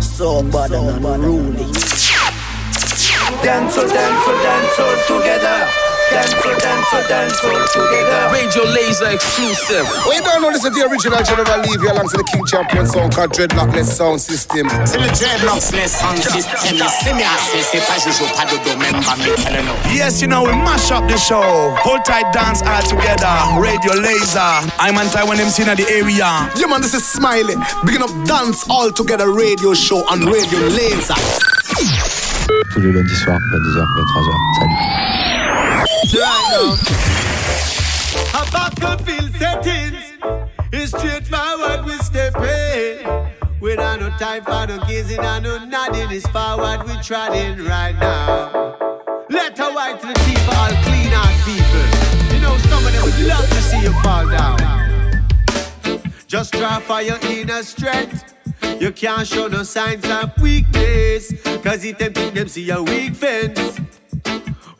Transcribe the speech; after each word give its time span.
So 0.00 0.42
bad 0.44 0.72
and 0.72 1.04
unruly. 1.04 1.66
Dance, 3.42 3.76
dance, 3.76 4.26
dance 4.26 5.06
together. 5.06 5.79
Dance, 6.10 6.34
dance, 6.58 7.08
dance 7.08 7.44
all 7.44 7.66
together. 7.70 8.30
Radio 8.32 8.64
Laser 8.64 9.10
exclusive. 9.10 9.86
We 10.08 10.18
don't 10.18 10.42
know 10.42 10.50
this 10.50 10.64
is 10.64 10.74
the 10.74 10.82
original 10.90 11.22
General 11.22 11.62
Levy 11.62 11.86
alongside 11.86 12.18
the 12.18 12.28
King 12.32 12.44
Champion 12.46 12.86
song 12.86 13.10
called 13.10 13.30
Dreadlockless 13.30 13.94
Sound 13.94 14.20
System. 14.20 14.66
C'est 14.84 14.98
le 14.98 15.06
Dreadlockless 15.06 16.00
Sound 16.00 16.18
System. 16.18 16.58
C'est 16.58 17.14
me 17.14 17.22
assez, 17.22 17.62
c'est 17.62 17.86
pas 17.86 17.94
je 18.02 18.10
joue 18.10 18.26
pas 18.34 18.44
de 18.44 18.58
domaine, 18.66 18.96
me 18.96 19.94
Yes, 19.94 20.20
you 20.20 20.26
know, 20.26 20.42
we 20.42 20.52
mash 20.52 20.90
up 20.90 21.06
the 21.06 21.16
show. 21.16 21.76
Hold 21.84 22.04
tight 22.04 22.26
dance 22.32 22.60
all 22.62 22.82
together. 22.82 23.30
Radio 23.60 23.94
Laser. 23.94 24.66
I'm 24.80 24.98
on 24.98 25.06
Taiwan 25.10 25.38
MC 25.38 25.62
in 25.62 25.76
the 25.76 25.86
area. 25.90 26.50
Yeah, 26.56 26.66
man, 26.66 26.82
this 26.82 26.94
is 26.94 27.06
Smiley. 27.06 27.54
Bigging 27.86 28.02
up 28.02 28.10
Dance 28.26 28.66
All 28.68 28.90
Together 28.90 29.30
radio 29.30 29.74
show 29.74 30.02
on 30.10 30.26
Radio 30.26 30.58
Laser. 30.74 31.14
Tous 32.72 32.80
les 32.80 32.90
lundis 32.92 33.16
soirs, 33.16 33.38
22h, 33.38 33.86
23h. 33.94 34.30
Salut. 34.58 35.09
Right 36.14 36.46
now. 36.50 36.74
A 38.40 38.50
battlefield 38.50 39.34
settings 39.36 40.04
is 40.72 40.90
straight 40.90 41.26
forward 41.26 41.84
we 41.84 41.96
step 41.98 42.36
in. 42.36 43.30
We 43.60 43.76
don't 43.76 44.00
no 44.00 44.10
time 44.18 44.44
for 44.44 44.66
no 44.66 44.78
gazing 44.86 45.20
and 45.20 45.44
no 45.44 45.64
nodding. 45.64 46.10
It's 46.10 46.26
forward 46.28 46.84
we 46.86 46.94
trotting 47.02 47.64
right 47.64 47.96
now. 47.98 48.76
Let 49.28 49.56
her 49.58 49.72
white 49.72 50.00
to 50.00 50.06
the 50.08 50.14
teeth 50.14 50.44
for 50.44 50.54
all 50.54 50.70
clean 50.82 51.12
out 51.12 51.34
people. 51.44 52.34
You 52.34 52.40
know 52.40 52.56
some 52.58 52.84
of 52.86 52.92
them 52.92 53.02
would 53.04 53.20
love 53.26 53.48
to 53.48 53.62
see 53.62 53.82
you 53.82 53.92
fall 54.02 54.28
down. 54.28 54.58
Just 56.26 56.54
try 56.54 56.80
for 56.80 57.02
your 57.02 57.18
inner 57.22 57.62
strength. 57.62 58.34
You 58.80 58.92
can't 58.92 59.26
show 59.26 59.46
no 59.46 59.62
signs 59.62 60.08
of 60.08 60.30
weakness. 60.40 61.32
Cause 61.62 61.84
if 61.84 61.98
them 61.98 62.12
think 62.12 62.34
them 62.34 62.48
see 62.48 62.62
your 62.62 62.82
weak 62.82 63.14
fence. 63.14 63.99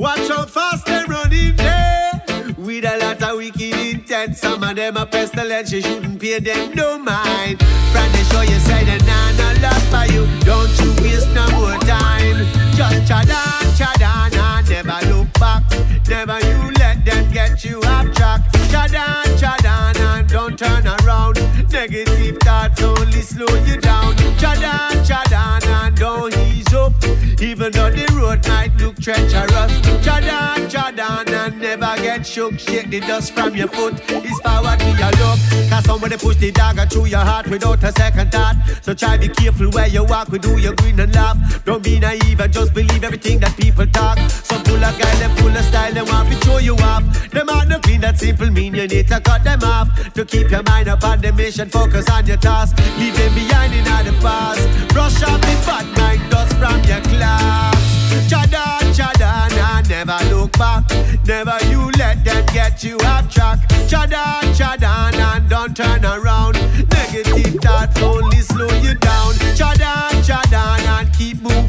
Watch 0.01 0.29
how 0.29 0.47
fast 0.47 0.87
they 0.87 1.05
running 1.07 1.57
there. 1.57 2.23
With 2.57 2.87
a 2.87 2.97
lot 3.01 3.23
of 3.23 3.37
wicked 3.37 3.61
intent. 3.61 4.35
Some 4.35 4.63
of 4.63 4.75
them 4.75 4.97
are 4.97 5.05
pestilence, 5.05 5.71
you 5.73 5.83
shouldn't 5.83 6.19
pay 6.19 6.41
them 6.41 6.73
no 6.73 6.97
mind. 6.97 7.61
From 7.93 8.09
the 8.13 8.25
show 8.33 8.41
you 8.41 8.59
say 8.61 8.83
they 8.87 8.97
nah 9.05 9.33
no 9.33 9.61
love 9.61 9.83
for 9.93 10.11
you. 10.11 10.25
Don't 10.41 10.73
you 10.81 10.91
waste 11.05 11.29
no 11.35 11.45
more 11.51 11.79
time. 11.81 12.47
Just 12.73 13.09
chad 13.09 13.29
on, 13.29 13.75
chad 13.77 14.03
on, 14.03 14.33
and 14.33 14.71
never 14.71 15.07
look 15.13 15.31
back. 15.35 15.65
Never 16.09 16.41
you 16.49 16.73
let 16.79 17.05
them 17.05 17.31
get 17.31 17.63
you 17.63 17.79
off 17.83 18.11
track. 18.15 18.41
Chad 18.71 18.95
on, 18.95 19.37
chad 19.37 19.67
on, 19.67 19.99
and 19.99 20.27
don't 20.31 20.59
turn 20.59 20.87
around. 20.87 21.37
Negative 21.71 22.39
thoughts 22.39 22.83
only 22.83 23.21
slow 23.21 23.55
you 23.67 23.77
down. 23.77 24.17
Chad 24.39 24.65
on, 24.65 25.05
chad 25.05 25.31
on, 25.35 25.63
and 25.63 25.95
don't 25.95 26.40
up. 26.73 26.93
Even 27.41 27.73
though 27.73 27.91
the 27.91 28.07
road 28.15 28.47
might 28.49 28.75
look 28.81 28.97
treacherous. 29.01 29.73
Jordan, 30.05 30.69
Jordan, 30.69 31.35
and 31.35 31.61
never 31.61 31.97
get 31.97 32.27
shook. 32.27 32.59
Shake 32.59 32.91
the 32.91 33.01
dust 33.01 33.33
from 33.33 33.55
your 33.55 33.69
foot. 33.69 33.95
It's 34.09 34.41
forward 34.41 34.79
me 34.81 34.93
your 34.99 35.11
look. 35.21 35.39
Cause 35.71 35.85
somebody 35.85 36.17
push 36.17 36.37
the 36.37 36.53
dagger 36.53 36.87
through 36.87 37.07
your 37.07 37.25
heart 37.25 37.49
without 37.49 37.83
a 37.83 37.93
second 37.93 38.31
thought. 38.33 38.57
So 38.83 38.95
try 38.95 39.17
be 39.17 39.29
careful 39.29 39.71
where 39.71 39.89
you 39.89 40.05
walk. 40.05 40.29
We 40.29 40.39
do 40.39 40.59
your 40.59 40.75
grin 40.75 41.01
and 41.01 41.15
laugh. 41.15 41.65
Don't 41.65 41.83
be 41.83 41.99
naive 41.99 42.41
and 42.41 42.53
just 42.53 42.75
believe 42.75 43.03
everything 43.03 43.41
that 43.41 43.57
people 43.57 43.87
talk. 43.87 44.19
Some 44.31 44.63
full 44.65 44.85
of 44.85 44.99
guy, 44.99 45.15
them 45.17 45.37
full 45.37 45.57
of 45.57 45.65
style, 45.65 45.93
they 45.93 46.03
want 46.03 46.29
to 46.29 46.47
show 46.47 46.59
you 46.59 46.75
off. 46.77 47.31
Them 47.31 47.49
are 47.49 47.67
not 47.67 47.83
clean 47.83 48.01
that 48.03 48.19
simple 48.19 48.51
mean 48.51 48.75
you 48.75 48.87
need 48.87 49.09
to 49.09 49.21
cut 49.21 49.45
them 49.45 49.63
off. 49.63 49.89
To 50.15 50.25
keep 50.25 50.51
your 50.51 50.63
mind 50.65 50.89
up 50.89 51.05
on 51.05 51.21
the 51.21 51.33
mission, 51.33 51.69
focus 51.69 52.09
on 52.11 52.27
your 52.27 52.37
task. 52.37 52.77
Leave 52.99 53.17
them 53.17 53.35
behind 53.35 53.75
in 53.75 53.85
the 53.85 54.19
past. 54.21 54.61
Brush 54.89 55.23
off 55.23 55.41
the 55.41 55.55
bad 55.67 55.87
mind 55.99 56.31
dust 56.31 56.60
from 56.61 56.85
your 56.85 57.01
class. 57.01 57.81
Jordan, 58.29 58.93
Jordan, 58.93 59.53
and 59.73 59.89
never 59.89 60.19
look 60.29 60.53
back. 60.53 60.85
Never 61.25 61.59
you 61.71 61.91
let 61.99 62.23
them 62.23 62.45
get 62.53 62.85
you 62.85 62.99
off 62.99 63.33
track. 63.33 63.59
Jordan, 63.89 64.45
Jordan, 64.55 65.15
and 65.29 65.49
don't 65.49 65.75
turn 65.75 66.05
around. 66.05 66.55
Negative 66.93 67.55
thoughts 67.65 68.01
only 68.03 68.41
slow 68.41 68.71
you 68.85 68.95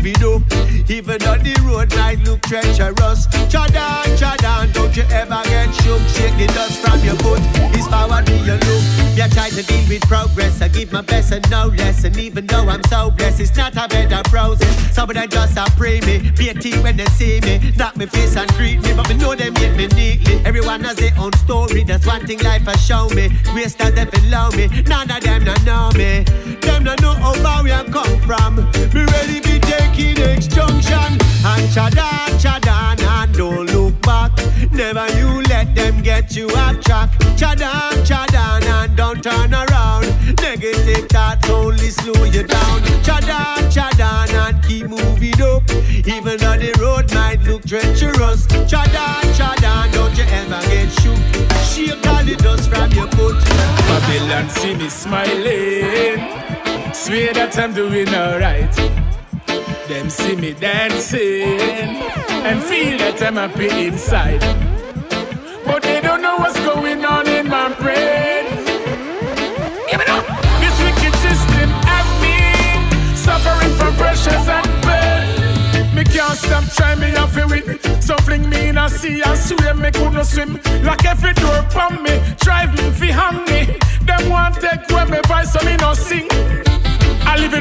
moving 0.01 0.23
up. 0.23 0.41
Even 0.89 1.17
though 1.19 1.37
the 1.37 1.55
road 1.65 1.93
might 1.95 2.19
look 2.25 2.41
treacherous. 2.41 3.27
Jordan, 3.47 4.17
Jordan, 4.17 4.71
don't 4.73 4.95
you 4.95 5.03
ever 5.11 5.41
get 5.45 5.71
shook. 5.75 6.01
Shake 6.09 6.35
the 6.37 6.47
dust 6.53 6.79
from 6.79 6.99
your 7.03 7.15
foot. 7.17 7.39
It's 7.77 7.87
forward 7.87 8.27
me 8.27 8.37
your 8.43 8.57
look. 8.57 8.83
Yeah, 9.15 9.27
try 9.27 9.49
to 9.49 9.63
deal 9.63 9.87
with 9.87 10.01
progress. 10.07 10.61
I 10.61 10.67
give 10.67 10.91
my 10.91 11.01
best 11.01 11.31
and 11.31 11.49
no 11.49 11.67
less. 11.67 12.03
And 12.03 12.17
even 12.17 12.45
though 12.47 12.67
I'm 12.67 12.83
so 12.85 13.11
blessed, 13.11 13.39
it's 13.39 13.55
not 13.55 13.75
a 13.75 13.87
bed 13.87 14.11
of 14.11 14.31
roses. 14.33 14.67
Somebody 14.93 15.27
just 15.27 15.57
a 15.57 15.65
pray 15.77 16.01
me. 16.01 16.31
Be 16.31 16.49
a 16.49 16.53
team 16.53 16.83
when 16.83 16.97
they 16.97 17.05
see 17.17 17.39
me. 17.41 17.71
Knock 17.77 17.95
me 17.95 18.05
face 18.05 18.35
and 18.35 18.49
greet 18.53 18.81
me. 18.81 18.93
But 18.93 19.07
me 19.09 19.15
know 19.15 19.35
them 19.35 19.55
hate 19.55 19.77
me 19.77 19.87
neatly. 19.87 20.41
Everyone 20.45 20.81
has 20.81 20.97
their 20.97 21.13
own 21.17 21.33
story. 21.33 21.83
That's 21.83 22.05
one 22.05 22.25
thing 22.25 22.39
life 22.39 22.63
has 22.63 22.83
shown 22.83 23.13
me. 23.15 23.29
Wasted 23.53 23.95
them 23.95 24.09
below 24.09 24.49
me. 24.51 24.67
None 24.87 25.11
of 25.11 25.21
them 25.21 25.45
don't 25.45 25.63
know 25.65 25.91
me. 25.95 26.23
Them 26.61 26.83
don't 26.83 27.01
know 27.01 27.13
how 27.13 27.33
far 27.35 27.63
we 27.63 27.69
have 27.69 27.91
come 27.91 28.19
from. 28.21 28.55
Me 28.93 29.03
ready 29.05 29.39
be 29.39 29.59
taking 29.59 29.90
X 29.97 30.47
junction. 30.47 31.11
And 31.43 31.67
chadan, 31.73 32.29
chadan, 32.39 33.01
and 33.01 33.33
don't 33.33 33.65
look 33.73 33.99
back. 34.01 34.31
Never 34.71 35.07
you 35.17 35.41
let 35.43 35.75
them 35.75 36.01
get 36.01 36.35
you 36.35 36.47
off 36.49 36.79
track. 36.81 37.09
Chadan, 37.35 37.91
chadan, 38.05 38.63
and 38.63 38.95
don't 38.95 39.23
turn 39.23 39.53
around. 39.53 40.05
Negative 40.41 41.07
thoughts 41.09 41.49
only 41.49 41.89
slow 41.89 42.23
you 42.25 42.43
down. 42.43 42.81
Chadan, 43.03 43.57
chadan, 43.71 44.29
and 44.47 44.63
keep 44.63 44.87
moving 44.87 45.41
up. 45.41 45.63
Even 46.05 46.37
though 46.37 46.57
the 46.57 46.75
road 46.79 47.13
might 47.13 47.41
look 47.41 47.63
treacherous. 47.65 48.45
Chadan, 48.71 49.23
chadan, 49.37 49.91
don't 49.93 50.15
you 50.17 50.23
ever 50.23 50.61
get 50.67 50.89
shook. 51.01 51.19
Shake 51.65 52.05
all 52.07 52.23
the 52.23 52.35
dust 52.37 52.69
from 52.69 52.91
your 52.91 53.07
foot. 53.11 53.43
Babylon 53.87 54.49
see 54.49 54.75
me 54.75 54.89
smiling. 54.89 56.19
Swear 56.93 57.33
that 57.33 57.57
I'm 57.57 57.73
doing 57.73 58.09
alright. 58.09 59.20
Them 59.91 60.09
see 60.09 60.37
me 60.37 60.53
dancing 60.53 61.59
and 62.47 62.63
feel 62.63 62.97
that 62.99 63.21
I'm 63.21 63.35
happy 63.35 63.67
inside. 63.87 64.39
But 65.65 65.83
they 65.83 65.99
don't 65.99 66.21
know 66.21 66.37
what's 66.37 66.57
going 66.61 67.03
on 67.03 67.27
in 67.27 67.49
my 67.49 67.67
brain. 67.75 68.47
Give 69.91 69.99
it 69.99 70.07
up. 70.07 70.23
This 70.63 70.75
wicked 70.79 71.13
system 71.19 71.67
have 71.91 72.07
me 72.23 72.39
suffering 73.19 73.73
from 73.75 73.93
pressures 73.99 74.47
and 74.47 74.69
pain. 74.87 75.93
Me 75.93 76.05
can't 76.05 76.39
stop 76.39 76.63
trying 76.71 77.01
me 77.01 77.13
off 77.17 77.35
it 77.35 77.51
win. 77.51 78.01
So 78.01 78.15
fling 78.23 78.49
me 78.49 78.69
in 78.69 78.77
a 78.77 78.87
sea 78.87 79.21
and 79.21 79.37
swim. 79.37 79.81
Me 79.81 79.91
couldn't 79.91 80.23
swim. 80.23 80.57
Like 80.83 81.03
every 81.03 81.33
door 81.33 81.57
upon 81.67 82.01
me, 82.01 82.15
drive 82.39 82.71
me 82.77 82.91
fi 82.91 83.11
hang 83.11 83.43
me. 83.43 83.75
Them 84.07 84.29
want 84.29 84.55
take 84.55 84.89
away 84.89 85.03
me 85.11 85.19
voice 85.27 85.51
so 85.51 85.59
me 85.65 85.75
no 85.75 85.93
sing. 85.93 86.29
I 87.27 87.35
live 87.37 87.53
in 87.53 87.60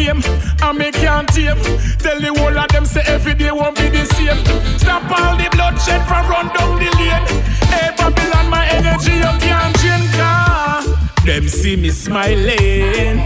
name, 0.00 0.22
and 0.62 0.78
me 0.78 0.90
can't 0.90 1.28
tame. 1.28 1.60
Tell 1.98 2.18
the 2.20 2.32
whole 2.36 2.58
of 2.58 2.68
them 2.68 2.84
say 2.84 3.02
every 3.06 3.34
day 3.34 3.50
won't 3.50 3.76
be 3.76 3.88
the 3.88 4.04
same. 4.14 4.40
Stop 4.78 5.04
all 5.16 5.36
the 5.36 5.48
bloodshed 5.54 6.02
from 6.08 6.28
run 6.28 6.46
down 6.56 6.78
the 6.82 6.90
lane. 6.98 7.26
Hey 7.72 7.90
Babylon, 7.96 8.46
my 8.50 8.66
energy 8.68 9.14
you 9.24 9.32
can't 9.44 9.74
change. 9.80 10.14
Ah. 10.16 10.82
car. 10.84 11.24
Them 11.26 11.48
see 11.48 11.76
me 11.76 11.90
smiling 11.90 13.18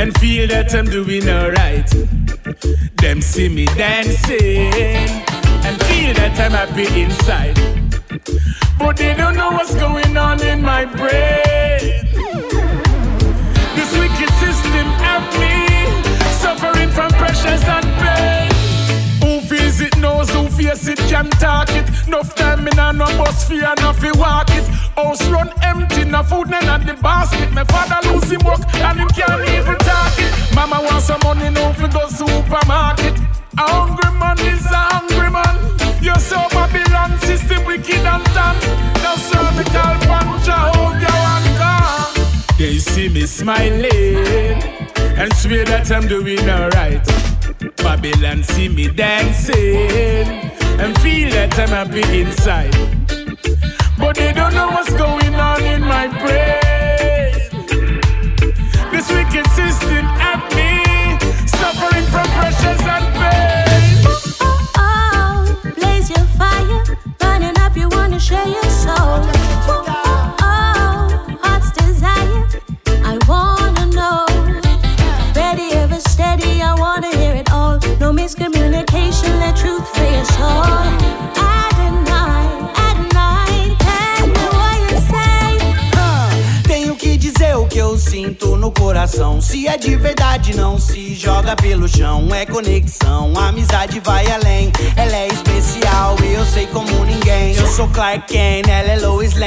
and 0.00 0.16
feel 0.18 0.48
that 0.48 0.74
I'm 0.74 0.86
doing 0.86 1.28
alright. 1.28 1.88
Them 3.02 3.20
see 3.20 3.48
me 3.48 3.66
dancing 3.66 4.72
and 5.66 5.76
feel 5.86 6.14
that 6.20 6.36
I'm 6.44 6.52
happy 6.52 6.86
inside. 7.02 7.58
But 8.78 8.96
they 8.96 9.14
don't 9.14 9.36
know 9.36 9.50
what's 9.50 9.74
going 9.74 10.16
on 10.16 10.42
in 10.42 10.62
my 10.62 10.84
brain. 10.84 12.05
Suffering 16.56 16.90
from 16.90 17.10
pressures 17.12 17.62
and 17.64 17.86
pain. 18.00 18.50
Who 19.22 19.40
feels 19.46 19.80
it 19.80 19.96
knows, 19.98 20.30
who 20.30 20.48
fears 20.48 20.86
it 20.88 20.98
can 21.10 21.28
talk 21.30 21.68
it. 21.70 21.86
Enough 22.06 22.34
time 22.34 22.66
in 22.66 22.78
a 22.78 22.92
no 22.92 23.06
bus 23.18 23.48
fear, 23.48 23.72
enough 23.76 23.98
fi 23.98 24.12
walk 24.12 24.50
it. 24.50 24.64
House 24.96 25.26
run 25.28 25.50
empty, 25.62 26.04
no 26.04 26.22
food 26.22 26.48
none 26.48 26.64
at 26.64 26.86
the 26.86 26.94
basket. 26.94 27.52
My 27.52 27.64
father 27.64 28.00
lose 28.08 28.30
him 28.30 28.40
work 28.44 28.60
and 28.74 29.00
him 29.00 29.08
can't 29.08 29.42
even 29.48 29.78
talk 29.78 30.18
it. 30.18 30.32
Mama 30.54 30.80
want 30.82 31.02
some 31.02 31.20
money, 31.24 31.50
no 31.50 31.72
fi 31.74 31.88
go 31.88 32.08
supermarket. 32.08 33.14
A 33.58 33.66
hungry 33.76 34.12
man 34.20 34.38
is 34.40 34.66
a 34.66 34.82
hungry 34.94 35.30
man. 35.30 35.56
You're 36.02 36.18
so 36.18 36.38
Babylon 36.50 37.18
system 37.20 37.64
wicked 37.64 38.04
and 38.12 38.24
done. 38.36 38.60
Now 39.02 39.16
cervical 39.16 39.94
punch, 40.08 40.48
I 40.48 40.70
hold 40.72 41.00
you 41.04 41.16
and 41.34 41.48
gone. 41.60 42.58
They 42.58 42.78
see 42.78 43.08
me 43.08 43.26
smiling 43.26 44.85
and 45.18 45.32
swear 45.34 45.64
that 45.64 45.90
I'm 45.90 46.06
doing 46.08 46.48
alright. 46.48 47.04
Babylon 47.76 48.42
see 48.42 48.68
me 48.68 48.88
dancing 48.88 50.26
and 50.80 50.98
feel 51.00 51.30
that 51.30 51.58
I'm 51.58 51.68
happy 51.68 52.20
inside. 52.20 52.72
But 53.98 54.16
they 54.16 54.32
don't 54.32 54.54
know 54.54 54.68
what's 54.68 54.92
going 54.92 55.34
on 55.34 55.62
in 55.64 55.80
my 55.82 56.06
brain. 56.08 56.62
This 58.92 59.08
wicked 59.10 59.46
system 59.50 60.04
at 60.20 60.42
me, 60.54 60.84
suffering 61.46 62.06
from 62.12 62.26
pressures 62.38 62.86
and 62.86 63.15
sinto 88.16 88.56
no 88.56 88.70
coração. 88.70 89.40
Se 89.40 89.66
é 89.66 89.76
de 89.76 89.96
verdade, 89.96 90.56
não 90.56 90.78
se 90.78 91.14
joga 91.14 91.54
pelo 91.56 91.88
chão. 91.88 92.28
É 92.34 92.46
conexão, 92.46 93.32
amizade 93.36 94.00
vai 94.00 94.26
além. 94.30 94.72
Ela 94.96 95.16
é 95.16 95.28
especial 95.28 96.16
e 96.22 96.34
eu 96.34 96.44
sei 96.44 96.66
como 96.66 97.04
ninguém. 97.04 97.54
Eu 97.56 97.66
sou 97.66 97.88
Clark 97.88 98.26
Kent, 98.26 98.68
ela 98.68 98.92
é 98.92 98.96
Lois 98.98 99.34
Lane 99.34 99.45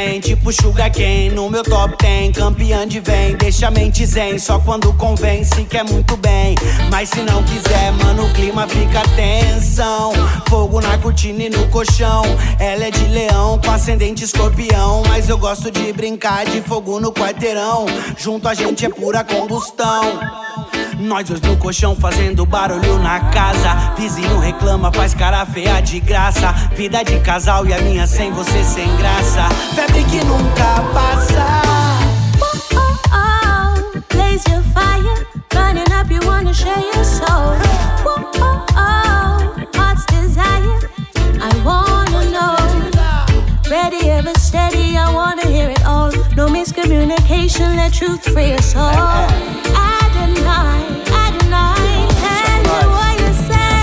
tipo 0.49 0.53
Sugar 0.53 0.91
Cane. 0.91 1.29
No 1.29 1.49
meu 1.49 1.63
top 1.63 1.97
tem 1.97 2.31
campeã 2.31 2.87
de 2.87 2.99
vem, 2.99 3.35
deixa 3.35 3.67
a 3.67 3.71
mente 3.71 4.05
zen. 4.05 4.37
Só 4.39 4.59
quando 4.59 4.91
convém, 4.93 5.43
se 5.43 5.63
quer 5.63 5.83
muito 5.83 6.17
bem. 6.17 6.55
Mas 6.91 7.09
se 7.09 7.21
não 7.21 7.43
quiser, 7.43 7.91
mano, 7.93 8.25
o 8.25 8.33
clima 8.33 8.67
fica 8.67 9.01
tensão. 9.15 10.11
Fogo 10.47 10.81
na 10.81 10.97
cortina 10.97 11.43
e 11.43 11.49
no 11.49 11.67
colchão. 11.69 12.23
Ela 12.59 12.85
é 12.85 12.91
de 12.91 13.05
leão 13.05 13.59
com 13.59 13.71
ascendente 13.71 14.23
escorpião. 14.23 15.03
Mas 15.07 15.29
eu 15.29 15.37
gosto 15.37 15.71
de 15.71 15.91
brincar 15.93 16.45
de 16.45 16.61
fogo 16.61 16.99
no 16.99 17.11
quarteirão. 17.11 17.85
Junto 18.17 18.47
a 18.47 18.53
gente 18.53 18.85
é 18.85 18.89
pura 18.89 19.23
combustão. 19.23 20.19
Nós 20.99 21.25
dois 21.27 21.39
no 21.41 21.55
colchão 21.55 21.95
fazendo 21.95 22.45
barulho 22.45 22.99
na 22.99 23.21
casa. 23.31 23.93
Vizinho 23.97 24.37
reclama, 24.37 24.91
faz 24.91 25.13
cara 25.13 25.45
feia 25.45 25.79
de 25.79 25.99
graça. 25.99 26.51
Vida 26.75 27.03
de 27.03 27.19
casal 27.21 27.65
e 27.65 27.73
a 27.73 27.79
minha 27.79 28.05
sem 28.05 28.31
você 28.31 28.63
sem 28.63 28.97
graça. 28.97 29.47
Febre 29.75 30.03
que 30.03 30.23
nunca 30.25 30.38
passa. 30.93 31.47
Oh, 32.41 32.59
oh, 32.73 33.01
oh, 33.13 34.01
blaze 34.09 34.47
your 34.47 34.61
fire, 34.73 35.15
burning 35.49 35.91
up, 35.91 36.09
you 36.09 36.19
wanna 36.25 36.53
share 36.53 36.83
your 36.93 37.03
soul. 37.03 37.53
Oh, 38.05 38.31
oh, 38.35 38.65
oh, 38.75 39.67
heart's 39.75 40.05
desire, 40.05 40.79
I 41.41 41.51
wanna 41.67 42.23
know. 42.35 42.55
Ready, 43.69 44.09
ever 44.09 44.33
steady, 44.39 44.97
I 44.97 45.11
wanna 45.13 45.45
hear 45.47 45.69
it 45.69 45.85
all. 45.85 46.11
No 46.35 46.47
miscommunication, 46.47 47.75
let 47.75 47.93
truth 47.93 48.23
free 48.33 48.53
us 48.53 48.75
all. 48.75 48.91
I 49.75 49.99
deny, 50.17 50.79
I 51.23 51.25
deny, 51.37 51.85
tell 52.23 52.57
me 52.69 52.79
what 52.95 53.13
you 53.21 53.31
say. 53.49 53.79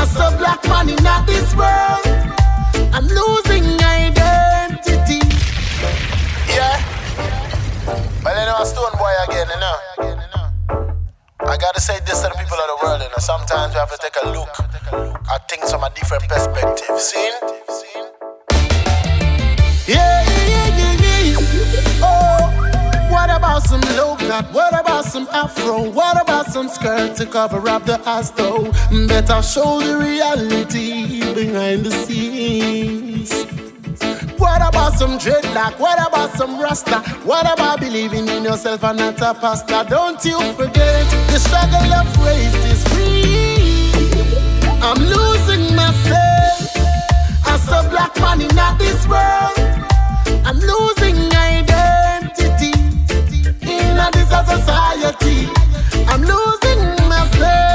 As 0.00 0.16
a 0.16 0.36
black 0.38 0.64
man 0.68 0.88
in 0.88 0.96
this 1.26 1.54
world, 1.54 2.06
I'm 2.92 3.06
losing 3.06 3.53
I 11.46 11.56
gotta 11.56 11.80
say 11.80 11.98
this 12.06 12.20
to 12.22 12.28
the 12.28 12.34
people 12.38 12.58
of 12.58 12.68
the 12.68 12.78
world, 12.86 13.00
know. 13.00 13.18
Sometimes 13.18 13.74
we 13.74 13.78
have 13.78 13.90
to 13.90 13.98
take 13.98 14.16
a 14.22 14.28
look 14.30 14.50
at 15.32 15.48
things 15.48 15.70
from 15.70 15.84
a 15.84 15.90
different 15.90 16.24
perspective. 16.28 16.98
Seen? 17.00 17.32
Yeah, 19.86 20.24
yeah, 20.24 20.68
yeah, 20.78 20.94
yeah. 21.04 22.02
Oh, 22.02 23.08
what 23.10 23.30
about 23.30 23.62
some 23.62 23.80
low 23.96 24.16
cut? 24.16 24.46
What 24.52 24.78
about 24.78 25.04
some 25.04 25.28
afro? 25.32 25.90
What 25.90 26.20
about 26.20 26.46
some 26.46 26.68
skirt 26.68 27.16
to 27.16 27.26
cover 27.26 27.68
up 27.68 27.84
the 27.86 28.00
ass 28.08 28.30
though? 28.30 28.70
Better 29.06 29.42
show 29.42 29.80
the 29.80 29.96
reality 29.98 31.20
behind 31.34 31.84
the 31.84 31.90
scenes. 31.90 33.30
What 34.38 34.60
about 34.66 34.94
some 34.94 35.18
dreadlock? 35.18 35.78
What 35.78 35.98
about 36.06 36.30
some 36.32 36.60
rasta? 36.60 37.00
What 37.24 37.50
about 37.52 37.80
believing 37.80 38.28
in 38.28 38.44
yourself 38.44 38.84
and 38.84 38.98
not 38.98 39.20
a 39.20 39.34
pastor? 39.34 39.84
Don't 39.88 40.22
you 40.24 40.38
forget 40.54 41.04
the 41.30 41.38
struggle 41.38 41.92
of 41.92 42.06
race 42.24 42.64
is 42.72 42.82
free. 42.88 43.92
I'm 44.82 44.98
losing 44.98 45.74
myself 45.74 46.76
as 47.46 47.68
a 47.68 47.88
black 47.90 48.14
man 48.16 48.40
in 48.42 48.54
this 48.78 49.06
world. 49.06 49.56
I'm 50.44 50.58
losing 50.58 51.16
identity 51.32 52.72
in 53.62 53.96
this 54.12 54.28
society. 54.28 55.48
I'm 56.08 56.22
losing 56.22 57.08
myself 57.08 57.73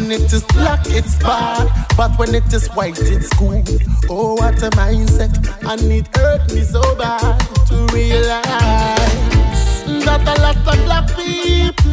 when 0.00 0.10
it 0.10 0.32
is 0.32 0.42
black, 0.46 0.80
it's 0.86 1.16
bad, 1.20 1.68
but 1.96 2.18
when 2.18 2.34
it 2.34 2.52
is 2.52 2.66
white, 2.74 2.98
it's 2.98 3.32
good. 3.38 3.68
Oh, 4.10 4.34
what 4.34 4.60
a 4.60 4.70
mindset, 4.70 5.32
and 5.70 5.82
it 5.82 6.08
hurt 6.16 6.52
me 6.52 6.62
so 6.62 6.82
bad 6.96 7.38
to 7.68 7.86
realize 7.94 8.34
that 10.04 10.22
a 10.26 10.40
lot 10.42 10.56
of 10.56 10.84
black 10.84 11.06
people 11.14 11.92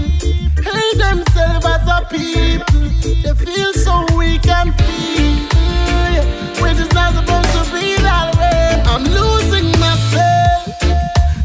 hate 0.66 0.98
themselves 0.98 1.66
as 1.66 1.88
a 1.88 2.08
people. 2.10 2.90
They 3.22 3.36
feel 3.46 3.72
so 3.74 4.04
weak 4.18 4.48
and 4.48 4.74
feeble, 4.82 6.24
which 6.64 6.80
is 6.80 6.92
not 6.94 7.14
supposed 7.14 7.52
to 7.54 7.64
be 7.72 7.98
that 8.02 8.36
way. 8.36 8.82
I'm 8.88 9.04
losing 9.04 9.70
myself 9.80 10.84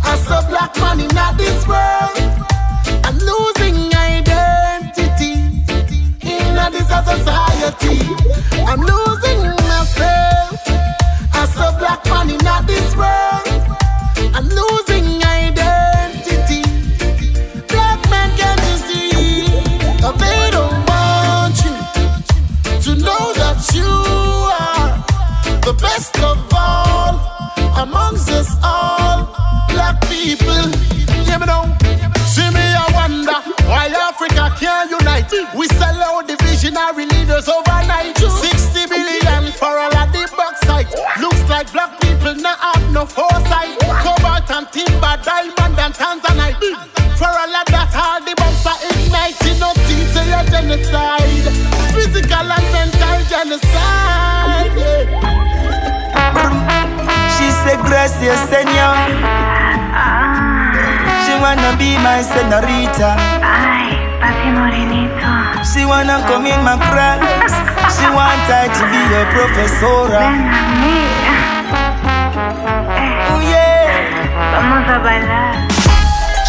as 0.07 0.27
a 0.31 0.49
black 0.49 0.75
man 0.79 1.01
in 1.01 1.37
this 1.37 1.67
world. 1.67 2.26
This 7.05 7.19
society. 7.19 7.99
I'm 8.67 8.81
losing 8.81 9.41
myself 9.69 10.61
as 11.35 11.57
a 11.57 11.77
black 11.79 12.05
man 12.07 12.31
in 12.31 12.39
this 12.67 12.97
world. 12.97 13.47
I'm 14.37 14.49
losing 14.49 15.23
identity. 15.23 16.63
Black 17.69 18.01
man, 18.11 18.31
can't 18.39 18.61
you 18.69 18.77
see 18.89 19.11
that 20.03 20.15
they 20.23 20.51
don't 20.57 20.79
want 20.91 21.57
you 21.67 21.75
to 22.85 22.91
know 23.01 23.33
that 23.41 23.59
you 23.75 23.93
are 24.65 24.89
the 25.67 25.75
best 25.81 26.19
of 26.21 26.39
all 26.55 27.21
amongst 27.83 28.31
us 28.31 28.57
all, 28.63 29.27
black 29.69 30.01
people. 30.09 30.67
Yeah, 31.27 31.39
me 31.39 31.47
know. 31.47 31.65
See 32.27 32.49
me, 32.51 32.65
I 32.85 32.89
wonder 32.95 33.39
why 33.69 33.89
Africa 33.89 34.55
can't 34.59 34.91
unite. 34.91 35.33
We 35.55 35.67
sell 35.69 36.03
out 36.03 36.16
divisionary 37.37 37.43
leaders 37.43 37.49
overnight. 37.49 38.17
60 38.17 38.87
billion 38.89 39.53
for 39.53 39.67
all 39.79 39.95
of 39.95 40.13
the 40.13 40.29
bauxite. 40.37 40.93
Looks 41.21 41.49
like 41.49 41.73
black 41.73 42.01
people 42.01 42.35
not 42.37 42.59
have 42.59 42.93
no 42.93 43.07
foresight. 43.07 43.79
Cobalt 44.03 44.51
and 44.51 44.69
timber, 44.73 45.17
diamond 45.23 45.79
and 45.79 45.95
tanzanite. 45.95 46.59
For 47.17 47.27
all 47.29 47.55
of 47.57 47.67
that, 47.73 47.93
all 47.97 48.21
the 48.21 48.35
bombs 48.37 48.67
are 48.67 48.79
igniting. 48.91 49.59
No 49.59 49.73
teeth 49.87 50.13
to 50.15 50.23
your 50.25 50.45
genocide. 50.51 51.49
Physical 51.95 52.53
and 52.53 52.67
mental 52.73 53.19
genocide. 53.29 54.73
She 57.37 57.51
said, 57.65 57.81
Gracias, 57.85 58.41
Senor. 58.49 58.97
Ah. 59.93 60.27
She 61.25 61.33
wanna 61.41 61.77
be 61.77 61.97
my 61.99 62.23
senorita. 62.23 63.17
Ay, 63.43 63.96
papi 64.21 64.49
morenito. 64.53 65.33
She 65.65 65.85
wanna 65.85 66.23
come 66.27 66.47
in 66.47 66.61
my 66.65 66.77
class. 66.89 67.53
She 67.97 68.07
want 68.11 68.49
I 68.49 68.69
to 68.69 68.85
be 68.93 69.01
a 69.15 69.23
professor. 69.33 70.09
Ven. 70.11 70.35
Eh. 72.97 73.31
Oh 73.33 73.41
yeah. 73.43 74.31
Vamos 74.53 74.89
a 74.89 74.99
bailar. 75.05 75.67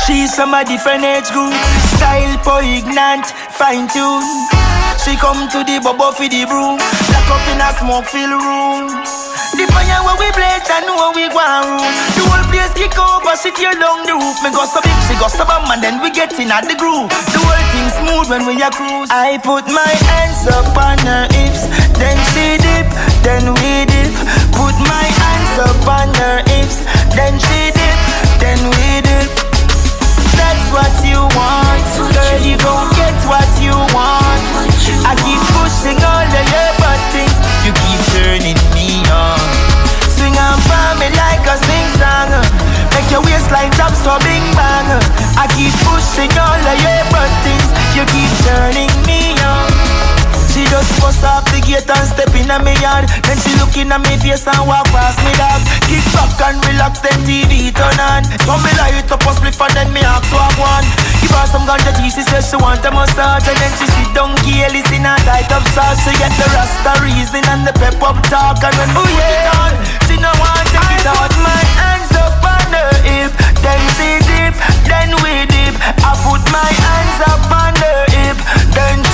She's 0.05 0.36
from 0.36 0.53
a 0.53 0.63
different 0.63 1.03
age 1.03 1.29
group. 1.31 1.53
Style 1.97 2.38
poignant, 2.43 3.25
fine 3.51 3.88
tune. 3.89 4.24
She 5.03 5.15
come 5.17 5.47
to 5.50 5.63
the 5.63 5.79
bubble 5.83 6.12
for 6.12 6.27
the 6.27 6.45
broom. 6.45 6.77
Lock 7.12 7.29
up 7.31 7.43
in 7.51 7.59
a 7.62 7.69
smoke 7.79 8.05
filled 8.05 8.41
room. 8.41 9.37
The 9.57 9.65
fire 9.73 10.01
where 10.05 10.17
we 10.21 10.29
blaze 10.37 10.69
and 10.69 10.85
where 10.85 11.13
we 11.17 11.25
go 11.33 11.41
room. 11.65 11.81
The 12.13 12.21
whole 12.29 12.45
place 12.53 12.69
kick 12.77 12.93
over, 12.93 13.33
she 13.41 13.49
tear 13.49 13.73
down 13.73 14.05
the 14.05 14.13
roof. 14.13 14.37
Me 14.45 14.53
go 14.53 14.69
so 14.69 14.77
big, 14.85 14.93
she 15.09 15.17
go 15.17 15.25
so 15.25 15.49
bam, 15.49 15.65
and 15.73 15.81
then 15.81 15.97
we 15.97 16.13
get 16.13 16.29
in 16.37 16.53
at 16.53 16.69
the 16.69 16.77
groove. 16.77 17.09
The 17.09 17.41
whole 17.41 17.65
thing 17.73 17.89
smooth 17.97 18.29
when 18.29 18.45
we 18.45 18.61
a 18.61 18.69
cruise. 18.69 19.09
I 19.09 19.41
put 19.41 19.65
my 19.65 19.93
hands 20.13 20.45
up 20.45 20.69
on 20.77 21.01
her 21.01 21.25
hips, 21.33 21.65
then 21.97 22.17
she 22.37 22.61
dip, 22.61 22.85
then 23.25 23.49
we 23.49 23.89
dip. 23.89 24.13
Put 24.53 24.77
my 24.77 25.05
hands 25.09 25.53
up 25.65 25.81
on 25.89 26.13
her 26.21 26.37
hips, 26.53 26.85
then 27.17 27.33
she 27.41 27.73
dip, 27.73 27.99
then 28.37 28.61
we 28.61 29.01
dip. 29.09 29.25
That's 30.37 30.65
what 30.69 30.93
you 31.01 31.25
want, 31.33 31.87
girl. 32.13 32.37
You 32.45 32.61
gon' 32.61 32.93
get 32.93 33.17
what 33.25 33.49
you 33.57 33.73
want. 33.89 34.41
I 35.01 35.17
keep 35.17 35.41
pushing 35.57 35.97
all 35.97 36.29
of 36.29 36.45
your 36.45 36.71
buttons. 36.77 37.35
You 37.65 37.73
turning 38.17 38.57
me 38.74 39.05
on. 39.13 39.38
Swing 40.09 40.36
on 40.38 40.57
for 40.65 40.89
me 41.00 41.07
like 41.13 41.45
a 41.45 41.55
sing 41.65 41.88
song. 42.01 42.33
Make 42.93 43.09
your 43.13 43.21
waistline 43.21 43.71
drop 43.77 43.93
so 43.93 44.17
bing 44.25 44.47
bang. 44.57 44.89
I 45.38 45.45
keep 45.53 45.74
pushing 45.86 46.33
all 46.38 46.62
of 46.71 46.77
your 46.86 47.03
buttons. 47.13 47.69
You 47.95 48.03
keep 48.13 48.31
turning 48.45 48.93
me 49.05 49.38
on. 49.45 49.96
She 50.57 50.65
just 50.73 50.89
bust 50.97 51.21
off 51.21 51.45
the 51.53 51.61
gate 51.61 51.85
and 51.85 52.07
step 52.09 52.33
in 52.33 52.49
a 52.49 52.57
me 52.57 52.73
yard. 52.81 53.05
Then 53.29 53.37
she 53.45 53.53
looking 53.61 53.93
at 53.93 54.01
me 54.01 54.17
face 54.17 54.41
and 54.49 54.65
walk 54.65 54.89
past 54.89 55.21
me 55.21 55.29
dog. 55.37 55.61
Kick 55.85 56.01
back 56.17 56.33
and 56.49 56.57
relax, 56.65 56.97
then 56.97 57.13
TV 57.29 57.69
turn 57.69 57.93
on. 58.01 58.25
So 58.41 58.57
me 58.65 58.73
light 58.81 59.05
up 59.05 59.21
a 59.21 59.31
spliff 59.37 59.61
and 59.61 59.73
then 59.77 59.93
me 59.93 60.01
ask 60.01 60.25
what 60.33 60.49
one. 60.57 60.81
Give 61.21 61.29
her 61.29 61.45
some 61.45 61.61
ganja 61.69 61.93
tea, 61.93 62.09
she 62.09 62.25
says 62.25 62.49
she 62.49 62.57
want 62.57 62.81
a 62.81 62.89
massage. 62.89 63.45
And 63.45 63.53
then 63.53 63.69
she 63.77 63.85
sit 63.85 64.09
down, 64.17 64.33
gail, 64.41 64.73
in 64.73 65.05
a 65.05 65.13
tight 65.29 65.45
up 65.53 65.61
sauce. 65.77 66.01
She 66.01 66.09
get 66.17 66.33
the 66.41 66.49
rasta 66.49 67.05
reason 67.05 67.45
and 67.53 67.61
the 67.61 67.77
pep 67.77 68.01
up 68.01 68.17
talk. 68.25 68.57
And 68.65 68.73
when 68.81 68.89
oh, 68.97 69.05
yeah. 69.13 69.61
on, 69.61 69.77
she 70.09 70.17
no 70.17 70.33
want 70.41 70.57
to 70.57 70.73
take 70.73 71.05
it 71.05 71.05
out. 71.05 71.37
my 71.37 71.61
hands 71.77 72.09
up 72.17 72.41
on 72.41 72.73
her 72.73 72.93
hip, 73.05 73.29
then 73.61 73.81
she 73.93 74.09
dip, 74.25 74.57
then 74.89 75.13
we 75.21 75.45
dip. 75.53 75.77
I 76.01 76.17
put 76.25 76.41
my 76.49 76.65
hands 76.65 77.19
up 77.29 77.45
on 77.45 77.77
her 77.77 78.01
hip, 78.09 78.37
then 78.73 79.06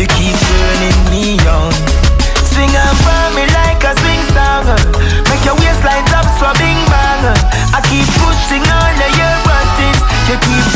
you 0.00 0.06
keep 0.16 0.32
turning 0.32 1.00
me 1.12 1.36
on. 1.44 1.72
Swing 2.48 2.72
up 2.72 2.96
for 3.04 3.24
me 3.36 3.44
like 3.52 3.84
a 3.84 3.92
swing 4.00 4.24
song, 4.32 4.64
make 5.28 5.44
your 5.44 5.52
waistline 5.60 6.04
drop 6.08 6.24
so 6.40 6.48
bing 6.56 6.80
bang. 6.88 7.36
I 7.76 7.84
keep 7.84 8.08
pushing 8.16 8.64
all 8.64 8.96
of 8.96 9.12
your 9.20 9.36
buttons, 9.44 10.00
you 10.24 10.36
keep 10.40 10.69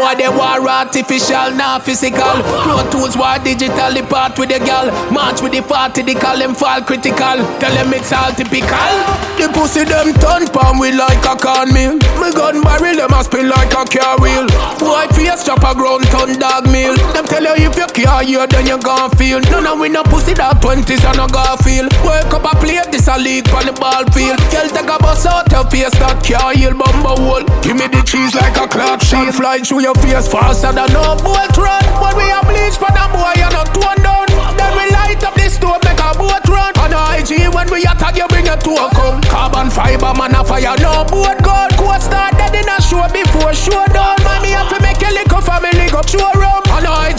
boy 0.00 0.14
they 0.16 0.28
war 0.28 0.64
artificial, 0.64 1.52
not 1.52 1.84
physical. 1.84 2.40
Pro 2.64 2.80
tools 2.90 3.16
war 3.16 3.36
digital, 3.44 3.92
the 3.92 4.02
part 4.08 4.38
with 4.38 4.48
the 4.48 4.58
gal. 4.58 4.88
March 5.12 5.42
with 5.42 5.52
the 5.52 5.60
party, 5.60 6.02
they 6.02 6.14
call 6.14 6.38
them 6.38 6.54
fall 6.54 6.80
critical. 6.80 7.36
Tell 7.60 7.74
them 7.76 7.92
it's 7.92 8.12
all 8.12 8.32
typical. 8.32 8.92
The 9.36 9.52
pussy 9.52 9.84
them 9.84 10.16
turn 10.16 10.48
palm 10.48 10.80
we 10.80 10.92
like 10.92 11.24
a 11.28 11.36
corn 11.36 11.72
meal. 11.76 11.94
Me 12.16 12.28
gun 12.32 12.64
barrel 12.64 12.96
them 12.96 13.12
a 13.12 13.20
spin 13.24 13.48
like 13.48 13.72
a 13.76 13.84
car 13.84 14.16
wheel. 14.20 14.48
White 14.80 15.12
face 15.12 15.44
chop 15.44 15.64
a 15.64 15.76
ground 15.76 16.04
ton 16.08 16.38
dog 16.40 16.64
meal. 16.72 16.96
Them 17.12 17.28
tell 17.28 17.44
you 17.44 17.68
if 17.68 17.76
you 17.76 17.88
care 17.92 18.24
you 18.24 18.46
then 18.48 18.66
you 18.66 18.78
gon' 18.80 19.10
feel. 19.20 19.40
None 19.52 19.66
of 19.68 19.78
we 19.78 19.88
no 19.88 20.02
pussy 20.04 20.32
that 20.34 20.60
twenties 20.60 21.04
and 21.04 21.16
no 21.20 21.28
feel. 21.60 21.88
Wake 22.04 22.32
up 22.32 22.48
a 22.48 22.52
play 22.56 22.80
this 22.90 23.08
a 23.08 23.16
league 23.16 23.48
on 23.52 23.68
the 23.68 23.72
ball 23.76 24.04
field. 24.12 24.40
Girl 24.48 24.68
take 24.68 24.88
a 24.88 24.96
bus 25.00 25.26
out 25.26 25.50
your 25.52 25.64
face 25.68 25.92
that 26.00 26.20
car 26.24 26.52
heal 26.52 26.72
bumble 26.72 27.20
hole. 27.20 27.44
Give 27.60 27.76
me 27.76 27.88
the 27.88 28.00
cheese 28.04 28.34
like 28.34 28.56
a 28.56 28.68
clock 28.68 29.00
shot 29.00 29.32
fly 29.32 29.58
through 29.58 29.80
your 29.80 29.89
face 29.98 30.28
faster 30.28 30.72
than 30.72 30.92
no 30.92 31.16
boat 31.18 31.56
run. 31.58 31.82
When 31.98 32.14
we 32.16 32.30
a 32.30 32.40
bleach 32.46 32.78
for 32.78 32.90
the 32.94 33.04
boy 33.10 33.34
you 33.34 33.50
not 33.50 33.74
torn 33.74 33.98
down. 34.06 34.30
Then 34.54 34.72
we 34.78 34.86
light 34.94 35.22
up 35.26 35.34
the 35.34 35.50
stove 35.50 35.82
make 35.82 35.98
a 35.98 36.14
boat 36.14 36.46
run. 36.46 36.72
On 36.78 36.94
IG 36.94 37.50
when 37.50 37.66
we 37.70 37.82
attack 37.82 38.16
you 38.16 38.28
bring 38.28 38.46
it 38.46 38.60
to 38.62 38.72
a 38.78 38.86
come. 38.94 39.20
Carbon 39.26 39.70
fiber 39.70 40.14
man 40.14 40.34
a 40.34 40.44
fire 40.44 40.78
no 40.78 41.04
boat 41.10 41.42
gun. 41.42 41.70
Coast 41.74 42.06
start 42.06 42.38
dead 42.38 42.54
in 42.54 42.68
a 42.70 42.78
show 42.78 43.02
before 43.10 43.54
show 43.54 43.84
down. 43.90 44.16
Man 44.22 44.42
me 44.42 44.54
have 44.54 44.70
to 44.70 44.78
make 44.78 45.02
a 45.02 45.10
lick 45.10 45.32
family 45.42 45.90
go 45.90 46.02
showroom. 46.06 46.62
On 46.69 46.69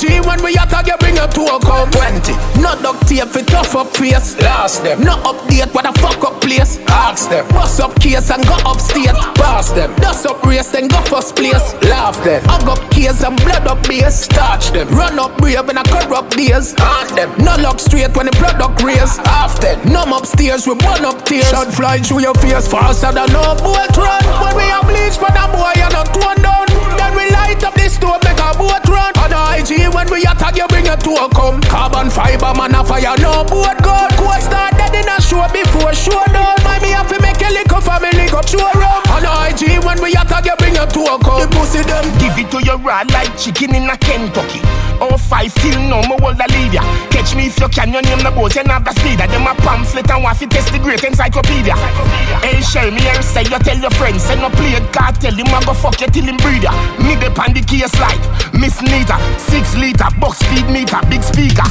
IG 0.03 0.25
when 0.25 0.43
we 0.43 0.53
attack 0.53 0.87
you 0.87 0.97
bring 0.97 1.15
it 1.17 1.31
to 1.31 1.41
a 1.45 1.59
come. 1.59 1.89
Twenty. 1.91 2.33
No 2.61 2.73
duct 2.81 3.07
tape 3.07 3.29
fit 3.29 3.47
tough 3.47 3.75
up 3.75 3.95
face. 3.95 4.39
Last 4.41 4.83
them. 4.83 5.01
No 5.01 5.17
update 5.23 5.73
what 5.73 5.85
a 5.85 5.93
fuck 5.99 6.23
up 6.23 6.41
place. 6.41 6.79
Ask 6.87 7.29
them. 7.29 7.47
Bust 7.49 7.79
up 7.79 7.93
case 7.99 8.29
and 8.31 8.45
go 8.45 8.55
upstate. 8.65 9.15
Pass 9.35 9.71
them. 9.71 9.93
Dust 9.97 10.25
up 10.25 10.43
race 10.43 10.71
then 10.71 10.87
go 10.87 11.01
first 11.03 11.35
place. 11.35 11.73
Laugh 11.83 12.17
them. 12.23 12.41
Hug 12.45 12.67
up 12.69 12.91
case 12.91 13.23
and 13.23 13.37
blood 13.43 13.67
up 13.67 13.87
base. 13.87 14.25
Starch 14.25 14.71
them. 14.71 14.87
Run 14.89 15.19
up 15.19 15.37
brave 15.37 15.69
in 15.69 15.77
a 15.77 15.83
corrupt 15.83 16.35
days. 16.35 16.73
Haunt 16.77 17.15
them. 17.15 17.29
No 17.37 17.55
lock 17.61 17.79
straight 17.79 18.15
when 18.15 18.25
the 18.25 18.31
product 18.33 18.81
raise. 18.81 19.17
Half 19.17 19.59
them. 19.61 19.77
Numb 19.91 20.13
upstairs 20.13 20.65
we 20.65 20.75
burn 20.75 21.05
up 21.05 21.25
tears. 21.25 21.49
Shot 21.49 21.73
fly 21.73 21.99
through 21.99 22.21
your 22.21 22.35
face 22.35 22.67
faster 22.67 23.11
than 23.11 23.31
no 23.31 23.55
boat 23.61 23.95
run. 23.97 24.23
When 24.41 24.55
we 24.57 24.65
a 24.69 24.81
bleach 24.81 25.17
for 25.17 25.29
the 25.29 25.45
boy 25.53 25.73
you 25.77 25.89
not 25.93 26.13
torn 26.13 26.41
down. 26.41 26.70
Then 27.11 27.27
we 27.27 27.31
light 27.31 27.63
up 27.63 27.73
the 27.75 27.89
stove 27.89 28.23
make 28.23 28.39
a 28.39 28.55
boat 28.55 28.87
run. 28.87 29.11
On 29.19 29.31
IG 29.59 29.91
when 29.93 30.07
we 30.11 30.23
attack 30.23 30.55
you 30.55 30.67
bring 30.67 30.87
it 30.87 30.99
to 31.03 31.11
a 31.11 31.27
come. 31.35 31.59
Carbon 31.61 32.09
fiber 32.09 32.53
man 32.55 32.75
a 32.75 32.83
fire 32.83 33.15
no 33.19 33.43
boat 33.43 33.75
gun. 33.83 34.09
Coast 34.15 34.47
start 34.47 34.79
dead 34.79 34.95
in 34.95 35.07
a 35.07 35.19
show 35.19 35.43
before 35.51 35.93
show 35.93 36.23
down. 36.31 36.55
My 36.63 36.79
me 36.79 36.91
have 36.95 37.09
to 37.11 37.19
make 37.19 37.41
a 37.41 37.51
little 37.51 37.81
family 38.11 38.29
go 38.29 38.41
showroom. 38.43 39.01
On 39.11 39.23
IG 39.23 39.83
when 39.83 40.01
we 40.01 40.11
attack 40.11 40.45
you 40.45 40.55
bring 40.57 40.75
to 40.75 41.01
a 41.07 41.15
come. 41.19 41.41
The 41.41 41.47
pussy 41.51 41.83
them 41.83 42.05
Give 42.19 42.35
it 42.37 42.51
to 42.51 42.59
your 42.63 42.77
rod 42.77 43.11
like 43.11 43.31
chicken 43.37 43.75
in 43.75 43.89
a 43.89 43.97
Kentucky. 43.97 44.59
Oh 45.01 45.17
five 45.17 45.53
till 45.55 45.79
no 45.89 46.01
more 46.07 46.19
hold 46.19 46.39
a 46.39 46.47
lead 46.51 46.73
ya. 46.73 46.83
Catch 47.09 47.35
me 47.35 47.47
if 47.47 47.59
you 47.59 47.69
can, 47.69 47.91
your 47.91 48.01
name 48.01 48.19
the 48.19 48.31
boat 48.31 48.55
and 48.57 48.67
have 48.69 48.85
the 48.85 48.93
speed. 48.93 49.19
Them 49.19 49.47
a 49.47 49.55
pamphlet 49.55 50.09
and 50.09 50.23
to 50.39 50.47
test 50.47 50.71
the 50.71 50.79
great 50.79 51.03
encyclopedia. 51.03 51.75
Hey, 52.43 52.61
share 52.61 52.91
me 52.91 53.01
here 53.01 53.21
say 53.21 53.43
you 53.43 53.59
tell 53.59 53.77
your 53.77 53.91
friends. 53.91 54.23
Say 54.23 54.35
no 54.35 54.49
play 54.49 54.73
it, 54.77 54.85
God 54.91 55.15
tell 55.19 55.33
him 55.33 55.47
I 55.47 55.63
go 55.65 55.73
fuck 55.73 55.99
you 56.01 56.07
till 56.07 56.25
him 56.25 56.37
breed 56.37 56.63
ya. 56.63 56.71
Me 57.01 57.15
the 57.15 57.31
pan 57.31 57.53
the 57.53 57.61
case 57.61 57.93
like 57.99 58.21
Miss 58.53 58.81
Nita, 58.81 59.17
six 59.39 59.75
liter, 59.75 60.07
box 60.19 60.39
speed 60.39 60.67
meter, 60.69 60.99
big 61.09 61.23
speaker. 61.23 61.65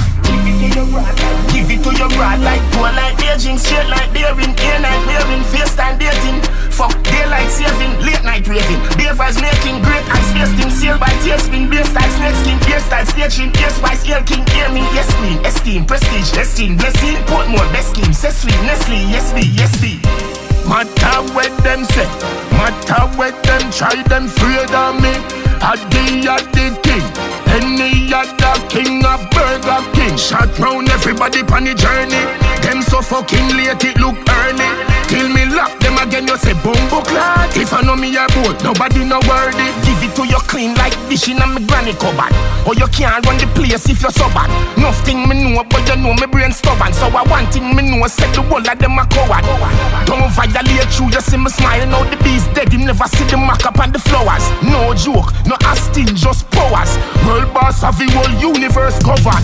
Give 1.51 1.67
it 1.67 1.83
to 1.83 1.91
your 1.99 2.09
rod 2.15 2.41
like 2.41 2.63
poor 2.73 2.91
like 2.95 3.17
Beijing, 3.19 3.59
straight 3.59 3.89
like 3.91 4.13
daring, 4.15 4.55
air 4.59 4.79
night 4.81 5.03
wearing, 5.07 5.43
face 5.51 5.75
time 5.75 5.99
dating. 5.99 6.30
Fuck 6.71 6.95
daylight 7.05 7.51
saving, 7.51 7.95
late 8.05 8.25
night 8.25 8.47
raving. 8.47 8.81
Davers 8.97 9.37
making 9.41 9.83
great 9.83 10.07
ice 10.09 10.31
wasting, 10.35 10.71
sail 10.71 10.99
by 10.99 11.13
tailspin, 11.23 11.69
beer 11.71 11.85
style 11.85 12.13
snake 12.17 12.37
skin, 12.41 12.59
beer 12.67 12.81
style 12.81 13.07
staging, 13.07 13.51
ear 13.61 13.71
spice, 13.71 14.07
ear 14.09 14.23
king, 14.25 14.45
ear 14.57 14.69
me, 14.73 14.81
yes 14.97 15.11
queen, 15.19 15.39
esteem, 15.45 15.85
prestige, 15.85 16.33
esteem, 16.37 16.77
blessing, 16.77 17.17
Portmore, 17.29 17.69
best 17.73 17.91
scheme, 17.91 18.13
say 18.13 18.31
sweet, 18.31 18.61
Nestle, 18.65 18.97
yes 19.13 19.33
be, 19.33 19.45
yes 19.59 19.73
be. 19.81 20.01
Matter 20.69 21.21
what 21.35 21.51
them 21.65 21.85
say, 21.85 22.07
matter 22.55 23.03
what 23.19 23.35
them 23.43 23.71
try, 23.73 24.03
them 24.05 24.27
afraid 24.27 24.71
of 24.71 25.03
me. 25.03 25.13
A 25.61 25.77
day 25.93 26.25
at 26.25 26.47
the 26.57 26.73
king, 26.81 27.05
any 27.53 28.09
other 28.15 28.57
king 28.69 29.05
of 29.05 29.21
Burger 29.31 29.83
King. 29.93 30.17
Shot 30.17 30.59
round 30.59 30.89
everybody 30.89 31.41
on 31.41 31.65
the 31.65 31.75
journey. 31.75 32.25
Them 32.63 32.81
so 32.83 33.03
fucking 33.03 33.49
late, 33.57 33.85
it 33.85 34.01
look 34.01 34.17
early. 34.17 35.00
Till 35.11 35.27
me 35.29 35.43
lock 35.51 35.75
them 35.83 35.99
again, 35.99 36.29
you 36.29 36.39
say 36.39 36.55
bumbo 36.63 37.03
clot. 37.03 37.51
If 37.59 37.75
I 37.75 37.83
know 37.83 37.97
me 37.97 38.15
a 38.15 38.31
boat, 38.31 38.63
nobody 38.63 39.03
no 39.03 39.19
worthy. 39.27 39.67
Give 39.83 39.99
it 40.07 40.15
to 40.15 40.23
you 40.23 40.39
clean 40.47 40.79
like 40.79 40.95
dish 41.11 41.27
in 41.27 41.43
a 41.43 41.47
me 41.51 41.67
granny 41.67 41.99
cupboard. 41.99 42.31
Or 42.63 42.79
you 42.79 42.87
can't 42.95 43.27
run 43.27 43.37
the 43.43 43.51
place 43.59 43.91
if 43.91 44.03
you're 44.03 44.15
so 44.15 44.31
bad. 44.31 44.47
Nothing 44.79 45.27
me 45.27 45.35
know, 45.35 45.67
but 45.67 45.83
you 45.91 45.97
know 45.99 46.15
me 46.15 46.31
brain 46.31 46.53
stubborn. 46.53 46.95
So 46.95 47.11
I 47.11 47.27
want 47.27 47.53
thing 47.53 47.75
me 47.75 47.83
know, 47.83 48.07
said 48.07 48.31
the 48.31 48.43
whole 48.47 48.63
of 48.63 48.79
them 48.79 49.03
a 49.03 49.05
coward. 49.11 49.43
Don't 50.07 50.31
violate 50.31 50.95
you, 50.95 51.11
you 51.11 51.21
see 51.21 51.37
me 51.37 51.51
smiling 51.51 51.91
out 51.91 52.07
the 52.07 52.17
beast 52.23 52.47
dead. 52.55 52.71
Him 52.71 52.87
never 52.87 53.11
see 53.11 53.27
the 53.27 53.37
mark 53.37 53.67
up 53.67 53.83
on 53.83 53.91
the 53.91 53.99
flowers. 53.99 54.47
No 54.63 54.95
joke, 54.95 55.35
no 55.43 55.59
asking, 55.67 56.15
just 56.15 56.47
powers. 56.55 56.95
World 57.27 57.51
boss 57.53 57.83
of 57.83 57.99
the 57.99 58.07
whole 58.15 58.31
universe 58.39 59.03
covered. 59.03 59.43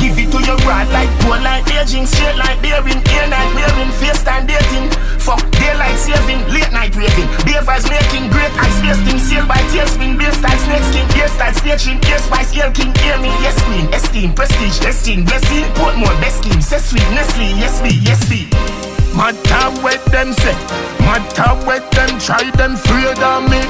Give 0.00 0.16
it 0.16 0.32
to 0.32 0.40
your 0.44 0.56
rod 0.64 0.88
like 0.92 1.10
poor 1.20 1.36
like 1.40 1.68
aging, 1.76 2.06
straight 2.06 2.36
like 2.36 2.60
daring, 2.62 3.00
air 3.12 3.28
night 3.28 3.52
wearing, 3.54 3.92
face 4.00 4.09
time 4.18 4.46
dating. 4.46 4.90
Fuck 5.20 5.42
daylight 5.52 5.96
saving, 5.98 6.42
late 6.50 6.72
night 6.72 6.94
raving. 6.96 7.28
Beavers 7.44 7.86
making 7.86 8.30
great 8.30 8.52
ice 8.58 8.78
wasting, 8.82 9.18
sail 9.18 9.46
by 9.46 9.60
tailspin, 9.70 10.18
beer 10.18 10.32
style 10.32 10.58
snake 10.66 10.84
skin, 10.90 11.06
ear 11.18 11.28
style 11.28 11.54
staging, 11.54 11.98
ear 12.10 12.18
spice, 12.18 12.50
ear 12.56 12.70
king, 12.72 12.92
ear 13.06 13.18
me, 13.18 13.30
yes 13.44 13.56
queen, 13.64 13.86
esteem, 13.94 14.32
prestige, 14.32 14.80
esteem, 14.84 15.24
blessing, 15.24 15.64
Portmore, 15.78 16.18
best 16.20 16.42
scheme, 16.42 16.60
say 16.60 16.78
sweet, 16.78 17.06
Nestle, 17.14 17.46
yes 17.60 17.80
be, 17.80 17.90
yes 18.02 18.28
be. 18.28 18.79
Matter 19.16 19.70
what 19.82 20.02
them 20.06 20.32
say, 20.32 20.56
matter 21.00 21.50
what 21.66 21.90
them 21.92 22.18
try, 22.18 22.50
them 22.52 22.74
afraid 22.74 23.18
of 23.18 23.50
me. 23.50 23.60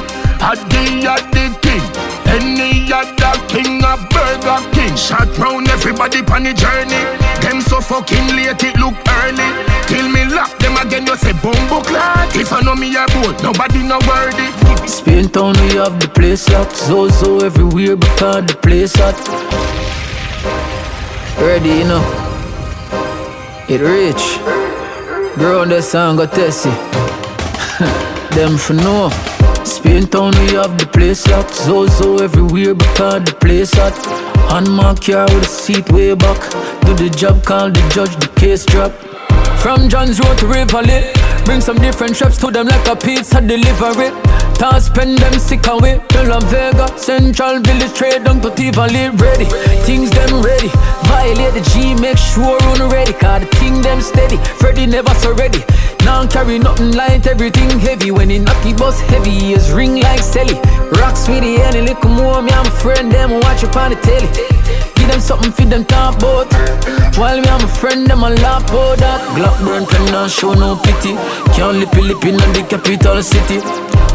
A 0.41 0.55
day 0.69 1.05
at 1.05 1.29
the 1.29 1.53
king, 1.61 1.83
any 2.25 2.91
other 2.91 3.37
king 3.47 3.83
of 3.83 4.01
Burger 4.09 4.57
King. 4.73 4.95
Shot 4.95 5.37
round 5.37 5.67
everybody 5.69 6.19
on 6.19 6.43
the 6.43 6.53
journey. 6.53 7.03
Them 7.41 7.61
so 7.61 7.79
fucking 7.81 8.27
late, 8.35 8.63
it 8.63 8.77
look 8.77 8.95
early. 9.21 9.49
Till 9.85 10.09
me 10.09 10.25
lock 10.33 10.57
them 10.57 10.77
again, 10.77 11.05
you 11.05 11.15
say 11.15 11.33
bumbo 11.33 11.81
clot. 11.81 12.35
If 12.35 12.51
I 12.53 12.61
know 12.61 12.75
me 12.75 12.95
a 12.95 13.05
boat, 13.07 13.43
nobody 13.43 13.83
no 13.83 13.99
worthy. 14.07 14.49
Spain 14.87 15.29
town, 15.29 15.53
we 15.61 15.75
have 15.75 15.99
the 15.99 16.07
place. 16.07 16.41
So, 16.41 17.09
so 17.09 17.45
everywhere 17.45 17.97
because 17.97 18.45
the 18.45 18.55
place 18.55 18.95
hot. 18.95 19.17
Ready, 21.37 21.69
you 21.69 21.83
know. 21.83 22.03
It 23.69 23.81
rich. 23.81 24.70
Girl, 25.37 25.65
that 25.65 25.83
song 25.83 26.17
got 26.17 26.31
testy. 26.33 26.69
Them 28.35 28.57
for 28.57 28.73
know. 28.73 29.09
Spain 29.63 30.07
town, 30.07 30.33
we 30.41 30.53
have 30.53 30.77
the 30.77 30.85
place 30.85 31.25
locked. 31.27 31.55
So 31.55 31.83
everywhere 32.17 32.75
because 32.75 33.23
the 33.23 33.33
place 33.39 33.71
hot. 33.73 33.95
Unmarked 34.51 35.07
car 35.07 35.25
with 35.25 35.43
a 35.43 35.47
seat 35.47 35.89
way 35.91 36.15
back. 36.15 36.39
Do 36.85 36.93
the 36.93 37.09
job, 37.09 37.43
call 37.45 37.69
the 37.71 37.81
judge, 37.93 38.15
the 38.17 38.27
case 38.39 38.65
drop. 38.65 38.91
From 39.61 39.89
John's 39.89 40.19
Road 40.19 40.37
to 40.39 40.47
Rivoli, 40.47 41.13
bring 41.45 41.61
some 41.61 41.77
different 41.77 42.17
shops 42.17 42.37
to 42.39 42.51
them 42.51 42.67
like 42.67 42.87
a 42.87 42.95
pizza 42.95 43.39
delivery. 43.39 44.11
Toss 44.61 44.85
spend 44.85 45.17
them 45.17 45.33
sick 45.39 45.65
away. 45.65 45.99
Tell 46.09 46.39
Vega, 46.41 46.85
Central 46.95 47.61
Village, 47.61 47.95
trade 47.95 48.23
down 48.25 48.41
to 48.41 48.51
Tivoli, 48.51 49.09
ready. 49.17 49.45
Things 49.89 50.11
them 50.11 50.43
ready. 50.43 50.69
Violate 51.09 51.55
the 51.55 51.61
G, 51.73 51.95
make 51.95 52.19
sure 52.19 52.59
run 52.59 52.91
ready. 52.91 53.11
Cause 53.11 53.41
the 53.41 53.47
thing 53.57 53.81
them 53.81 54.01
steady. 54.01 54.37
Freddy 54.61 54.85
never 54.85 55.15
so 55.15 55.33
ready. 55.33 55.65
Now 56.05 56.27
carry 56.27 56.59
nothing 56.59 56.91
light, 56.91 57.25
everything 57.25 57.79
heavy. 57.79 58.11
When 58.11 58.29
it 58.29 58.43
knock 58.43 58.61
the 58.61 58.75
bus 58.77 59.01
heavy, 59.09 59.53
is 59.53 59.71
ring 59.71 59.95
like 59.95 60.21
Sally. 60.21 60.53
Rocks 61.01 61.27
with 61.27 61.41
the 61.41 61.57
any 61.65 61.81
little 61.81 62.11
more, 62.11 62.43
me, 62.43 62.51
I'm 62.51 62.67
a 62.67 62.69
friend, 62.69 63.11
them 63.11 63.31
watch 63.41 63.63
up 63.63 63.75
on 63.77 63.89
the 63.89 63.97
telly. 64.05 64.29
Give 64.93 65.09
them 65.09 65.21
something 65.21 65.51
for 65.51 65.65
them 65.65 65.85
top 65.85 66.19
about. 66.19 66.53
While 67.17 67.41
me 67.41 67.49
I'm 67.49 67.65
a 67.65 67.67
friend, 67.67 68.05
them 68.05 68.21
a 68.21 68.29
laugh 68.29 68.69
about 68.69 68.99
that. 68.99 69.21
Glock 69.33 69.57
burn 69.65 69.87
pen 69.87 70.05
not 70.11 70.29
show 70.29 70.53
no 70.53 70.75
pity. 70.75 71.17
Can't 71.57 71.77
lippy 71.81 72.01
lippy 72.01 72.29
in 72.29 72.37
the 72.53 72.63
capital 72.69 73.23
city. 73.23 73.57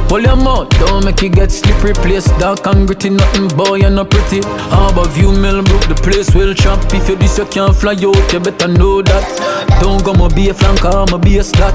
Pull 0.09 0.23
your 0.23 0.37
mouth, 0.37 0.71
don't 0.79 1.05
make 1.05 1.23
it 1.23 1.33
get 1.35 1.51
slippery. 1.51 1.93
Place 1.93 2.27
dark 2.39 2.65
and 2.67 2.87
gritty, 2.87 3.11
nothing 3.11 3.49
boy, 3.49 3.77
you're 3.77 3.91
not 3.91 4.09
pretty. 4.09 4.41
Harbor 4.71 5.09
view, 5.11 5.33
Millbrook, 5.33 5.83
the 5.89 5.95
place 5.97 6.33
will 6.35 6.55
chop. 6.55 6.79
If 6.95 7.09
you 7.09 7.17
this, 7.17 7.39
you 7.39 7.45
can't 7.47 7.75
fly 7.75 7.93
out, 7.93 8.33
you 8.33 8.41
better 8.41 8.69
know 8.69 9.03
that. 9.03 9.27
Don't 9.81 10.05
go, 10.05 10.15
my 10.15 10.29
be 10.33 10.49
a 10.49 10.55
flanker, 10.55 10.95
I'ma 10.95 11.19
be 11.19 11.39
a 11.39 11.45
slat. 11.45 11.75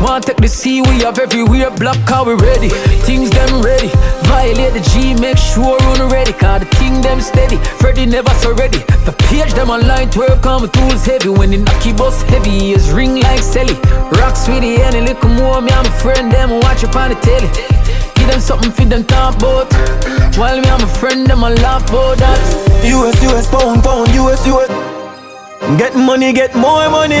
Want 0.00 0.24
take 0.24 0.36
the 0.36 0.48
sea, 0.48 0.80
we 0.80 1.02
have 1.02 1.18
everywhere. 1.18 1.70
Black 1.72 1.98
car, 2.06 2.24
we 2.24 2.34
ready. 2.34 2.68
Things 3.02 3.30
them 3.30 3.60
ready. 3.60 3.90
Violate 4.30 4.72
the 4.72 4.80
G, 4.94 5.14
make 5.20 5.36
sure 5.36 5.76
run 5.78 6.08
ready. 6.08 6.32
Cause 6.32 6.60
the 6.60 6.66
thing 6.76 7.02
them 7.02 7.20
steady. 7.20 7.56
Freddy 7.82 8.06
never 8.06 8.30
so 8.38 8.54
ready. 8.54 8.78
The 9.04 9.14
page 9.28 9.52
them 9.54 9.70
online, 9.70 10.08
twerk 10.08 10.46
on 10.46 10.62
my 10.62 10.68
tools 10.68 11.04
heavy. 11.04 11.28
When 11.28 11.50
the 11.50 11.58
knocky 11.58 11.96
bus 11.96 12.22
heavy, 12.22 12.72
is 12.72 12.92
ring 12.92 13.20
like 13.20 13.42
Sally. 13.42 13.74
Rock 14.22 14.36
sweetie, 14.36 14.80
any 14.80 15.00
little 15.00 15.30
more, 15.30 15.60
me, 15.60 15.72
I'm 15.72 15.84
a 15.84 15.90
friend, 16.00 16.30
them 16.30 16.50
watch 16.60 16.84
up 16.84 16.96
on 16.96 17.10
the 17.10 17.16
telly. 17.16 17.71
Give 18.22 18.30
them 18.30 18.40
something 18.40 18.70
for 18.70 18.84
them 18.84 19.02
talk 19.02 19.34
about. 19.34 19.66
While 20.38 20.60
me, 20.60 20.68
I'm 20.70 20.80
a 20.80 20.86
friend, 20.86 21.26
them 21.26 21.42
a 21.42 21.50
laugh 21.50 21.82
about 21.90 22.18
that. 22.18 22.38
US, 22.86 23.18
US, 23.26 23.50
pound, 23.50 23.82
pound, 23.82 24.14
US, 24.14 24.46
US. 24.46 24.70
Get 25.76 25.96
money, 25.96 26.32
get 26.32 26.54
more 26.54 26.86
money. 26.88 27.18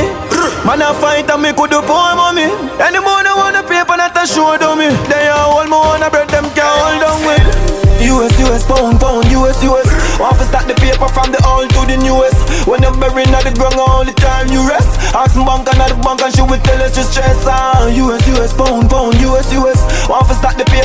Man, 0.62 0.78
I 0.78 0.94
fight 1.02 1.26
and 1.28 1.42
me 1.42 1.50
could 1.58 1.70
do 1.74 1.82
poor 1.82 2.14
mommy. 2.14 2.46
Any 2.78 3.02
more 3.02 3.18
they 3.18 3.34
want 3.34 3.58
a 3.58 3.66
paper, 3.66 3.98
not 3.98 4.14
a 4.14 4.22
show 4.30 4.54
dummy. 4.58 4.94
They 5.10 5.26
are 5.26 5.50
all 5.50 5.66
more 5.66 5.98
wanna 5.98 6.10
bread, 6.10 6.30
them 6.30 6.46
can't 6.54 6.70
hold 6.70 7.02
on 7.02 7.18
with. 7.26 7.82
US, 8.02 8.34
US, 8.42 8.62
pound, 8.66 8.98
pound, 8.98 9.26
US, 9.30 9.62
US. 9.62 9.86
Want 10.18 10.38
to 10.38 10.44
start 10.46 10.66
the 10.66 10.74
paper 10.74 11.06
from 11.14 11.30
the 11.30 11.38
old 11.46 11.70
to 11.70 11.86
the 11.86 11.96
newest. 12.02 12.34
When 12.66 12.82
you're 12.82 12.94
buried 12.98 13.30
at 13.30 13.46
the 13.46 13.54
ground 13.54 13.78
all 13.78 14.04
the 14.04 14.14
time, 14.18 14.50
you 14.50 14.66
rest. 14.66 14.90
Ask 15.14 15.38
bank 15.38 15.70
and 15.70 15.78
the 15.78 15.94
bank 16.02 16.22
and 16.22 16.34
she 16.34 16.42
will 16.42 16.58
tell 16.66 16.82
us 16.82 16.94
to 16.98 17.02
stress. 17.06 17.46
Ah, 17.46 17.86
US, 17.86 18.22
US, 18.34 18.52
pound, 18.58 18.90
pound, 18.90 19.14
US, 19.22 19.46
US. 19.54 19.78
Want 20.10 20.26
to 20.26 20.34
start 20.34 20.58
the 20.58 20.66
paper 20.66 20.81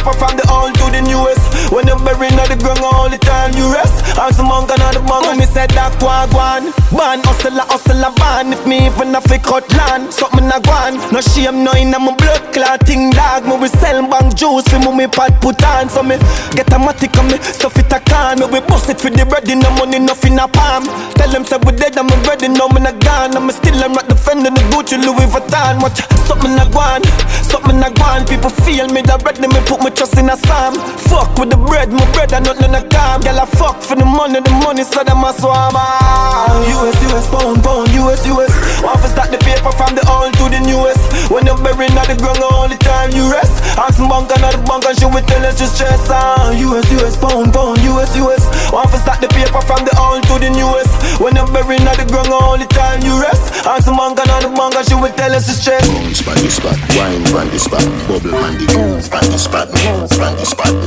When 1.72 1.86
you're 1.88 2.00
buried 2.00 2.34
at 2.34 2.48
the 2.50 2.56
ground 2.56 2.80
all 2.82 3.10
the 3.10 3.18
time, 3.18 3.54
you 3.54 3.72
rest. 3.74 4.18
Ask 4.18 4.38
some 4.38 4.48
bank 4.48 4.72
and 4.72 4.82
the 4.96 5.02
bank 5.04 5.26
and 5.28 5.40
me 5.40 5.46
said 5.46 5.70
that 5.72 5.94
one. 6.32 6.72
Man, 6.96 7.20
hustle, 7.28 7.60
hustle, 7.60 8.04
a. 8.52 8.54
If 8.54 8.66
me 8.68 8.86
even 8.86 9.16
a 9.16 9.22
fi 9.22 9.38
cut 9.38 9.70
land, 9.74 10.14
something 10.14 10.46
a 10.48 10.60
gwan. 10.62 10.96
No 11.12 11.22
shame, 11.22 11.64
no 11.64 11.72
in 11.74 11.92
my 11.92 12.16
blood 12.16 12.54
clotting 12.54 13.12
dog. 13.12 13.46
Me 13.46 13.56
we 13.58 13.68
sell 13.68 14.02
bank 14.08 14.36
juice, 14.36 14.68
fi 14.68 14.80
me 14.80 15.08
pot 15.08 15.42
put 15.42 15.64
on. 15.64 15.90
So 15.90 16.04
me 16.04 16.18
get 16.56 16.72
a 16.74 16.78
matic 16.78 17.18
and 17.20 17.32
me 17.32 17.38
stuff 17.42 17.78
it 17.78 17.92
a 17.92 18.00
can. 18.00 18.40
Me 18.40 18.46
we 18.46 18.60
bust 18.62 18.90
it 18.90 19.00
for 19.00 19.10
the 19.10 19.26
bread, 19.26 19.48
no 19.48 19.70
money, 19.78 20.00
nothing 20.00 20.40
a 20.40 20.48
palm. 20.48 20.86
Tell 21.16 21.30
them 21.32 21.46
say 21.46 21.58
we 21.66 21.72
dead, 21.74 21.98
I'm 21.98 22.08
ready, 22.24 22.48
no 22.48 22.68
me 22.70 22.82
not 22.82 23.00
gone. 23.00 23.36
I'm 23.36 23.50
still 23.52 23.84
I'm 23.84 23.94
not 23.94 24.08
defending 24.08 24.54
the 24.54 24.64
Gucci 24.72 24.98
Louis 24.98 25.28
Vuitton. 25.28 25.82
Watch 25.82 26.02
something 26.28 26.56
a 26.56 26.66
gwan, 26.72 27.04
something 27.44 27.80
a 27.84 27.90
gwan. 27.94 28.26
People 28.28 28.52
feel 28.64 28.88
me 28.88 29.02
ready, 29.04 29.48
me 29.48 29.60
put 29.66 29.80
my 29.82 29.90
trust 29.90 30.18
in 30.18 30.30
a 30.30 30.38
Sam. 30.38 30.74
Fuck 31.10 31.38
with 31.38 31.50
the 31.50 31.58
bread, 31.58 31.92
my 31.92 32.06
bread, 32.12 32.34
I 32.34 32.40
nothing 32.40 32.74
a 32.76 32.82
calm. 32.88 33.22
Girl, 33.22 33.40
I 33.40 33.46
fuck 33.46 33.82
for 33.82 33.96
the 33.96 34.06
money, 34.06 34.40
the 34.40 34.52
money, 34.64 34.84
so 34.84 35.04
them 35.04 35.24
a 35.24 35.34
swam. 35.34 35.76
US, 35.76 36.98
US, 37.12 37.28
pound, 37.30 37.64
pound, 37.64 37.90
US, 37.94 38.26
US. 38.28 38.37
Want 38.38 39.02
to 39.02 39.10
start 39.10 39.34
the 39.34 39.42
paper 39.42 39.74
from 39.74 39.98
the 39.98 40.06
old 40.06 40.30
to 40.38 40.46
the 40.46 40.62
newest. 40.62 41.02
When 41.34 41.50
you're 41.50 41.58
buried 41.58 41.98
at 41.98 42.06
the 42.06 42.14
ground 42.22 42.38
all 42.46 42.70
the 42.70 42.78
time, 42.78 43.10
you 43.10 43.26
rest. 43.34 43.50
Ask 43.82 43.98
some 43.98 44.14
bank 44.14 44.30
and 44.30 44.46
the 44.46 44.62
bank 44.62 44.86
and 44.86 44.94
she 44.94 45.10
will 45.10 45.26
tell 45.26 45.42
us 45.42 45.58
to 45.58 45.66
stress. 45.66 46.06
Ah, 46.14 46.54
US, 46.54 46.86
US, 47.02 47.18
pound, 47.18 47.50
pound, 47.50 47.82
US, 47.82 48.14
US. 48.14 48.46
Want 48.70 48.94
to 48.94 49.02
start 49.02 49.26
the 49.26 49.30
paper 49.34 49.58
from 49.66 49.82
the 49.90 49.94
old 49.98 50.22
to 50.30 50.38
the 50.38 50.54
newest. 50.54 50.94
When 51.18 51.34
you're 51.34 51.50
buried 51.50 51.82
at 51.82 51.98
the 51.98 52.06
ground 52.06 52.30
all 52.30 52.62
the 52.62 52.70
time, 52.70 53.02
you 53.02 53.18
rest. 53.18 53.66
Ask 53.66 53.90
some 53.90 53.98
bank 53.98 54.22
and 54.22 54.30
the 54.46 54.54
bank 54.54 54.78
and 54.78 54.86
she 54.86 54.94
will 54.94 55.14
tell 55.18 55.34
us 55.34 55.50
to 55.50 55.58
stress. 55.58 55.82
Bounce 55.90 56.22
by 56.22 56.38
the 56.38 56.52
spot, 56.54 56.78
wine 56.94 57.26
by 57.34 57.50
the 57.50 57.58
spot, 57.58 57.86
bubble 58.06 58.38
on 58.38 58.54
the 58.54 58.70
bounce 58.70 59.10
by 59.10 59.26
the 59.26 59.38
spot, 59.42 59.66
bounce 59.74 60.14
by 60.14 60.30
the 60.38 60.46
spot. 60.46 60.78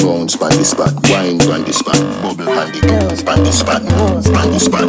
Bounce 0.00 0.32
by 0.40 0.48
the 0.48 0.64
spot, 0.64 0.96
wine 1.12 1.36
by 1.44 1.60
the 1.60 1.76
spot, 1.76 2.00
bubble 2.24 2.48
on 2.48 2.72
the 2.72 2.80
bounce 2.88 3.20
by 3.20 3.36
the 3.36 3.52
spot, 3.52 3.84
bounce 3.84 4.32
by 4.32 4.48
the 4.48 4.56
spot. 4.56 4.88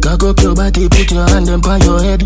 Cock 0.00 0.22
up 0.24 0.40
your 0.40 0.54
body, 0.54 0.85
put 0.88 1.10
your 1.10 1.26
hand 1.28 1.48
up 1.48 1.62
by 1.62 1.78
your 1.78 2.02
head. 2.02 2.22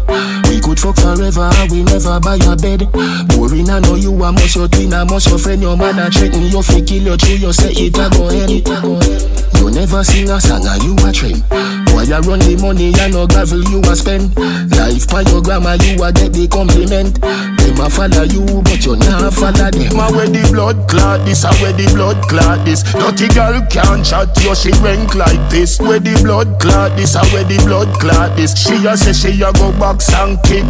We 0.49 0.61
could 0.61 0.79
fuck 0.79 0.97
forever, 0.97 1.51
we 1.71 1.83
never 1.83 2.21
buy 2.21 2.37
a 2.37 2.57
bed. 2.57 2.91
Boring, 3.29 3.71
I 3.71 3.81
know 3.81 3.95
you 3.95 4.13
are 4.23 4.33
much 4.33 4.57
your 4.57 4.69
twin, 4.69 4.93
I 4.93 5.05
must 5.05 5.29
your 5.29 5.39
friend, 5.39 5.63
your 5.63 5.77
man, 5.77 5.99
I 5.99 6.11
threaten 6.11 6.43
you, 6.43 6.63
fi 6.63 6.81
kill 6.83 7.03
you, 7.03 7.17
true, 7.17 7.37
you 7.37 7.53
say 7.53 7.73
it, 7.73 7.99
I 7.99 8.09
go 8.11 8.29
ahead. 8.29 9.40
You 9.59 9.71
never 9.71 10.05
sing 10.05 10.31
a 10.31 10.41
song, 10.41 10.67
and 10.67 10.83
you 10.83 10.95
a 11.07 11.13
trend. 11.13 11.43
Why 11.91 12.05
you 12.05 12.21
run 12.23 12.41
the 12.41 12.57
money, 12.61 12.95
and 13.01 13.13
no 13.13 13.27
gravel 13.27 13.63
you 13.65 13.81
a 13.83 13.97
spend. 13.97 14.37
Life 14.77 15.09
by 15.11 15.23
your 15.27 15.43
grandma, 15.43 15.75
you 15.81 15.99
a 16.03 16.13
get 16.13 16.33
the 16.33 16.47
compliment. 16.49 17.21
Them 17.21 17.81
a 17.81 17.91
follow 17.91 18.25
you, 18.25 18.63
but 18.63 18.81
you 18.85 18.97
not 18.97 19.35
follow 19.35 19.71
them. 19.71 19.97
Ma 19.97 20.09
where 20.11 20.29
the 20.29 20.43
blood 20.53 20.89
clot 20.89 21.25
this, 21.27 21.45
a 21.45 21.53
where 21.61 21.73
the 21.75 21.87
blood 21.93 22.17
clot 22.29 22.65
this. 22.65 22.83
Dirty 22.93 23.29
girl 23.35 23.61
can't 23.69 24.05
chat 24.05 24.31
you, 24.41 24.55
she 24.55 24.73
rank 24.81 25.15
like 25.15 25.41
this. 25.51 25.79
Where 25.81 26.01
the 26.01 26.17
blood 26.23 26.61
clot 26.61 26.97
this, 26.97 27.15
a 27.15 27.23
where 27.35 27.45
the 27.45 27.59
blood 27.67 27.91
clot. 28.01 28.39
She 28.41 28.87
a 28.87 28.97
say 28.97 29.13
she 29.13 29.43
a 29.43 29.53
go 29.53 29.73
box 29.77 30.13
and 30.15 30.41
kick. 30.45 30.65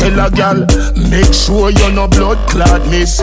Tell 0.00 0.18
a 0.18 0.30
girl, 0.30 0.66
make 1.10 1.32
sure 1.32 1.70
you 1.70 1.88
no 1.92 2.08
blood 2.08 2.38
clot 2.48 2.82
miss. 2.88 3.20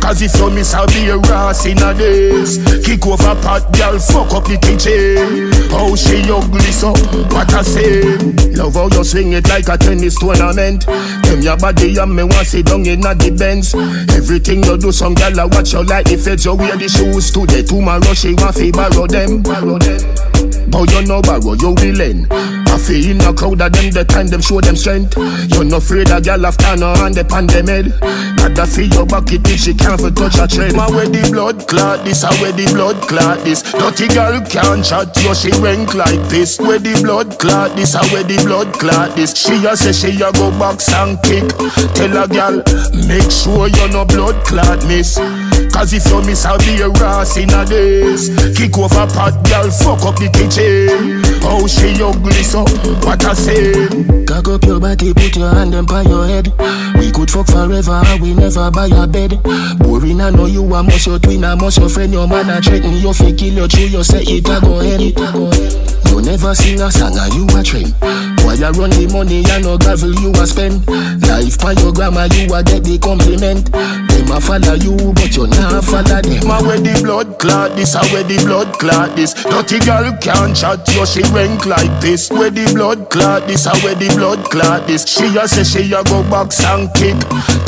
Cause 0.00 0.22
if 0.22 0.34
you 0.36 0.50
miss, 0.50 0.74
I'll 0.74 0.86
be 0.86 1.08
a 1.08 1.18
ras 1.18 1.66
in 1.66 1.78
a 1.78 1.92
days. 1.94 2.58
Kick 2.84 3.06
over 3.06 3.34
pot, 3.42 3.70
girl, 3.76 3.98
fuck 3.98 4.32
up 4.32 4.44
the 4.44 4.56
kitchen. 4.56 5.50
Oh, 5.72 5.90
how 5.90 5.96
she 5.96 6.22
ugly 6.30 6.72
so, 6.72 6.90
what 7.34 7.52
I 7.52 7.62
say. 7.62 8.16
Love 8.54 8.74
how 8.74 8.88
you 8.88 9.04
swing 9.04 9.32
it 9.32 9.48
like 9.48 9.68
a 9.68 9.76
tennis 9.76 10.18
tournament. 10.18 10.86
Them 10.86 11.42
your 11.42 11.56
body 11.56 11.96
and 11.96 12.14
me 12.14 12.22
want 12.24 12.46
sit 12.46 12.66
down 12.66 12.86
in 12.86 13.04
a 13.04 13.14
the 13.14 13.30
Benz. 13.30 13.74
Everything 14.14 14.62
you 14.64 14.78
do, 14.78 14.92
some 14.92 15.14
girl 15.14 15.40
I 15.40 15.44
watch 15.44 15.72
you 15.72 15.82
like 15.84 16.06
the 16.06 16.16
feds. 16.16 16.44
You 16.44 16.54
wear 16.54 16.76
the 16.76 16.88
shoes 16.88 17.30
today, 17.30 17.62
tomorrow 17.62 18.14
she 18.14 18.34
want 18.34 18.54
fi 18.54 18.70
borrow 18.70 19.06
them. 19.06 19.42
Borrow 19.42 19.78
them. 19.78 20.37
But 20.70 20.90
you 20.92 21.02
no 21.06 21.22
borrow, 21.22 21.54
you 21.54 21.74
willing. 21.80 22.26
I 22.30 22.76
feel 22.78 23.10
in 23.10 23.20
a 23.22 23.32
crowd 23.32 23.60
of 23.60 23.72
them, 23.72 23.90
the 23.90 24.04
time 24.04 24.28
them 24.28 24.40
show 24.40 24.60
them 24.60 24.76
strength. 24.76 25.16
You 25.16 25.64
no 25.64 25.78
afraid 25.78 26.10
a 26.10 26.20
girl 26.20 26.46
after 26.46 26.76
no 26.76 26.94
hand 26.94 27.18
upon 27.18 27.46
them 27.46 27.66
head. 27.66 27.90
Gotta 28.36 28.66
feel 28.66 28.86
your 28.94 29.06
bucket 29.06 29.48
if 29.48 29.60
she 29.60 29.74
can't 29.74 30.00
for 30.00 30.10
touch 30.10 30.38
a 30.38 30.46
tread. 30.46 30.76
Ma 30.76 30.86
where 30.90 31.08
the 31.08 31.26
blood 31.32 31.66
clot 31.66 32.04
this, 32.04 32.22
a 32.22 32.30
where 32.38 32.52
the 32.52 32.66
blood 32.70 33.00
clot 33.08 33.42
this. 33.42 33.62
Dirty 33.62 34.06
girl 34.14 34.38
can't 34.46 34.84
chat 34.84 35.10
you, 35.24 35.34
she 35.34 35.50
rank 35.58 35.94
like 35.94 36.22
this. 36.28 36.58
Where 36.60 36.78
the 36.78 36.94
blood 37.02 37.38
clot 37.38 37.74
this, 37.74 37.94
a 37.94 38.02
where 38.14 38.22
the 38.22 38.36
blood 38.44 38.72
clot 38.78 39.16
this. 39.16 39.34
She 39.34 39.64
a 39.66 39.76
say 39.76 39.92
she 39.92 40.14
a 40.22 40.30
go 40.32 40.50
box 40.58 40.92
and 40.92 41.18
kick. 41.24 41.48
Tell 41.96 42.14
a 42.14 42.28
girl, 42.28 42.62
make 43.08 43.30
sure 43.32 43.66
you 43.66 43.88
no 43.90 44.04
blood 44.04 44.36
clot 44.44 44.84
miss. 44.86 45.18
Cause 45.78 45.92
if 45.92 46.10
you 46.10 46.20
miss, 46.22 46.44
I'll 46.44 46.58
be 46.58 46.82
a 46.82 46.88
ras 46.88 47.36
in 47.36 47.54
a 47.54 47.64
days. 47.64 48.34
Kick 48.58 48.76
over 48.76 49.06
pot, 49.06 49.30
girl, 49.46 49.70
fuck 49.70 50.02
up 50.02 50.18
the 50.18 50.26
kitchen. 50.26 51.22
How 51.38 51.64
she 51.70 51.94
ugly 52.02 52.42
so, 52.42 52.66
what 53.06 53.24
I 53.24 53.32
say. 53.32 54.26
Cock 54.26 54.48
up 54.48 54.64
your 54.64 54.80
body, 54.80 55.14
put 55.14 55.36
your 55.36 55.54
hand 55.54 55.76
up 55.76 55.88
on 55.92 56.08
your 56.08 56.26
head. 56.26 56.50
We 56.98 57.12
could 57.12 57.30
fuck 57.30 57.46
forever, 57.46 58.02
and 58.10 58.20
we 58.20 58.34
never 58.34 58.72
buy 58.72 58.90
a 58.90 59.06
bed. 59.06 59.38
Boring, 59.78 60.20
I 60.20 60.30
know 60.30 60.46
you 60.46 60.66
a 60.66 60.82
must 60.82 61.06
your 61.06 61.20
twin, 61.20 61.44
I 61.44 61.54
must 61.54 61.78
your 61.78 61.88
friend, 61.88 62.12
your 62.12 62.26
man, 62.26 62.50
I 62.50 62.60
threaten 62.60 62.94
you, 62.94 63.14
fi 63.14 63.32
kill 63.32 63.54
you, 63.54 63.68
true, 63.68 63.86
you 63.86 64.02
say 64.02 64.22
it, 64.26 64.50
I 64.50 64.58
go 64.58 64.80
ahead. 64.80 65.14
You 66.10 66.22
never 66.22 66.56
sing 66.56 66.80
a 66.80 66.90
song, 66.90 67.16
and 67.16 67.34
you 67.34 67.46
a 67.56 67.62
trend. 67.62 68.37
You 68.58 68.74
run 68.74 68.90
the 68.90 69.06
money, 69.14 69.46
and 69.54 69.62
no 69.62 69.78
gravel 69.78 70.10
you 70.18 70.34
a 70.34 70.42
spend. 70.42 70.82
Life 71.30 71.62
by 71.62 71.78
your 71.78 71.92
grandma, 71.94 72.26
you 72.34 72.50
a 72.50 72.58
get 72.66 72.82
the 72.82 72.98
compliment. 72.98 73.70
Them 73.70 74.34
a 74.34 74.42
follow 74.42 74.74
you, 74.74 74.98
but 75.14 75.30
you 75.30 75.46
not 75.46 75.86
follow 75.86 76.18
them. 76.18 76.50
A 76.50 76.58
where 76.66 76.82
the 76.82 76.98
blood 76.98 77.38
clot 77.38 77.78
this, 77.78 77.94
a 77.94 78.02
where 78.10 78.26
the 78.26 78.34
blood 78.42 78.74
clot 78.82 79.14
this. 79.14 79.30
Dirty 79.46 79.78
girl 79.86 80.10
can't 80.18 80.58
chat, 80.58 80.82
you 80.90 81.06
she 81.06 81.22
rank 81.30 81.70
like 81.70 81.94
this. 82.02 82.34
Where 82.34 82.50
the 82.50 82.66
blood 82.74 83.10
clot 83.14 83.46
this, 83.46 83.66
a 83.70 83.78
where 83.86 83.94
the 83.94 84.10
blood 84.18 84.42
clot 84.50 84.88
this. 84.90 85.06
She 85.06 85.30
a 85.38 85.46
say 85.46 85.62
she 85.62 85.94
a 85.94 86.02
go 86.02 86.26
box 86.26 86.58
and 86.66 86.90
kick. 86.98 87.14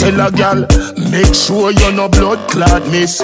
Tell 0.02 0.18
a 0.18 0.26
girl, 0.34 0.66
make 1.14 1.38
sure 1.38 1.70
you 1.70 1.92
no 1.94 2.10
blood 2.10 2.42
clot 2.50 2.82
miss. 2.90 3.22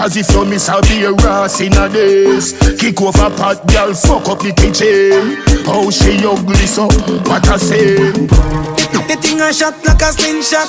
Cause 0.00 0.16
if 0.16 0.30
you 0.32 0.44
miss 0.46 0.68
I'll 0.68 0.80
be 0.82 1.04
a 1.04 1.12
ras 1.12 1.60
in 1.60 1.76
a 1.76 1.88
days 1.88 2.52
Kick 2.80 3.00
over 3.00 3.28
pot 3.36 3.60
girl, 3.68 3.92
fuck 3.92 4.28
up 4.28 4.40
the 4.40 4.52
kitchen 4.56 5.36
How 5.68 5.90
she 5.90 6.16
ugly 6.24 6.64
so, 6.64 6.88
what 7.26 7.48
I 7.48 7.56
say? 7.56 7.96
The 7.96 9.16
thing 9.20 9.40
a 9.40 9.52
shot 9.52 9.74
like 9.84 10.02
a 10.02 10.12
slingshot. 10.12 10.68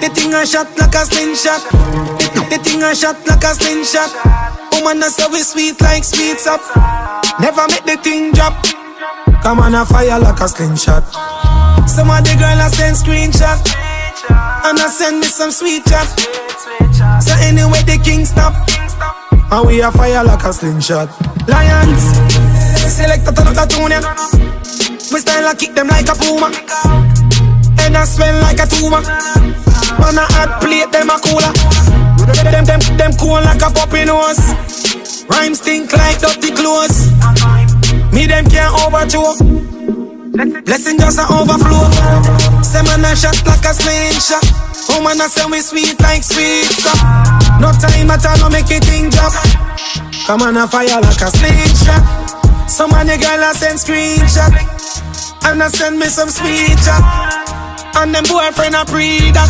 The 0.00 0.08
thing 0.12 0.34
a 0.34 0.46
shot 0.46 0.68
like 0.78 0.94
a 0.94 1.04
slingshot. 1.06 1.62
The 2.50 2.58
thing 2.58 2.82
a 2.82 2.94
shot 2.94 3.16
like 3.26 3.44
a 3.44 3.54
slingshot. 3.54 4.10
Woman 4.72 5.00
that's 5.00 5.16
so 5.16 5.32
sweet 5.36 5.80
like 5.80 6.04
sweets 6.04 6.46
up. 6.46 6.60
Never 7.40 7.66
make 7.68 7.84
the 7.84 7.96
thing 8.02 8.32
drop. 8.32 8.54
Come 9.42 9.60
on 9.60 9.74
a 9.74 9.84
fire 9.84 10.18
like 10.18 10.40
a 10.40 10.48
slingshot. 10.48 11.04
Some 11.88 12.10
of 12.10 12.24
the 12.24 12.34
girl 12.38 12.58
a 12.58 12.68
send 12.68 12.96
screenshot. 12.96 13.58
And 14.64 14.78
I 14.78 14.88
send 14.88 15.20
me 15.20 15.26
some 15.26 15.50
sweet 15.50 15.84
chat. 15.86 16.08
So 17.22 17.32
anyway 17.40 17.82
the 17.82 18.00
king 18.02 18.24
stop. 18.24 18.54
And 19.50 19.66
we 19.66 19.80
a 19.80 19.90
fire 19.90 20.24
like 20.24 20.44
a 20.44 20.52
slingshot. 20.52 21.08
Lions. 21.48 22.02
Select 22.88 23.28
a 23.28 23.32
ton 23.32 23.56
of 23.56 24.57
We 25.10 25.20
style 25.20 25.48
a 25.48 25.56
kick 25.56 25.72
them 25.74 25.88
like 25.88 26.08
a 26.08 26.14
puma. 26.14 26.52
And 27.80 27.96
I 27.96 28.04
smell 28.04 28.40
like 28.44 28.60
a 28.60 28.66
tumor. 28.68 29.00
Man 29.00 30.20
a 30.20 30.24
hot 30.36 30.60
plate 30.60 30.92
them 30.92 31.08
a 31.08 31.16
cooler. 31.16 31.48
Them 32.52 32.64
them 32.68 32.80
them 33.00 33.12
cool 33.16 33.40
like 33.40 33.64
a 33.64 33.72
puppy 33.72 34.04
nose. 34.04 34.36
Rhymes 35.32 35.64
stink 35.64 35.92
like 35.96 36.20
dirty 36.20 36.52
clothes. 36.52 37.08
Me 38.12 38.28
them 38.28 38.44
can't 38.52 38.68
overthrow. 38.84 39.32
Blessing 40.68 41.00
just 41.00 41.18
a 41.18 41.24
overflow. 41.32 41.88
Say 42.60 42.84
man 42.84 43.00
a 43.08 43.16
shot 43.16 43.40
like 43.48 43.64
a 43.64 43.72
slingshot. 43.72 44.44
Woman 44.92 45.20
a 45.24 45.28
say 45.28 45.48
we 45.48 45.60
sweet 45.60 46.00
like 46.00 46.22
sweet 46.22 46.64
so 46.64 46.92
No 47.60 47.72
time 47.76 48.10
at 48.10 48.24
all 48.24 48.38
no 48.38 48.48
make 48.50 48.70
it 48.70 48.84
thing 48.84 49.08
drop. 49.08 49.32
Come 50.26 50.42
on 50.42 50.56
a 50.56 50.68
fire 50.68 51.00
like 51.00 51.20
a 51.20 51.30
slingshot 51.32 52.27
Some 52.68 52.92
of 52.92 53.06
the 53.08 53.16
girl 53.16 53.42
a 53.42 53.54
send 53.56 53.80
screenshot. 53.80 54.52
And 55.48 55.62
a 55.62 55.70
send 55.70 55.98
me 55.98 56.06
some 56.06 56.28
sweet 56.28 56.76
chat 56.84 57.00
And 57.96 58.14
them 58.14 58.24
boyfriend 58.28 58.76
a 58.76 58.84
that 59.32 59.48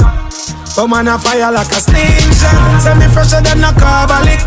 Come 0.77 0.93
on 0.93 1.09
a 1.09 1.19
fire 1.19 1.51
like 1.51 1.75
a 1.75 1.81
slingshot 1.83 2.81
Send 2.81 3.01
me 3.01 3.09
fresher 3.11 3.43
than 3.43 3.67
a 3.67 3.75
carbolic. 3.75 4.39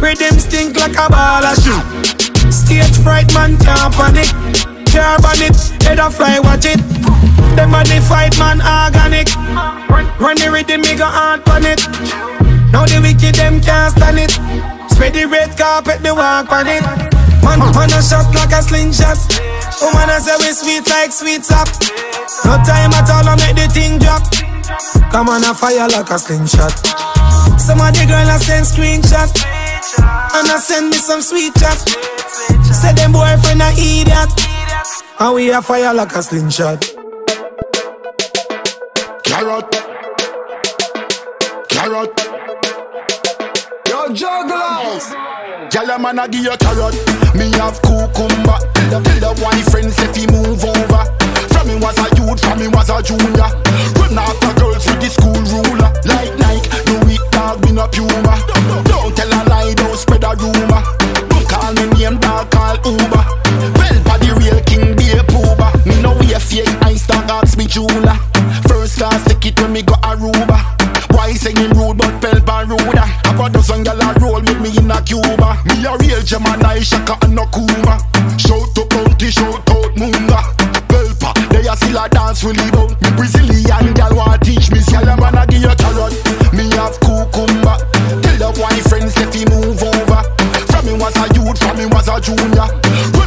Rhythm 0.00 0.40
stink 0.40 0.80
like 0.80 0.96
a 0.96 1.12
ball 1.12 1.44
of 1.44 1.52
shoe. 1.60 1.76
Stage 2.48 2.96
fright 3.04 3.28
man 3.34 3.58
can't 3.60 3.92
panic. 3.92 4.32
Carb 4.88 5.20
on 5.28 5.42
it, 5.44 5.52
head 5.84 5.98
a 5.98 6.08
fly 6.08 6.40
watch 6.40 6.64
it. 6.64 6.80
Them 7.54 7.76
the 7.76 8.00
fight 8.08 8.32
man 8.40 8.64
organic. 8.64 9.28
Run 10.18 10.36
the 10.40 10.48
rhythm 10.50 10.80
me 10.80 10.96
go 10.96 11.04
hard 11.04 11.46
on 11.50 11.66
it. 11.66 11.84
Now 12.72 12.86
the 12.86 13.00
wicked 13.04 13.34
them 13.34 13.60
can't 13.60 13.92
stand 13.92 14.18
it. 14.18 14.32
Spread 14.90 15.12
the 15.12 15.26
red 15.26 15.58
carpet 15.58 16.02
they 16.02 16.12
walk 16.12 16.50
on 16.50 16.66
it 16.66 17.19
Man, 17.42 17.58
man 17.58 17.90
a 17.92 18.00
shot 18.02 18.32
like 18.34 18.52
a 18.52 18.62
slingshot 18.62 19.18
Woman 19.80 20.10
a 20.10 20.20
say 20.20 20.36
we 20.38 20.52
sweet 20.52 20.86
like 20.88 21.12
sweet 21.12 21.44
sap 21.44 21.68
No 22.44 22.56
time 22.64 22.92
at 22.92 23.08
all 23.10 23.28
I 23.28 23.36
make 23.40 23.56
the 23.56 23.66
thing 23.72 23.98
drop 23.98 24.22
Come 25.10 25.28
on 25.28 25.44
a 25.44 25.54
fire 25.54 25.88
like 25.88 26.10
a 26.10 26.18
slingshot 26.18 26.72
Some 27.58 27.80
of 27.80 27.92
the 27.96 28.04
girl 28.06 28.28
a 28.28 28.38
send 28.38 28.66
screenshot 28.66 29.30
And 30.36 30.48
I 30.48 30.58
send 30.60 30.90
me 30.90 30.96
some 30.96 31.22
sweet 31.22 31.54
chat 31.54 31.78
Say 32.72 32.92
them 32.94 33.12
boyfriend 33.12 33.62
a 33.62 33.72
idiot 33.72 34.30
And 35.18 35.34
we 35.34 35.50
a 35.50 35.60
fire 35.62 35.94
like 35.94 36.14
a 36.14 36.22
slingshot 36.22 37.00
Carrot. 39.40 39.70
Carrot. 41.68 42.20
Yo, 43.88 44.12
jugglers. 44.12 45.06
Gyal 45.70 45.94
a 45.94 45.98
man 45.98 46.18
a 46.18 46.28
give 46.28 46.44
you 46.44 46.56
carrot. 46.58 47.19
Me 47.34 47.50
have 47.58 47.80
cucumber. 47.82 48.58
The 48.90 49.30
boyfriend 49.38 49.92
say 49.92 50.08
fi 50.12 50.26
move 50.32 50.64
over. 50.64 51.04
From 51.54 51.68
me 51.68 51.76
was 51.78 51.96
a 51.98 52.08
youth, 52.18 52.40
from 52.40 52.58
me 52.58 52.68
was 52.68 52.90
a 52.90 53.02
junior. 53.02 53.48
Run 53.96 54.18
after 54.18 54.52
girls 54.58 54.84
with 54.86 55.00
the 55.00 55.08
school 55.08 55.38
ruler. 55.52 55.90
Like 56.04 56.34
Nike, 56.38 56.68
no 56.90 56.98
weak 57.06 57.22
dog, 57.30 57.62
me 57.64 57.72
no 57.72 57.86
puma. 57.86 58.34
Don't 58.84 59.14
tell 59.14 59.30
a 59.30 59.40
lie, 59.48 59.74
don't 59.74 59.96
spread 59.96 60.24
a 60.24 60.34
rumor. 60.34 60.82
Don't 61.30 61.46
call 61.48 61.72
me 61.74 61.86
name, 61.94 62.18
dog, 62.18 62.50
call 62.50 62.76
Uber. 62.82 63.24
Well, 63.78 63.98
by 64.04 64.18
the 64.18 64.34
real 64.40 64.60
king, 64.66 64.96
be 64.96 65.14
a 65.14 65.22
pooba. 65.24 65.70
Me 65.86 66.00
no 66.02 66.18
way 66.18 66.34
fake 66.40 66.68
ice, 66.82 67.06
dog, 67.06 67.30
ask 67.30 67.56
me 67.56 67.66
jeweler. 67.66 68.18
First 68.66 68.98
class 68.98 69.22
ticket 69.24 69.58
when 69.60 69.72
me 69.72 69.82
go 69.82 69.94
Aruba. 70.02 70.58
Why 71.14 71.32
singing 71.34 71.70
rude 71.78 71.98
but 71.98 72.20
pelt 72.20 72.48
and 72.48 72.70
ruder? 72.70 73.06
Have 73.28 73.40
a 73.40 73.50
dozen 73.50 73.84
gal 73.84 74.00
a 74.00 74.14
roll 74.46 74.60
me 74.60 74.70
in 74.76 74.90
a 74.90 75.00
Cuba. 75.02 75.58
Me 75.66 75.84
a 75.84 75.96
real 75.98 76.22
Gemini, 76.22 76.80
Shaka 76.80 77.16
and 77.22 77.34
no 77.34 77.46
Kuma. 77.52 77.98
Shout 78.38 78.74
to 78.74 78.84
Bounty, 78.88 79.30
shout 79.30 79.68
out 79.70 79.92
Munga. 79.96 80.40
Belpa, 80.88 81.32
they 81.50 81.66
a 81.68 81.76
still 81.76 81.98
a 81.98 82.08
dance 82.08 82.44
really 82.44 82.70
bout. 82.70 82.90
Me 83.02 83.10
Brazilian 83.16 83.92
gal 83.94 84.14
want 84.16 84.42
teach 84.42 84.70
me. 84.70 84.80
A 84.90 85.16
man 85.16 85.36
a 85.36 85.46
give 85.46 85.62
you 85.62 85.74
carrot. 85.76 86.14
Me 86.52 86.68
have 86.76 86.98
cucumber. 87.00 87.76
Tell 88.22 88.36
the 88.36 88.48
boyfriend 88.56 89.10
say 89.10 89.26
fi 89.30 89.44
move 89.48 89.82
over. 89.82 90.22
From 90.70 90.86
me 90.86 90.92
was 90.94 91.16
a 91.16 91.26
youth, 91.34 91.58
from 91.58 91.76
me 91.78 91.86
was 91.86 92.08
a 92.08 92.20
junior. 92.20 93.19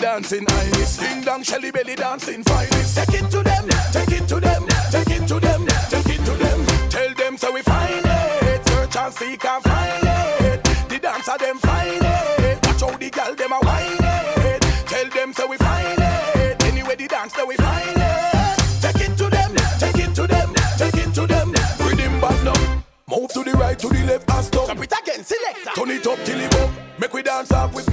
Dancing 0.00 0.46
iris. 0.48 0.96
Ding 0.96 1.22
dong 1.22 1.42
Shelly 1.42 1.70
belly 1.70 1.94
dancing 1.94 2.42
finest. 2.44 2.96
Take 2.96 3.22
it 3.22 3.30
to 3.30 3.42
them, 3.42 3.68
take 3.92 4.12
it 4.12 4.28
to 4.28 4.40
them, 4.40 4.66
take 4.90 5.10
it 5.10 5.28
to 5.28 5.40
them, 5.40 5.66
take 5.88 6.08
it 6.08 6.24
to 6.24 6.32
them. 6.32 6.66
Tell 6.88 7.14
them 7.14 7.36
so 7.36 7.52
we 7.52 7.62
find 7.62 8.04
it. 8.04 8.68
Search 8.68 8.96
and 8.96 9.14
seek 9.14 9.44
and 9.44 9.62
find 9.62 10.04
it. 10.04 10.64
The 10.88 10.98
dancer 10.98 11.38
them 11.38 11.58
find 11.58 12.02
it. 12.02 12.66
Watch 12.66 12.80
how 12.80 12.96
the 12.96 13.10
girl 13.10 13.34
them 13.34 13.52
a 13.52 13.58
whine 13.60 13.98
it. 14.00 14.62
Tell 14.86 15.08
them 15.10 15.32
so 15.32 15.46
we 15.46 15.56
find 15.58 15.98
it. 15.98 16.64
Anyway 16.64 16.96
the 16.96 17.06
dance 17.06 17.34
so 17.34 17.46
we 17.46 17.56
find 17.56 17.96
it. 17.96 18.58
Take 18.80 19.08
it 19.08 19.16
to 19.18 19.28
them, 19.28 19.54
take 19.78 19.98
it 19.98 20.14
to 20.14 20.26
them, 20.26 20.54
take 20.78 20.94
it 20.94 21.14
to 21.14 21.26
them. 21.26 21.52
Rhythm 21.80 22.20
bad 22.20 22.44
now. 22.44 22.82
Move 23.08 23.30
to 23.32 23.42
the 23.44 23.52
right, 23.52 23.78
to 23.78 23.88
the 23.88 24.04
left, 24.04 24.30
and 24.30 24.44
stop. 24.44 24.64
Stop 24.66 24.78
it 24.78 24.94
again, 25.02 25.24
select. 25.24 25.76
Turn 25.76 25.90
it 25.90 26.06
up 26.06 26.18
till 26.24 26.40
it 26.40 26.54
up. 26.56 26.70
Make 26.98 27.12
we 27.12 27.22
dance 27.22 27.52
off 27.52 27.74
with 27.74 27.89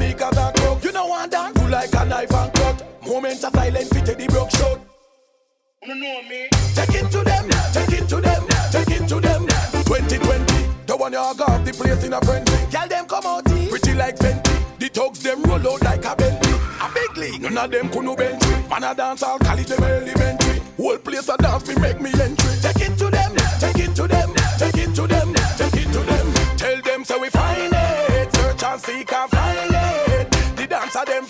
a 1.98 2.06
knife 2.06 2.34
and 2.34 2.54
cut. 2.54 3.06
Moments 3.06 3.44
of 3.44 3.54
silence, 3.54 3.90
fit 3.90 4.18
the 4.18 4.28
broke 4.28 4.52
shot. 4.52 4.80
You 5.84 5.96
know 5.96 6.22
me. 6.30 6.50
Take 6.76 7.02
it 7.02 7.12
to 7.12 7.24
them, 7.24 7.50
take 7.74 8.00
it 8.00 8.10
to 8.10 8.22
them, 8.22 8.48
take 8.72 9.02
it 9.02 9.08
to 9.08 9.20
them. 9.20 9.48
2020, 9.88 10.86
the 10.86 10.98
one 10.98 11.14
you 11.14 11.20
are 11.20 11.34
got 11.34 11.66
the 11.66 11.72
place 11.74 12.04
in 12.04 12.14
a 12.14 12.22
frenzy. 12.22 12.58
Girl 12.72 12.88
them 12.88 13.06
come 13.06 13.26
out, 13.26 13.50
here. 13.50 13.70
pretty 13.70 13.94
like 13.94 14.18
Fenty. 14.18 14.54
The 14.80 14.90
thugs 14.90 15.20
them 15.24 15.42
roll 15.44 15.74
out 15.74 15.82
like 15.82 16.06
a 16.06 16.16
Bentley. 16.16 16.54
A 16.80 16.88
big 16.94 17.18
league, 17.18 17.42
none 17.42 17.58
of 17.58 17.72
them 17.72 17.90
could 17.90 18.04
no 18.04 18.16
bench 18.16 18.44
me. 18.46 18.68
Man 18.70 18.84
a 18.84 18.94
dance, 18.94 19.24
I'll 19.24 19.40
call 19.40 19.58
it 19.58 19.68
them 19.68 19.84
elementary. 19.84 20.62
Whole 20.78 20.98
place 20.98 21.30
a 21.30 21.38
dance, 21.38 21.68
me 21.68 21.76
make 21.82 22.02
me 22.02 22.12
entry. 22.22 22.54
Take 22.62 22.82
it 22.82 22.98
to 22.98 23.10
them, 23.10 23.32
take 23.60 23.80
it 23.80 23.96
to 23.96 24.08
them, 24.08 24.34
take 24.60 24.78
it 24.78 24.94
to 24.96 25.08
them, 25.08 25.34
take 25.58 25.74
it 25.82 25.92
to 25.94 26.00
them. 26.00 26.58
Tell 26.58 26.82
them 26.82 27.06
so 27.06 27.20
we 27.20 27.30
find 27.30 27.74
it, 27.74 28.36
search 28.36 28.64
and 28.64 28.82
seek 28.82 29.14
and 29.14 29.32
find 29.32 29.72
it. 29.74 30.32
The 30.58 30.68
dancer 30.68 31.06
them 31.06 31.26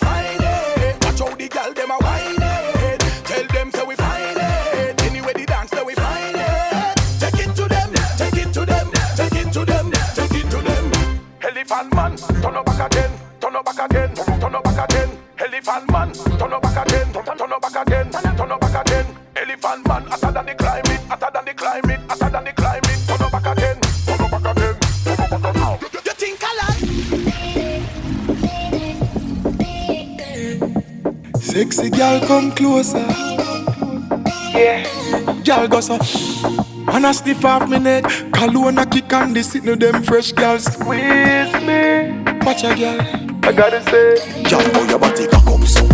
girl 1.68 1.74
them 1.74 1.90
a 1.90 1.98
whine 2.04 2.42
it. 2.42 3.00
Tell 3.24 3.46
them 3.46 3.70
so 3.70 3.84
we 3.84 3.94
find 3.96 4.36
it. 4.36 5.02
Anyway 5.02 5.32
the 5.34 5.44
dance 5.46 5.70
so 5.70 5.84
we 5.84 5.94
find 5.94 6.36
it. 6.36 6.96
Take 7.20 7.46
it 7.46 7.54
to 7.56 7.68
them, 7.68 7.92
take 8.16 8.36
it 8.36 8.52
to 8.52 8.64
them, 8.64 8.90
take 9.16 9.34
it 9.34 9.52
to 9.52 9.64
them, 9.64 9.90
take 10.14 10.34
it 10.34 10.50
to 10.50 10.58
them. 10.58 11.20
Elephant 11.42 11.94
man, 11.94 12.16
turn 12.16 12.56
up 12.56 12.66
back 12.66 12.92
again, 12.92 13.10
turn 13.40 13.56
up 13.56 13.64
back 13.64 13.90
again, 13.90 14.14
turn 14.14 14.54
up 14.54 14.64
back 14.64 14.90
again. 14.90 15.18
Elephant 15.38 15.90
man, 15.90 16.12
turn 16.12 16.52
up 16.52 16.62
back 16.62 16.86
again, 16.86 17.12
turn 17.12 17.52
up 17.52 17.62
back 17.62 17.86
again, 17.86 18.10
turn 18.10 18.52
up 18.52 18.60
back 18.60 18.86
again. 18.86 19.06
Elephant 19.36 19.88
man, 19.88 20.06
hotter 20.06 20.32
than 20.32 20.48
Sexy 31.58 31.90
girl, 31.90 32.20
come 32.20 32.52
closer. 32.52 33.04
Yeah. 34.54 34.86
Girl, 35.44 35.66
go 35.66 35.80
so. 35.80 35.98
And 36.86 37.04
I 37.04 37.10
stiff 37.10 37.44
off 37.44 37.68
me 37.68 37.80
neck. 37.80 38.04
Cologne 38.32 38.78
a 38.78 38.86
kick 38.86 39.12
on 39.12 39.32
the 39.32 39.42
sitting 39.42 39.70
of 39.70 39.80
them 39.80 40.04
fresh 40.04 40.30
girls. 40.30 40.66
Squeeze 40.66 41.52
me. 41.66 42.22
Watch 42.46 42.62
a 42.62 42.76
girl. 42.76 43.00
I 43.42 43.52
gotta 43.52 43.82
say. 43.90 44.44
Girl, 44.44 44.60
how 44.72 44.88
your 44.88 45.00
body 45.00 45.26
cock 45.26 45.48
up 45.48 45.66
so? 45.66 45.84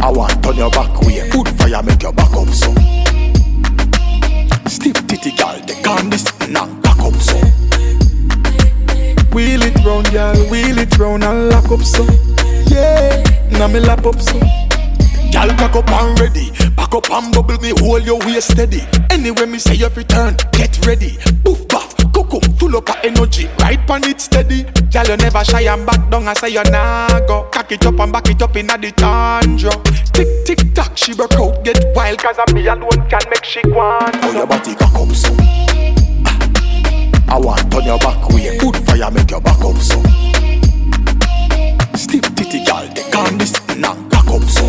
I 0.00 0.10
want 0.10 0.42
turn 0.42 0.56
your 0.56 0.72
back 0.72 1.00
way. 1.02 1.30
Put 1.30 1.46
fire, 1.50 1.80
make 1.84 2.02
your 2.02 2.12
back 2.12 2.34
up 2.34 2.48
so. 2.48 2.74
Stiff 4.66 5.06
titty 5.06 5.36
girl, 5.36 5.56
they 5.64 5.80
can't 5.82 6.10
this 6.10 6.26
now 6.48 6.66
cock 6.82 6.98
up 6.98 7.14
so. 7.20 7.38
Wheel 9.32 9.62
it 9.62 9.76
round, 9.84 10.10
girl. 10.10 10.34
Wheel 10.50 10.78
it 10.78 10.98
round 10.98 11.22
and 11.22 11.50
lock 11.50 11.70
up 11.70 11.82
so. 11.82 12.04
Yeah. 12.66 13.27
Now 13.58 13.66
me 13.66 13.80
lap 13.80 14.06
up 14.06 14.20
so. 14.20 14.38
Girl, 15.32 15.50
cock 15.58 15.74
up 15.74 15.90
and 15.90 16.20
ready. 16.20 16.50
Back 16.76 16.94
up 16.94 17.10
and 17.10 17.34
bubble 17.34 17.58
me, 17.58 17.72
hold 17.78 18.04
your 18.06 18.20
waist 18.20 18.52
steady. 18.52 18.82
Anyway, 19.10 19.46
me 19.46 19.58
say 19.58 19.74
you 19.74 19.88
turn, 19.88 20.36
get 20.52 20.86
ready. 20.86 21.18
Boof, 21.42 21.66
buff, 21.66 21.96
cocoa, 22.12 22.38
full 22.56 22.76
up 22.76 22.88
of 22.88 22.96
energy. 23.02 23.48
Right 23.58 23.84
pan 23.84 24.04
it 24.04 24.20
steady. 24.20 24.62
Girl, 24.92 25.06
you 25.06 25.16
never 25.16 25.44
shy 25.44 25.62
and 25.62 25.84
back 25.84 26.08
down. 26.08 26.28
I 26.28 26.34
say 26.34 26.50
you 26.50 26.62
nah 26.70 27.18
go. 27.26 27.48
Cock 27.52 27.72
it 27.72 27.84
up 27.84 27.98
and 27.98 28.12
back 28.12 28.28
it 28.30 28.40
up 28.40 28.56
inna 28.56 28.78
the 28.78 28.92
tundra. 28.92 29.72
Tick 30.12 30.46
tick 30.46 30.72
tock, 30.72 30.96
she 30.96 31.14
broke 31.14 31.34
out, 31.34 31.64
get 31.64 31.84
wild. 31.96 32.18
Cause 32.20 32.38
I 32.38 32.52
me 32.52 32.64
alone 32.68 33.08
can 33.10 33.20
make 33.28 33.44
she 33.44 33.60
go 33.62 33.80
on. 33.80 34.34
Your 34.34 34.46
body 34.46 34.76
cock 34.76 34.94
up 34.94 35.08
so? 35.14 35.34
Ah, 36.26 37.34
I 37.34 37.38
want 37.38 37.72
turn 37.72 37.84
your 37.84 37.98
back 37.98 38.28
way. 38.28 38.56
Put 38.58 38.76
fire, 38.76 39.10
make 39.10 39.30
your 39.30 39.40
back 39.40 39.58
up 39.60 39.76
so. 39.78 40.00
Titty 42.50 42.64
girl, 42.64 42.88
they 42.94 43.02
can't 43.10 43.38
this 43.38 43.52
now 43.76 43.94
cock 44.08 44.28
up 44.28 44.42
so. 44.48 44.64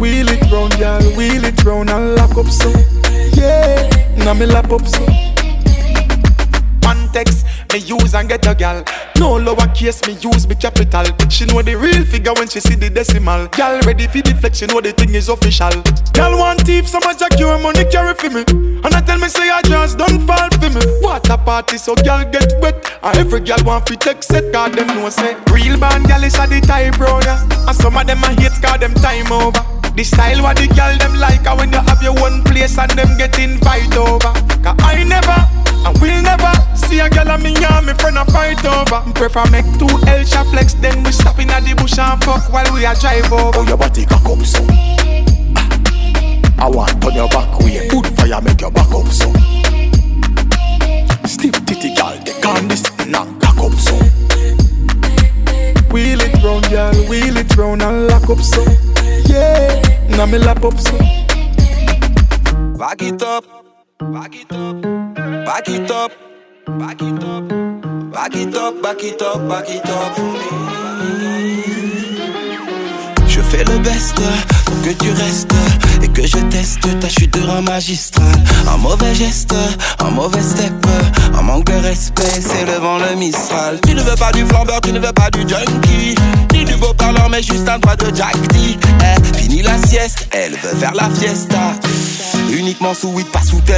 Wheel 0.00 0.28
it 0.28 0.50
round, 0.50 0.76
girl. 0.78 1.00
Wheel 1.16 1.44
it 1.44 1.62
round 1.64 1.90
and 1.90 2.16
lock 2.16 2.36
up 2.36 2.46
so. 2.46 2.70
Yeah. 3.34 3.88
Now 4.16 4.34
me 4.34 4.46
lap 4.46 4.72
up 4.72 4.84
so. 4.84 5.45
Context, 6.86 7.44
me 7.72 7.80
use 7.80 8.14
and 8.14 8.28
get 8.28 8.46
a 8.46 8.54
gal. 8.54 8.84
No 9.18 9.36
lower 9.38 9.66
case, 9.74 10.06
me 10.06 10.14
use 10.22 10.46
me 10.46 10.54
capital. 10.54 11.02
She 11.28 11.44
know 11.46 11.60
the 11.60 11.74
real 11.74 12.04
figure 12.04 12.32
when 12.34 12.46
she 12.46 12.60
see 12.60 12.76
the 12.76 12.88
decimal. 12.88 13.48
Gal 13.48 13.80
ready 13.80 14.06
for 14.06 14.22
the 14.22 14.38
flex, 14.38 14.58
she 14.58 14.66
know 14.66 14.80
the 14.80 14.92
thing 14.92 15.12
is 15.12 15.28
official. 15.28 15.74
Gal 16.12 16.38
want 16.38 16.60
thief, 16.60 16.86
so 16.86 17.00
much 17.00 17.18
jack 17.18 17.36
your 17.40 17.58
money 17.58 17.84
carry 17.90 18.14
for 18.14 18.30
me. 18.30 18.44
And 18.86 18.94
I 18.94 19.00
tell 19.00 19.18
me 19.18 19.26
say 19.26 19.50
I 19.50 19.62
just 19.62 19.98
don't 19.98 20.24
fall 20.28 20.48
for 20.62 20.70
me. 20.70 20.78
What 21.02 21.28
a 21.28 21.36
party, 21.36 21.76
so 21.76 21.96
gal 21.96 22.22
get 22.30 22.54
wet. 22.62 22.78
And 23.02 23.18
every 23.18 23.40
gal 23.40 23.58
want 23.64 23.88
fi 23.88 23.96
take 23.96 24.22
set, 24.22 24.52
cause 24.52 24.70
them 24.70 24.86
know 24.86 25.10
say 25.10 25.34
real 25.50 25.80
band 25.80 26.06
gal 26.06 26.22
is 26.22 26.38
a 26.38 26.46
the 26.46 26.60
type, 26.60 26.98
brother. 26.98 27.34
And 27.66 27.74
some 27.74 27.96
of 27.96 28.06
them 28.06 28.22
a 28.22 28.30
hate, 28.38 28.62
cause 28.62 28.78
them 28.78 28.94
time 28.94 29.32
over. 29.32 29.58
The 29.96 30.04
style 30.04 30.42
what 30.42 30.56
the 30.58 30.68
girl 30.68 30.94
them 30.98 31.18
like 31.18 31.46
and 31.46 31.58
when 31.58 31.72
you 31.72 31.80
have 31.80 32.02
your 32.02 32.14
one 32.14 32.44
place 32.44 32.78
and 32.78 32.90
them 32.92 33.16
get 33.16 33.38
invite 33.38 33.96
over 33.96 34.30
Cause 34.60 34.76
I 34.84 35.02
never 35.04 35.65
and 35.86 36.00
will 36.00 36.22
never 36.22 36.52
see 36.74 36.98
a 36.98 37.08
girl 37.08 37.28
and 37.30 37.42
me 37.42 37.54
and 37.54 37.86
me 37.86 37.92
friend 37.94 38.18
a 38.18 38.24
fight 38.26 38.64
over 38.64 39.00
Prefer 39.14 39.46
make 39.50 39.66
two 39.78 39.88
L 40.06 40.24
flex 40.50 40.74
then 40.74 41.02
we 41.02 41.12
stop 41.12 41.38
in 41.38 41.50
at 41.50 41.62
the 41.64 41.74
bush 41.74 41.98
and 41.98 42.22
fuck 42.24 42.52
while 42.52 42.66
we 42.74 42.84
a 42.84 42.94
drive 42.98 43.32
over 43.32 43.52
How 43.52 43.68
your 43.68 43.78
body 43.78 44.04
cock 44.06 44.24
up 44.26 44.44
so? 44.44 44.66
Ah, 46.58 46.66
I 46.66 46.68
want 46.70 47.02
turn 47.02 47.14
your 47.14 47.28
back 47.28 47.58
way. 47.60 47.86
Put 47.90 48.06
fire, 48.16 48.40
make 48.40 48.60
your 48.60 48.70
back 48.70 48.88
up 48.88 49.06
so. 49.08 49.30
Stiff 51.28 51.54
titty 51.66 51.94
girl, 51.94 52.16
they 52.24 52.32
can't 52.40 52.68
this 52.68 52.84
now 53.06 53.24
cock 53.40 53.58
up 53.58 53.72
so. 53.78 53.94
Wheel 55.92 56.20
it 56.20 56.42
round, 56.42 56.68
girl, 56.70 56.94
wheel 57.08 57.36
it 57.36 57.56
round 57.56 57.82
and 57.82 58.08
lock 58.08 58.28
up 58.28 58.38
so 58.38 58.62
Yeah, 59.26 59.80
now 60.10 60.26
me 60.26 60.38
lap 60.38 60.62
up 60.64 60.78
so 60.78 60.98
Back 62.76 63.00
it 63.02 63.22
up, 63.22 63.44
back 63.98 64.34
it 64.34 64.52
up, 64.52 64.82
back 65.46 65.68
it 65.68 65.90
up, 65.90 66.12
back. 66.78 67.00
Je 73.26 73.40
fais 73.40 73.64
le 73.64 73.78
best 73.78 74.14
pour 74.64 74.82
que 74.82 74.90
tu 74.90 75.10
restes 75.10 75.54
et 76.02 76.08
que 76.08 76.26
je 76.26 76.38
teste 76.50 77.00
ta 77.00 77.08
chute 77.08 77.32
de 77.32 77.46
rang 77.46 77.62
magistral. 77.62 78.26
Un 78.68 78.76
mauvais 78.78 79.14
geste, 79.14 79.54
un 80.00 80.10
mauvais 80.10 80.42
step, 80.42 80.72
un 81.34 81.42
manque 81.42 81.66
de 81.66 81.74
respect, 81.74 82.22
c'est 82.40 82.66
le 82.66 82.78
vent 82.78 82.98
le 82.98 83.16
Mistral. 83.16 83.80
Tu 83.86 83.94
ne 83.94 84.02
veux 84.02 84.16
pas 84.16 84.32
du 84.32 84.44
flambeur, 84.44 84.80
tu 84.80 84.92
ne 84.92 84.98
veux 84.98 85.12
pas 85.12 85.30
du 85.30 85.40
junkie, 85.40 86.14
ni 86.52 86.64
du 86.64 86.76
beau 86.76 86.92
parleur, 86.94 87.28
mais 87.30 87.42
juste 87.42 87.68
un 87.68 87.78
doigt 87.78 87.96
de 87.96 88.14
Jack 88.14 88.36
D. 88.48 88.76
Eh, 89.00 89.36
fini 89.36 89.62
la 89.62 89.78
sieste, 89.78 90.28
elle 90.32 90.52
veut 90.52 90.76
faire 90.78 90.94
la 90.94 91.08
fiesta. 91.10 91.74
Uniquement 92.50 92.94
sous 92.94 93.08
weed, 93.08 93.26
pas 93.28 93.42
sous 93.42 93.60
tes. 93.60 93.76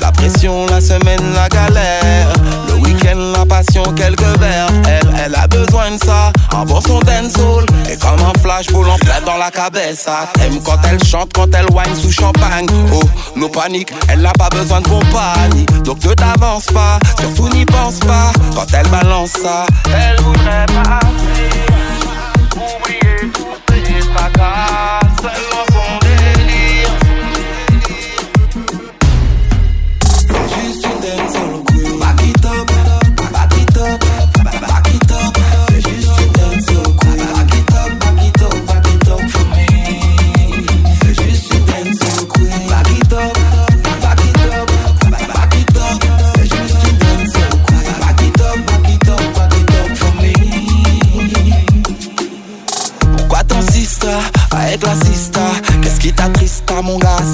La 0.00 0.12
pression, 0.12 0.66
la 0.66 0.80
semaine, 0.80 1.32
la 1.34 1.48
galère. 1.48 2.32
Le 2.68 2.74
week-end, 2.74 3.16
la 3.36 3.44
passion, 3.44 3.82
quelques 3.94 4.20
verres. 4.38 4.68
Elle, 4.86 5.08
elle 5.24 5.34
a 5.34 5.46
besoin 5.46 5.90
de 5.90 6.04
ça. 6.04 6.32
Bon 6.66 6.80
son 6.80 7.00
dancehall. 7.00 7.66
Et 7.90 7.96
comme 7.96 8.20
un 8.22 8.38
flash 8.40 8.66
boule 8.68 8.88
en 8.88 8.96
plein 8.96 9.20
dans 9.26 9.36
la 9.36 9.50
cabessa. 9.50 10.28
T'aimes 10.34 10.60
quand 10.62 10.78
elle 10.88 11.02
chante, 11.02 11.32
quand 11.34 11.52
elle 11.54 11.66
whine 11.72 11.94
sous 11.94 12.12
champagne. 12.12 12.68
Oh, 12.92 13.00
nos 13.36 13.48
paniques, 13.48 13.92
elle 14.08 14.20
n'a 14.20 14.32
pas 14.32 14.48
besoin 14.50 14.80
de 14.80 14.88
compagnie. 14.88 15.66
Donc 15.84 16.02
ne 16.04 16.14
t'avance 16.14 16.66
pas, 16.66 16.98
surtout 17.18 17.48
n'y 17.48 17.66
pense 17.66 17.98
pas. 18.00 18.32
Quand 18.54 18.66
elle 18.72 18.88
balance 18.88 19.30
ça, 19.30 19.66
elle 19.86 20.20
voudrait 20.22 20.66
pas 20.66 21.00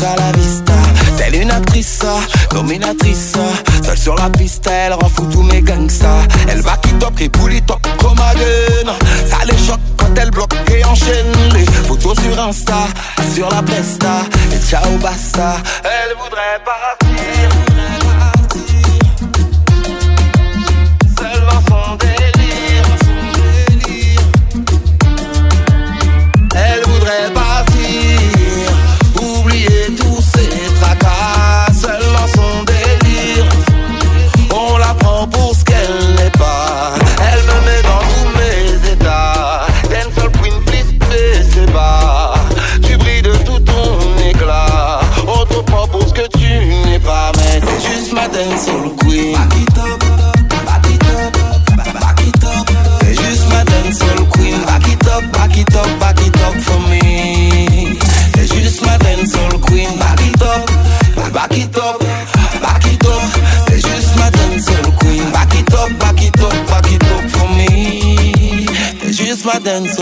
à 0.04 0.16
la 0.16 0.32
vista. 0.32 0.72
Telle 1.16 1.42
une 1.42 1.50
actrice, 1.50 2.04
dominatrice. 2.50 3.32
Seule 3.84 3.98
sur 3.98 4.14
la 4.14 4.30
piste, 4.30 4.66
elle 4.66 4.92
rend 4.92 5.08
fou 5.08 5.26
tous 5.26 5.42
mes 5.42 5.60
gangsters. 5.60 6.26
Elle 6.48 6.60
va 6.60 6.76
qui 6.78 6.92
top 6.94 7.20
et 7.20 7.28
top 7.62 7.86
comme 7.98 8.18
again 8.18 8.92
Ça 9.26 9.44
les 9.46 9.58
choque 9.58 9.80
quand 9.98 10.16
elle 10.16 10.30
bloque 10.30 10.54
et 10.72 10.84
enchaîne 10.84 11.32
Les 11.52 11.64
photos 11.64 12.16
sur 12.20 12.38
Insta, 12.40 12.86
sur 13.34 13.48
la 13.50 13.62
presta. 13.62 14.22
Et 14.52 14.66
ciao 14.66 14.96
basta. 14.98 15.56
Elle 15.84 16.16
voudrait 16.16 16.60
partir 16.64 17.69
T'es 69.62 69.99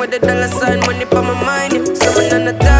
with 0.00 0.10
the 0.10 0.18
dollar 0.18 0.48
sign, 0.48 0.80
money 0.80 1.04
for 1.04 1.22
my 1.22 1.34
mind. 1.44 1.86
Someone 1.96 2.32
on 2.32 2.44
the 2.44 2.52
time 2.52 2.75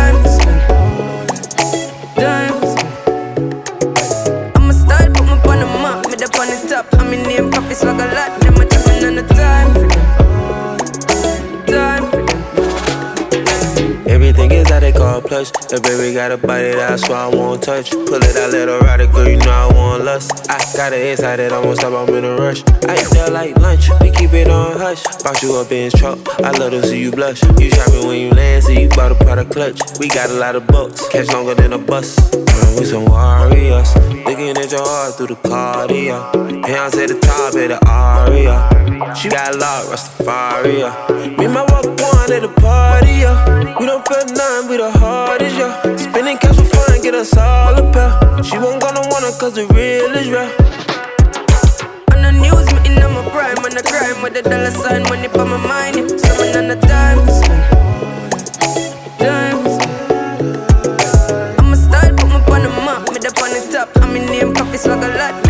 plush. 15.27 15.51
The 15.51 15.81
baby 15.83 16.15
got 16.15 16.33
a 16.33 16.39
body 16.39 16.71
that 16.73 16.93
I 16.93 16.97
swear 16.97 17.19
I 17.19 17.29
won't 17.29 17.63
touch. 17.63 17.91
Pull 17.91 18.23
it 18.23 18.37
out, 18.37 18.53
let 18.53 18.69
her 18.69 18.79
ride 18.81 19.01
it, 19.01 19.13
girl, 19.13 19.29
you 19.29 19.37
know 19.37 19.51
I 19.51 19.73
want 19.75 20.05
lust. 20.05 20.49
I 20.49 20.59
got 20.77 20.93
an 20.93 21.01
inside 21.01 21.37
that 21.37 21.53
I 21.53 21.61
won't 21.61 21.79
stop, 21.79 21.93
I'm 21.93 22.15
in 22.15 22.25
a 22.25 22.37
rush. 22.37 22.63
I 22.89 22.95
eat 22.95 23.11
that 23.19 23.33
like 23.33 23.57
lunch, 23.59 23.91
we 24.01 24.11
keep 24.11 24.33
it 24.33 24.49
on 24.49 24.79
hush. 24.79 25.03
Box 25.23 25.43
you 25.43 25.55
up 25.57 25.71
in 25.71 25.91
his 25.91 25.95
truck, 25.95 26.19
I 26.41 26.51
love 26.53 26.71
to 26.71 26.87
see 26.87 27.01
you 27.01 27.11
blush. 27.11 27.43
You 27.59 27.71
shopping 27.71 28.07
when 28.07 28.21
you 28.21 28.31
land, 28.31 28.65
so 28.65 28.73
you 28.73 28.89
bought 28.89 29.13
a 29.13 29.39
of 29.39 29.51
clutch. 29.51 29.81
We 29.99 30.09
got 30.09 30.31
a 30.31 30.35
lot 30.35 30.57
of 30.57 30.67
bucks, 30.67 31.09
catch 31.09 31.29
longer 31.33 31.55
than 31.55 31.73
a 31.73 31.79
bus. 31.79 32.17
We 32.79 32.85
some 32.85 33.07
warriors, 33.07 33.95
looking 34.25 34.57
at 34.57 34.71
your 34.71 34.85
heart 34.85 35.15
through 35.17 35.29
the 35.29 35.37
cardio. 35.37 36.56
Hands 36.67 36.93
at 36.99 37.07
the 37.07 37.15
top 37.21 37.55
of 37.55 37.69
the 37.71 37.79
aria. 37.87 38.59
She 39.15 39.29
got 39.29 39.55
a 39.55 39.57
lot, 39.57 39.87
Rastafaria. 39.87 40.91
Me 41.39 41.45
and 41.45 41.55
my 41.55 41.63
walk 41.63 41.87
one 41.87 42.33
at 42.33 42.43
the 42.43 42.51
party, 42.59 43.23
yeah. 43.23 43.79
We 43.79 43.87
don't 43.87 44.03
feel 44.03 44.27
none, 44.35 44.67
we 44.69 44.77
the 44.77 44.91
hardest, 44.91 45.55
yeah. 45.55 45.79
Spending 45.95 46.39
cash 46.39 46.57
for 46.57 46.65
fun, 46.65 47.03
get 47.03 47.15
us 47.15 47.37
all 47.37 47.79
a 47.79 47.87
pair. 47.93 48.11
She 48.43 48.59
won't 48.59 48.83
gonna 48.83 49.07
want 49.07 49.23
it 49.23 49.39
cause 49.39 49.55
the 49.55 49.63
real 49.79 50.11
is 50.19 50.27
real. 50.27 50.51
On 52.11 52.27
the 52.27 52.35
news, 52.35 52.67
me 52.75 52.91
in 52.91 52.99
my 52.99 53.23
prime, 53.31 53.63
on 53.63 53.71
the 53.71 53.87
crime 53.87 54.21
with 54.21 54.35
the 54.35 54.43
dollar 54.43 54.73
sign, 54.73 55.05
money 55.05 55.29
for 55.29 55.47
my 55.47 55.63
mind. 55.63 55.95
Yeah. 55.95 56.19
Someone 56.19 56.51
on 56.51 56.67
the 56.67 56.79
time. 56.83 57.23
I'm 61.63 61.73
a 61.73 61.77
style, 61.77 62.11
put 62.19 62.27
me 62.27 62.43
on 62.43 62.63
the 62.67 62.71
map, 62.83 63.07
me 63.15 63.23
up 63.23 63.39
on 63.39 63.55
the 63.55 63.63
top. 63.71 63.89
I'm 64.03 64.17
in 64.17 64.27
name, 64.27 64.53
coffee 64.53 64.79
swag 64.79 64.99
a 64.99 65.17
lot. 65.17 65.46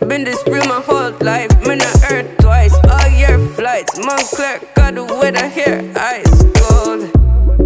Been 0.00 0.24
this 0.24 0.42
real 0.46 0.64
my 0.66 0.80
whole 0.80 1.10
life. 1.20 1.50
Me 1.66 1.74
not 1.76 2.12
earth 2.12 2.38
twice. 2.38 2.74
All 2.88 3.08
year 3.08 3.38
flights. 3.56 3.98
Montclair 3.98 4.60
got 4.74 4.94
the 4.94 5.04
weather 5.04 5.48
here. 5.48 5.90
Ice 5.96 6.44
cold. 6.60 7.10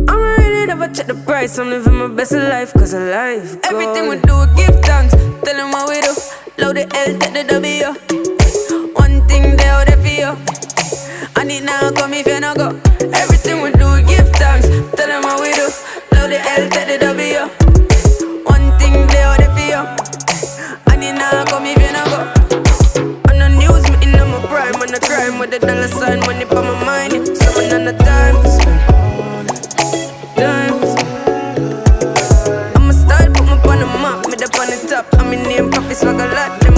I'm 0.09 0.19
ready 0.39 0.67
never 0.67 0.89
check 0.89 1.07
the 1.07 1.15
price. 1.27 1.59
I'm 1.59 1.69
living 1.69 1.95
my 1.95 2.09
best 2.09 2.33
life 2.33 2.73
cause 2.73 2.95
I 2.95 2.99
life. 3.11 3.61
Gold. 3.63 3.75
Everything 3.75 4.09
we 4.09 4.17
do, 4.23 4.35
we 4.41 4.47
give 4.57 4.81
thanks. 4.83 5.15
Tell 5.45 5.57
them 5.57 5.71
what 5.73 5.89
we 5.89 6.01
do. 6.01 6.15
Load 6.59 6.77
the 6.77 6.85
L, 6.95 7.19
take 7.19 7.35
the 7.35 7.45
W. 7.45 7.87
One 8.95 9.27
thing 9.29 9.57
they 9.57 9.69
out 9.69 9.87
there 9.87 9.99
for 9.99 10.09
you. 10.09 10.33
I 11.37 11.45
need 11.45 11.65
now 11.65 11.91
come 11.91 12.15
if 12.15 12.27
you 12.27 12.41
not 12.41 12.57
go. 12.57 12.69
Everything 13.13 13.61
we 13.63 13.73
do, 13.73 13.87
we 13.93 14.03
give 14.05 14.29
thanks. 14.37 14.69
Tell 14.97 15.09
them 15.09 15.23
what 15.23 15.41
we 15.41 15.53
do. 15.53 15.67
Load 16.15 16.31
the 16.31 16.41
L, 16.41 16.71
take 16.71 16.89
the 16.89 16.99
W. 17.07 17.60
with 25.41 25.51
the 25.51 25.59
dollar 25.59 25.89
sign, 25.89 26.21
money 26.21 26.45
for 26.45 26.63
my 26.63 26.85
mind. 26.85 27.13
Yeah. 27.15 27.25
Someone 27.35 27.73
on 27.73 27.85
the 27.87 27.95
time 28.05 28.37
for 28.43 28.49
spend. 28.49 28.81
Time 30.37 30.79
for 30.79 30.87
spend. 30.87 32.77
I'm 32.77 32.91
a 32.91 32.93
style, 32.93 33.33
put 33.33 33.47
me 33.47 33.53
on 33.53 33.79
the 33.81 33.87
map, 33.87 34.27
me 34.27 34.35
up 34.35 34.61
on 34.61 34.69
the 34.69 34.87
top. 34.89 35.07
I'm 35.19 35.33
in 35.33 35.43
name, 35.45 35.71
coffee 35.73 35.95
swag 35.95 36.21
a 36.21 36.27
lot. 36.35 36.70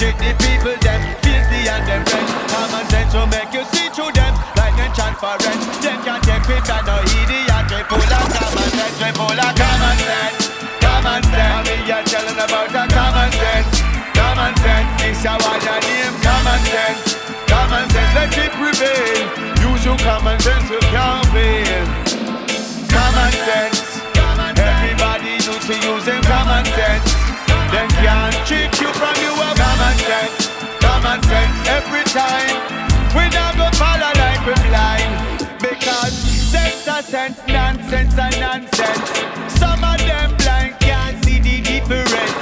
Treat 0.00 0.16
the 0.16 0.32
people 0.40 0.72
them 0.80 1.00
fiercely 1.20 1.68
and 1.68 1.84
them 1.84 2.00
red. 2.08 2.24
Common 2.48 2.84
sense 2.88 3.12
will 3.12 3.28
make 3.28 3.52
you 3.52 3.64
see 3.68 3.92
through 3.92 4.08
them 4.16 4.32
like 4.56 4.72
them 4.80 4.88
transparent. 4.96 5.60
Them 5.84 6.00
can't 6.00 6.24
take 6.24 6.48
it 6.48 6.64
and 6.72 6.84
no 6.88 6.96
idiot. 7.04 7.64
They 7.68 7.84
full 7.84 8.00
of 8.00 8.26
common 8.32 8.68
sense, 8.72 8.96
they 8.96 9.12
full 9.12 9.28
of 9.28 9.52
common 9.52 9.98
sense 10.00 10.50
common 10.80 11.22
sense. 11.22 11.52
I 11.52 11.60
mean, 11.68 11.82
you're 11.84 12.04
telling 12.08 12.40
about 12.40 12.72
a 12.72 12.84
common 12.88 13.30
sense. 13.32 13.76
Common 14.16 14.52
sense, 14.64 14.88
this 15.00 15.20
is 15.20 15.36
what 15.44 15.60
your 15.64 15.80
name. 15.84 16.14
Common 16.24 16.60
sense, 16.72 17.02
common 17.44 17.86
sense, 17.92 18.12
let 18.16 18.32
it 18.40 18.52
prevail. 18.56 19.24
Use 19.68 19.84
your 19.84 19.98
common 20.00 20.40
sense, 20.40 20.68
you 20.68 20.80
can't 20.92 21.24
fail. 21.32 21.84
Common 22.88 23.32
sense, 23.44 24.00
everybody 24.56 25.40
needs 25.40 25.64
to 25.68 25.74
use 25.76 26.04
them 26.08 26.22
common 26.24 26.64
sense. 26.72 27.08
Them 27.72 27.88
can't 28.02 28.34
cheat 28.48 28.72
you 28.80 28.90
from 28.96 29.16
your 29.22 29.59
every 31.80 32.04
time. 32.04 32.56
We 33.16 33.24
not 33.34 33.56
go 33.56 33.66
follow 33.76 34.12
like 34.22 34.42
we 34.46 34.54
blind 34.68 35.12
because 35.60 36.12
sense 36.12 36.86
a 36.86 37.02
sense, 37.02 37.40
nonsense 37.48 38.14
a 38.14 38.28
nonsense. 38.38 39.08
Some 39.58 39.82
of 39.82 39.98
them 39.98 40.36
blind 40.36 40.78
can't 40.80 41.16
see 41.24 41.38
the 41.38 41.60
difference. 41.60 42.34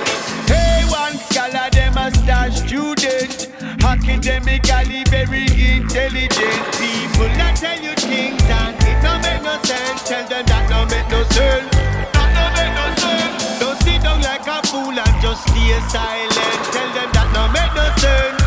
Hey, 0.51 0.85
one 0.91 1.17
scholar, 1.29 1.69
them 1.71 1.97
a 1.97 2.11
star 2.15 2.51
student, 2.51 3.49
academically 3.85 5.05
very 5.15 5.47
intelligent 5.73 6.63
people. 6.81 7.31
That 7.39 7.55
tell 7.57 7.79
you 7.81 7.95
things 7.95 8.43
and 8.61 8.77
it 8.91 8.99
don't 9.03 9.23
make 9.23 9.43
no 9.43 9.57
sense. 9.63 10.03
Tell 10.09 10.27
them 10.29 10.45
that 10.47 10.65
don't 10.69 10.89
make 10.91 11.09
no 11.11 11.23
sense. 11.37 11.71
That 12.15 12.29
don't 12.37 12.53
make 12.59 12.75
no 12.81 12.87
sense. 13.03 13.61
Don't 13.61 13.79
sit 13.83 14.03
down 14.03 14.21
like 14.23 14.47
a 14.47 14.59
fool 14.69 14.97
and 14.97 15.17
just 15.23 15.43
stay 15.49 15.79
silent. 15.89 16.61
Tell 16.75 16.91
them 16.97 17.09
that 17.13 17.29
don't 17.35 17.53
make 17.53 17.73
no 17.75 17.87
sense. 18.03 18.38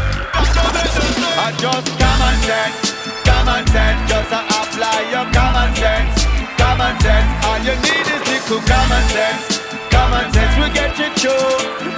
Just 1.59 1.91
common 1.99 2.37
sense, 2.47 2.79
common 3.27 3.67
sense. 3.67 3.99
Just 4.09 4.31
apply 4.31 4.99
your 5.11 5.27
common 5.35 5.69
sense, 5.75 6.25
common 6.57 6.95
sense. 7.01 7.29
All 7.45 7.59
you 7.59 7.75
need 7.85 8.07
is 8.07 8.21
little 8.25 8.61
common 8.65 9.03
sense, 9.11 9.59
common 9.91 10.31
sense. 10.33 10.53
will 10.57 10.73
get 10.73 10.97
you 10.97 11.09
through. 11.19 11.57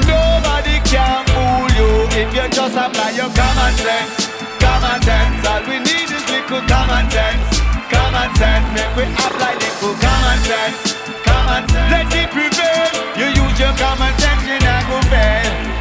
Nobody 0.10 0.82
can 0.84 1.24
fool 1.32 1.70
you 1.80 1.90
if 2.18 2.30
you 2.36 2.46
just 2.50 2.76
apply 2.76 3.12
your 3.16 3.32
common 3.32 3.74
sense, 3.78 4.28
common 4.60 5.00
sense. 5.06 5.48
All 5.48 5.62
we 5.70 5.80
need 5.80 6.10
is 6.12 6.26
little 6.28 6.64
common 6.68 7.06
sense, 7.14 7.62
common 7.94 8.30
sense. 8.36 8.66
Make 8.74 8.94
we 8.98 9.04
apply 9.06 9.54
little 9.54 9.96
common 10.02 10.40
sense, 10.50 10.98
common 11.24 11.64
sense. 11.70 11.90
Let 11.94 12.12
it 12.12 12.30
prevail. 12.36 12.90
You 13.16 13.28
use 13.32 13.58
your 13.60 13.74
common 13.80 14.12
sense, 14.20 14.44
you 14.50 14.58
not 14.60 14.84
go 14.90 14.98
fail. 15.08 15.73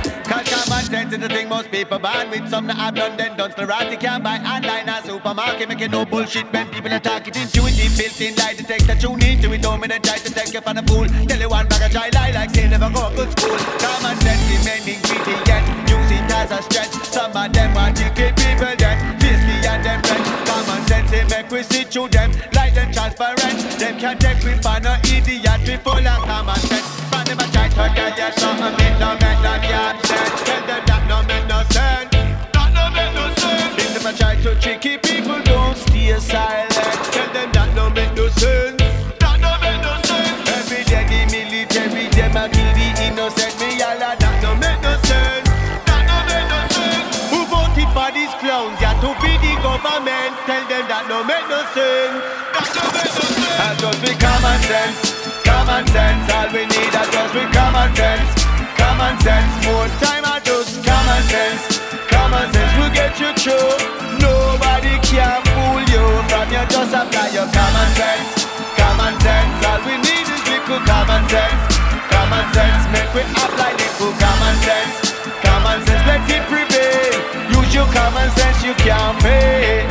Sense 0.92 1.14
is 1.14 1.20
the 1.20 1.28
thing 1.28 1.48
most 1.48 1.70
people 1.70 1.98
ban 1.98 2.28
with. 2.28 2.50
Some 2.50 2.66
that 2.66 2.76
have 2.76 2.94
done 2.94 3.16
then 3.16 3.34
done. 3.34 3.50
Starati 3.52 3.98
can 3.98 4.22
buy 4.22 4.36
online 4.44 4.92
or 4.92 5.00
supermarket. 5.00 5.66
Making 5.66 5.90
no 5.90 6.04
bullshit 6.04 6.52
when 6.52 6.68
people 6.68 6.92
attack 6.92 7.26
it. 7.26 7.34
Intuitive 7.34 7.96
built 7.96 8.20
in 8.20 8.34
lie 8.36 8.52
detector 8.52 9.00
Tune 9.00 9.24
into 9.24 9.50
it 9.56 9.62
don't 9.62 9.80
they 9.80 9.98
try 10.04 10.18
to 10.20 10.28
take 10.28 10.52
you 10.52 10.60
for 10.60 10.74
the 10.74 10.84
fool. 10.84 11.08
Tell 11.24 11.40
you 11.40 11.48
one 11.48 11.66
bag 11.66 11.80
of 11.80 11.92
try 11.96 12.10
lie 12.12 12.32
like 12.32 12.50
say 12.50 12.68
never 12.68 12.92
go 12.92 13.08
to 13.08 13.16
good 13.16 13.32
school 13.32 13.56
Common 13.80 14.20
sense 14.20 14.44
is 14.52 14.60
main 14.68 14.84
ingredient 14.84 15.64
Use 15.88 16.12
it 16.12 16.28
as 16.28 16.52
a 16.52 16.60
strength 16.60 17.08
Some 17.08 17.32
of 17.32 17.48
them 17.56 17.72
want 17.72 17.96
to 17.96 18.04
keep 18.12 18.36
people 18.36 18.76
dead 18.76 19.00
Fiercely 19.16 19.64
and 19.64 19.80
them 19.80 20.00
red. 20.04 20.20
Common 20.44 20.80
sense 20.92 21.12
it 21.16 21.24
make 21.32 21.48
we 21.48 21.62
see 21.62 21.88
through 21.88 22.12
them. 22.12 22.36
Like 22.52 22.76
them 22.76 22.92
transparent. 22.92 23.80
Them 23.80 23.96
can't 23.96 24.20
take 24.20 24.44
we 24.44 24.60
for 24.60 24.76
no 24.84 25.00
idiot. 25.08 25.60
We 25.64 25.80
full 25.80 26.04
of 26.04 26.20
common 26.28 26.60
sense 26.68 27.11
A 27.38 27.46
try 27.52 27.68
to 27.68 27.94
get 27.94 28.18
you 28.18 28.40
something 28.40 28.74
It 28.86 28.98
no 29.00 29.12
make 29.14 29.40
no 29.40 29.54
damn 29.62 29.96
sense 30.04 30.42
Tell 30.42 30.66
them 30.66 30.82
that 30.86 31.02
no 31.08 31.22
make 31.28 31.46
no 31.48 31.60
sense. 31.72 32.10
That 32.52 32.70
no 32.72 32.84
make 32.92 33.12
no 33.14 33.28
sense. 33.36 33.94
Them 33.94 34.06
a 34.06 34.12
try 34.16 34.34
to 34.40 34.52
tricky 34.60 34.96
people, 34.98 35.40
don't 35.44 35.76
stay 35.76 36.12
silent. 36.18 36.72
Tell 37.12 37.28
them 37.32 37.48
that 37.52 37.70
no 37.74 37.90
make 37.90 38.12
no 38.14 38.28
sense. 38.40 38.80
That 39.20 39.36
no 39.40 39.52
make 39.60 39.80
no 39.80 39.92
sense. 40.08 40.40
Every 40.56 40.82
day 40.88 41.04
the 41.08 41.20
military 41.32 42.08
them 42.12 42.36
a 42.36 42.44
kill 42.48 42.70
the 42.76 42.88
innocent. 43.04 43.54
Me 43.60 43.80
all 43.80 43.96
a 43.96 44.12
that 44.16 44.36
no 44.44 44.52
make 44.56 44.80
no 44.80 44.92
sense. 45.08 45.48
That 45.88 46.02
no 46.08 46.16
make 46.28 46.46
no 46.48 46.60
sense. 46.72 47.12
Who 47.32 47.40
voted 47.48 47.90
for 47.96 48.08
these 48.12 48.32
clowns? 48.40 48.76
Yeah, 48.80 48.96
to 49.00 49.10
be 49.20 49.32
the 49.40 49.52
government. 49.60 50.32
Tell 50.48 50.64
them 50.68 50.84
that 50.88 51.04
no 51.08 51.24
make 51.24 51.46
no 51.48 51.60
sense. 51.76 52.20
That 52.56 52.68
no 52.76 52.84
make 52.92 53.12
no 53.12 53.24
sense. 53.24 53.60
And 53.62 53.76
just 53.80 53.98
be 54.04 54.12
common 54.20 54.58
sense. 54.68 55.31
Common 55.62 55.86
sense. 55.94 56.26
All 56.34 56.50
we 56.50 56.66
need 56.66 56.90
is 56.90 57.08
just 57.14 57.30
be 57.30 57.46
common 57.54 57.94
sense. 57.94 58.30
Common 58.74 59.14
sense, 59.22 59.52
more 59.62 59.86
time 60.02 60.26
I 60.26 60.42
just 60.42 60.82
common 60.82 61.22
sense. 61.30 61.78
Common 62.10 62.50
sense 62.50 62.72
will 62.82 62.90
get 62.90 63.14
you 63.22 63.30
through. 63.38 63.70
Nobody 64.18 64.98
can 65.06 65.38
fool 65.54 65.78
you 65.86 66.02
from 66.26 66.50
you. 66.50 66.66
Just 66.66 66.90
apply 66.90 67.30
your 67.30 67.46
common 67.46 67.90
sense. 67.94 68.42
Common 68.74 69.14
sense, 69.22 69.54
all 69.70 69.78
we 69.86 69.94
need 70.02 70.26
is 70.34 70.42
little 70.50 70.82
common 70.82 71.22
sense. 71.30 71.62
Common 72.10 72.46
sense, 72.58 72.82
make 72.90 73.10
we 73.14 73.22
apply 73.22 73.70
little 73.78 74.14
common 74.18 74.56
sense. 74.66 75.14
Common 75.46 75.78
sense, 75.86 76.02
let 76.10 76.26
it 76.26 76.42
prevail. 76.50 77.14
Use 77.54 77.70
your 77.70 77.86
common 77.94 78.28
sense, 78.34 78.66
you 78.66 78.74
can't 78.82 79.14
fail. 79.22 79.86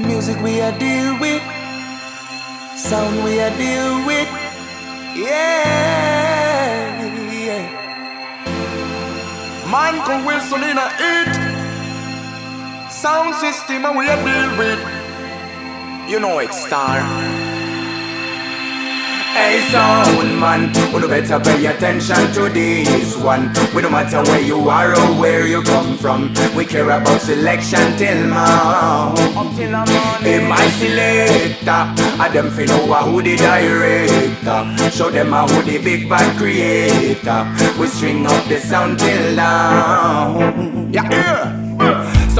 Music 0.00 0.40
we 0.40 0.64
are 0.64 0.72
deal 0.80 1.12
with, 1.20 1.44
sound 2.88 3.24
we 3.24 3.40
are 3.40 3.50
deal 3.58 4.06
with. 4.06 4.28
Yeah, 5.16 6.46
yeah. 7.32 7.66
Man 9.72 9.94
come 10.06 10.24
Wilson 10.24 10.62
in 10.62 10.78
a 10.78 10.88
hit. 11.00 11.32
Sound 12.88 13.34
system 13.34 13.84
and 13.86 13.98
we 13.98 14.08
a 14.08 14.16
deal 14.24 14.50
with. 14.56 14.80
You 16.08 16.20
know 16.20 16.38
it, 16.38 16.54
star. 16.54 17.45
Hey 19.36 19.60
sound 19.70 20.40
man, 20.40 20.72
we 20.94 21.00
do 21.00 21.08
better 21.08 21.38
pay 21.38 21.66
attention 21.66 22.32
to 22.32 22.48
this 22.48 23.16
one. 23.18 23.52
We 23.74 23.82
no 23.82 23.90
matter 23.90 24.22
where 24.22 24.40
you 24.40 24.66
are 24.70 24.92
or 24.96 25.20
where 25.20 25.46
you 25.46 25.62
come 25.62 25.98
from. 25.98 26.32
We 26.56 26.64
care 26.64 26.88
about 26.88 27.20
selection 27.20 27.96
till 27.98 28.28
now. 28.28 29.14
Hey 30.24 30.40
my 30.48 30.66
selector, 30.80 31.84
I 32.18 32.30
them 32.32 32.48
fi 32.50 32.64
know 32.64 32.86
who 33.04 33.20
the 33.20 33.36
director. 33.36 34.90
Show 34.90 35.10
them 35.10 35.34
a 35.34 35.46
who 35.46 35.62
the 35.62 35.84
big 35.84 36.08
bad 36.08 36.36
creator. 36.38 37.44
We 37.78 37.88
string 37.88 38.26
up 38.26 38.48
the 38.48 38.58
sound 38.58 38.98
till 38.98 39.36
now. 39.36 40.38
Yeah, 40.90 41.10
yeah. 41.10 41.55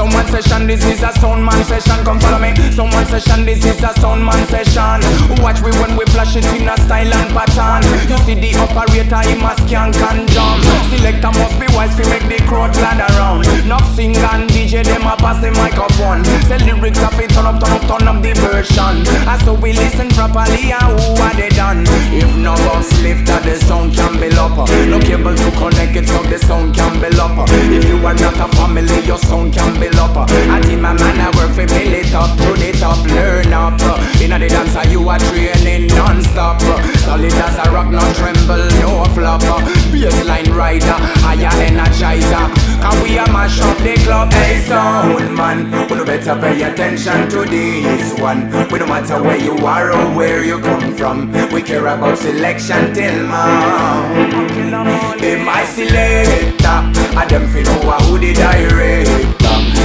Someone 0.07 0.27
session, 0.31 0.67
this 0.67 0.85
is 0.85 1.03
a 1.03 1.11
sound 1.19 1.43
man 1.43 1.65
session. 1.65 1.99
Come 2.05 2.17
follow 2.21 2.39
me. 2.39 2.55
Someone 2.71 3.05
session, 3.07 3.43
this 3.43 3.59
is 3.65 3.83
a 3.83 3.91
sound 3.99 4.23
man 4.23 4.39
session. 4.47 5.03
Watch 5.43 5.59
we 5.59 5.71
when 5.83 5.97
we 5.99 6.05
flash 6.15 6.33
it 6.33 6.47
in 6.55 6.63
a 6.63 6.79
style 6.79 7.11
and 7.11 7.27
pattern. 7.35 7.83
You 8.07 8.15
see 8.23 8.39
the 8.39 8.55
operator, 8.55 9.19
he 9.27 9.35
must 9.35 9.67
can 9.67 9.91
can 9.91 10.23
jump. 10.31 10.63
Selector 10.87 11.31
must 11.35 11.59
be 11.59 11.67
wise 11.75 11.91
to 11.99 12.07
make 12.07 12.23
the 12.31 12.39
crowd 12.47 12.71
glad 12.71 13.03
around. 13.03 13.43
Knock 13.67 13.83
sing 13.99 14.15
and 14.15 14.47
DJ 14.47 14.85
them 14.87 15.03
a 15.03 15.19
pass 15.19 15.43
the 15.43 15.51
microphone. 15.51 16.23
Say 16.47 16.63
lyrics 16.63 17.03
up, 17.03 17.19
it 17.19 17.27
turn 17.35 17.43
up, 17.43 17.59
turn 17.59 17.75
up, 17.75 17.83
turn 17.91 18.07
up 18.07 18.23
the 18.23 18.31
version. 18.47 19.03
And 19.27 19.41
so 19.43 19.59
we 19.59 19.73
listen 19.73 20.07
properly 20.15 20.71
and 20.71 20.87
who 20.95 21.19
are 21.19 21.35
they 21.35 21.51
done? 21.51 21.83
If 22.15 22.31
no 22.39 22.55
box 22.63 22.95
lift, 23.03 23.27
that 23.27 23.43
the 23.43 23.59
sound 23.59 23.91
can 23.91 24.15
be 24.23 24.31
up. 24.39 24.55
No 24.87 25.03
cable 25.03 25.35
to 25.35 25.49
connect 25.59 25.99
it, 25.99 26.07
so 26.07 26.23
the 26.23 26.39
sound 26.39 26.79
can 26.79 26.95
be 27.03 27.11
up. 27.19 27.35
If 27.75 27.83
you 27.83 27.99
are 28.07 28.15
not 28.15 28.39
a 28.39 28.47
family, 28.55 29.03
your 29.03 29.19
sound 29.19 29.51
can 29.51 29.75
be 29.75 29.96
up. 29.97 30.17
I 30.17 30.61
think 30.61 30.81
my 30.81 30.93
man 30.93 31.19
I 31.19 31.29
work 31.37 31.51
for 31.51 31.65
build 31.65 31.93
it 31.93 32.13
up, 32.13 32.37
to 32.37 32.53
the 32.53 32.71
top, 32.77 33.05
learn 33.05 33.53
up. 33.53 33.79
In 34.21 34.31
the 34.31 34.47
dancer 34.47 34.87
you 34.89 35.07
are 35.09 35.19
training 35.19 35.87
non-stop. 35.95 36.61
Solid 37.05 37.33
as 37.33 37.57
a 37.57 37.71
rock, 37.71 37.89
no 37.89 38.01
tremble, 38.13 38.65
no 38.81 39.05
flop. 39.13 39.41
Baseline 39.91 40.53
rider, 40.55 40.97
higher 41.23 41.49
energizer. 41.65 42.45
Can 42.81 43.03
we 43.03 43.17
a 43.17 43.25
mash 43.31 43.59
up 43.61 43.77
the 43.79 43.95
club? 44.03 44.31
Hey 44.33 44.61
sound 44.61 45.35
man, 45.35 45.71
we 45.89 46.03
better 46.03 46.35
pay 46.39 46.61
attention 46.63 47.29
to 47.29 47.45
this 47.45 48.19
one. 48.19 48.49
We 48.71 48.79
no 48.79 48.87
matter 48.87 49.21
where 49.21 49.37
you 49.37 49.57
are 49.65 49.91
or 49.91 50.15
where 50.15 50.43
you 50.43 50.59
come 50.59 50.93
from. 50.95 51.31
We 51.51 51.61
care 51.61 51.87
about 51.87 52.17
selection 52.17 52.93
till 52.93 53.27
now. 53.27 55.17
Hey 55.17 55.43
my 55.43 55.63
selector, 55.65 56.77
I 57.17 57.25
them 57.29 57.47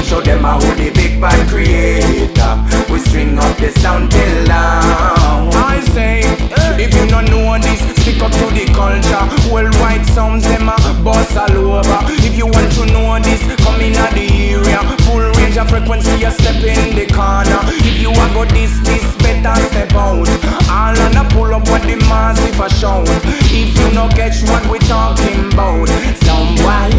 Show 0.03 0.21
them 0.21 0.43
how 0.43 0.59
the 0.59 0.91
big 0.93 1.21
bad 1.21 1.49
creator. 1.49 2.53
We 2.93 2.99
string 2.99 3.39
up 3.39 3.57
the 3.57 3.71
sound 3.81 4.11
till 4.11 4.47
now. 4.47 5.49
I 5.55 5.81
say, 5.95 6.21
if 6.77 6.93
you 6.95 7.07
not 7.07 7.31
know 7.31 7.57
this, 7.59 7.81
stick 8.03 8.21
up 8.21 8.31
to 8.33 8.47
the 8.53 8.67
culture. 8.75 9.53
Worldwide 9.53 10.05
sounds 10.07 10.45
them 10.45 10.69
a 10.69 10.77
boss 11.03 11.35
all 11.37 11.57
over. 11.57 11.99
If 12.21 12.37
you 12.37 12.47
want 12.47 12.73
to 12.73 12.87
know 12.93 13.19
this, 13.21 13.41
come 13.65 13.81
in 13.81 13.97
at 13.97 14.13
the 14.13 14.29
area. 14.29 14.83
Full 15.07 15.32
range 15.43 15.59
of 15.59 15.69
frequency, 15.69 16.13
you 16.23 16.31
step 16.31 16.63
in 16.63 16.95
the 16.95 17.07
corner. 17.13 17.61
If 17.83 18.01
you 18.01 18.11
want 18.11 18.33
go 18.35 18.45
this, 18.47 18.79
this 18.81 19.05
better 19.19 19.55
step 19.69 19.93
out. 19.93 20.29
All 20.71 20.95
on 20.95 21.17
a 21.19 21.25
pull 21.31 21.55
up 21.55 21.67
what 21.69 21.83
the 21.83 21.97
massive 22.09 22.59
a 22.61 22.69
shout. 22.71 23.09
If 23.51 23.75
you 23.79 23.89
no 23.95 24.09
catch 24.09 24.43
what 24.47 24.65
we 24.71 24.79
talking 24.87 25.53
about, 25.53 25.89
some 26.23 26.55
boy, 26.63 26.91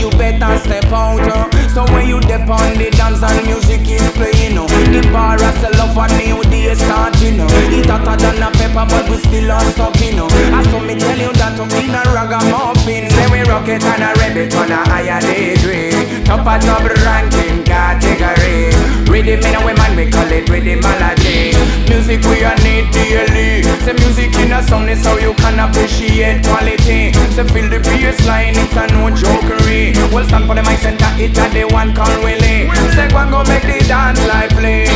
you 0.00 0.10
better 0.16 0.58
step 0.58 0.90
out. 0.92 1.20
Uh. 1.20 1.48
So 1.68 1.84
when 1.92 2.08
you 2.08 2.20
dip 2.20 2.48
on 2.48 2.76
the 2.78 2.90
dance 2.90 3.22
and 3.22 3.46
music 3.46 3.84
is 3.88 4.04
playing, 4.16 4.58
uh. 4.58 4.66
the 4.90 5.02
bar 5.12 5.36
a 5.36 5.50
sell 5.60 5.80
off 5.84 5.96
a 5.96 6.06
new 6.16 6.42
day 6.48 6.74
starting. 6.74 7.40
Uh. 7.40 7.76
It 7.76 7.86
hotter 7.86 8.16
than 8.16 8.42
a 8.42 8.50
pepper, 8.56 8.86
but 8.88 9.08
we 9.10 9.16
still 9.18 9.52
are 9.52 9.62
in. 10.00 10.18
Uh. 10.18 10.28
I 10.56 10.62
saw 10.70 10.80
me 10.80 10.94
tell 10.98 11.18
you 11.18 11.32
that 11.40 11.58
uh, 11.60 11.80
in 11.80 11.92
a 11.92 12.02
ragamuffin, 12.14 13.10
say 13.10 13.26
we 13.30 13.42
rock 13.48 13.68
it 13.68 13.84
and 13.84 14.02
a 14.02 14.10
rev 14.20 14.36
it 14.36 14.54
on 14.54 14.70
a 14.70 14.80
higher 14.88 15.20
degree. 15.20 16.24
Top 16.24 16.46
a 16.46 16.58
top 16.58 16.84
ranking 17.04 17.61
category. 17.72 18.68
Rhythm 19.08 19.40
in 19.40 19.54
a 19.56 19.60
woman, 19.64 19.92
we 19.96 20.04
call 20.12 20.28
it 20.28 20.48
rhythm 20.48 20.80
melody. 20.84 21.56
Music 21.88 22.20
we 22.28 22.44
are 22.44 22.56
need 22.60 22.92
daily. 22.92 23.64
Say 23.84 23.96
music 24.04 24.34
in 24.36 24.52
a 24.52 24.60
song 24.62 24.88
is 24.88 25.04
how 25.04 25.16
you 25.16 25.32
can 25.34 25.58
appreciate 25.58 26.44
quality. 26.44 27.12
Say 27.34 27.46
feel 27.52 27.68
the 27.72 27.80
bass 27.80 28.20
line, 28.28 28.56
it's 28.56 28.76
a 28.76 28.84
no 28.92 29.08
jokery. 29.16 29.96
Well 30.12 30.26
stand 30.28 30.46
for 30.46 30.54
the 30.54 30.62
mic 30.62 30.78
center, 30.84 31.10
it 31.16 31.36
a 31.38 31.44
the 31.54 31.64
one 31.72 31.94
call 31.94 32.12
Willie. 32.24 32.68
Say 32.94 33.08
one 33.12 33.30
go 33.30 33.40
make 33.44 33.64
the 33.64 33.80
dance 33.88 34.20
lively. 34.28 34.88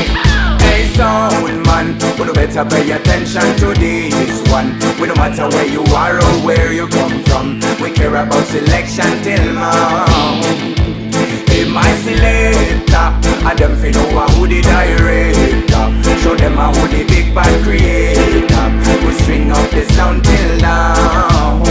Hey 0.61 0.85
soul 0.97 1.57
man, 1.69 1.97
we 2.19 2.33
better 2.33 2.65
pay 2.65 2.91
attention 2.93 3.49
to 3.61 3.69
this 3.81 4.37
one. 4.53 4.77
We 5.01 5.09
don't 5.09 5.17
matter 5.17 5.49
where 5.49 5.69
you 5.69 5.85
are 5.95 6.17
or 6.17 6.35
where 6.45 6.73
you 6.73 6.89
come 6.89 7.23
from, 7.25 7.61
we 7.81 7.91
care 7.93 8.17
about 8.17 8.45
selection 8.47 9.13
till 9.23 9.55
now. 9.55 10.86
Hey, 11.67 11.73
my 11.73 11.91
selector, 11.97 13.29
and 13.49 13.59
them 13.59 13.75
fi 13.77 13.91
know 13.91 14.27
who 14.39 14.47
the 14.47 14.63
director. 14.63 16.21
Show 16.21 16.37
them 16.37 16.59
a 16.59 16.73
who 16.73 16.87
the 16.87 17.05
big 17.05 17.35
bad 17.35 17.65
creator. 17.65 19.05
We 19.05 19.13
string 19.15 19.51
up 19.51 19.71
the 19.71 19.85
sound 19.95 20.25
till 20.25 20.61
now. 20.61 21.63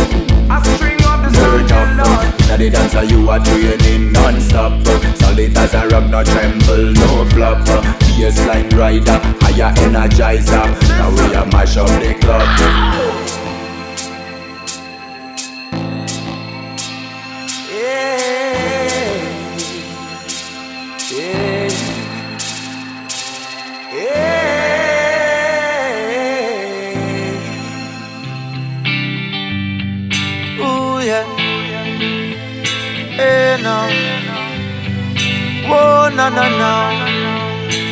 I 0.49 0.61
string 0.75 0.99
up 1.03 1.23
the 1.23 1.33
sound 1.33 1.67
till 1.69 1.95
now. 1.95 2.47
Now 2.47 2.57
the 2.57 2.69
dancer 2.69 3.03
you 3.03 3.29
are 3.29 3.39
training 3.39 4.11
non-stop 4.11 4.85
Solid 5.17 5.57
as 5.57 5.73
a 5.73 5.87
rock, 5.87 6.09
no 6.09 6.23
tremble, 6.23 6.93
no 6.93 7.25
flop 7.31 7.65
Bassline 7.65 8.71
rider, 8.77 9.19
higher 9.41 9.73
energizer 9.75 10.65
Now 10.87 11.09
we 11.09 11.33
a 11.33 11.45
mash 11.47 11.75
up 11.75 11.87
the 11.87 12.13
club 12.21 13.44
no, 36.29 36.43
no, 36.49 36.57
no. 36.57 36.73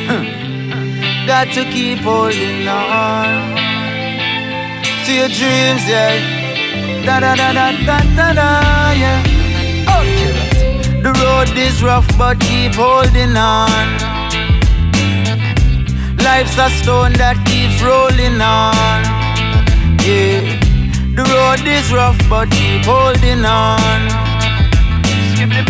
Hmm. 0.09 1.27
Got 1.27 1.53
to 1.53 1.63
keep 1.65 1.99
holding 1.99 2.67
on 2.67 3.55
to 5.05 5.13
your 5.13 5.27
dreams, 5.27 5.83
yeah. 5.87 7.05
Da 7.05 7.19
da 7.19 7.35
da 7.35 7.51
da 7.53 7.71
da 7.85 7.99
da 8.15 8.33
da, 8.33 8.49
yeah. 8.91 9.21
Okay. 9.97 11.01
The 11.01 11.11
road 11.21 11.49
is 11.57 11.83
rough, 11.83 12.07
but 12.17 12.39
keep 12.39 12.73
holding 12.75 13.35
on. 13.35 13.85
Life's 16.17 16.57
a 16.57 16.69
stone 16.81 17.13
that 17.19 17.37
keeps 17.45 17.81
rolling 17.83 18.39
on. 18.41 19.03
Yeah. 20.07 20.63
The 21.17 21.25
road 21.35 21.67
is 21.67 21.91
rough, 21.91 22.17
but 22.29 22.49
keep 22.49 22.85
holding 22.85 23.43
on. 23.45 23.99
Skip 25.35 25.49
The 25.49 25.65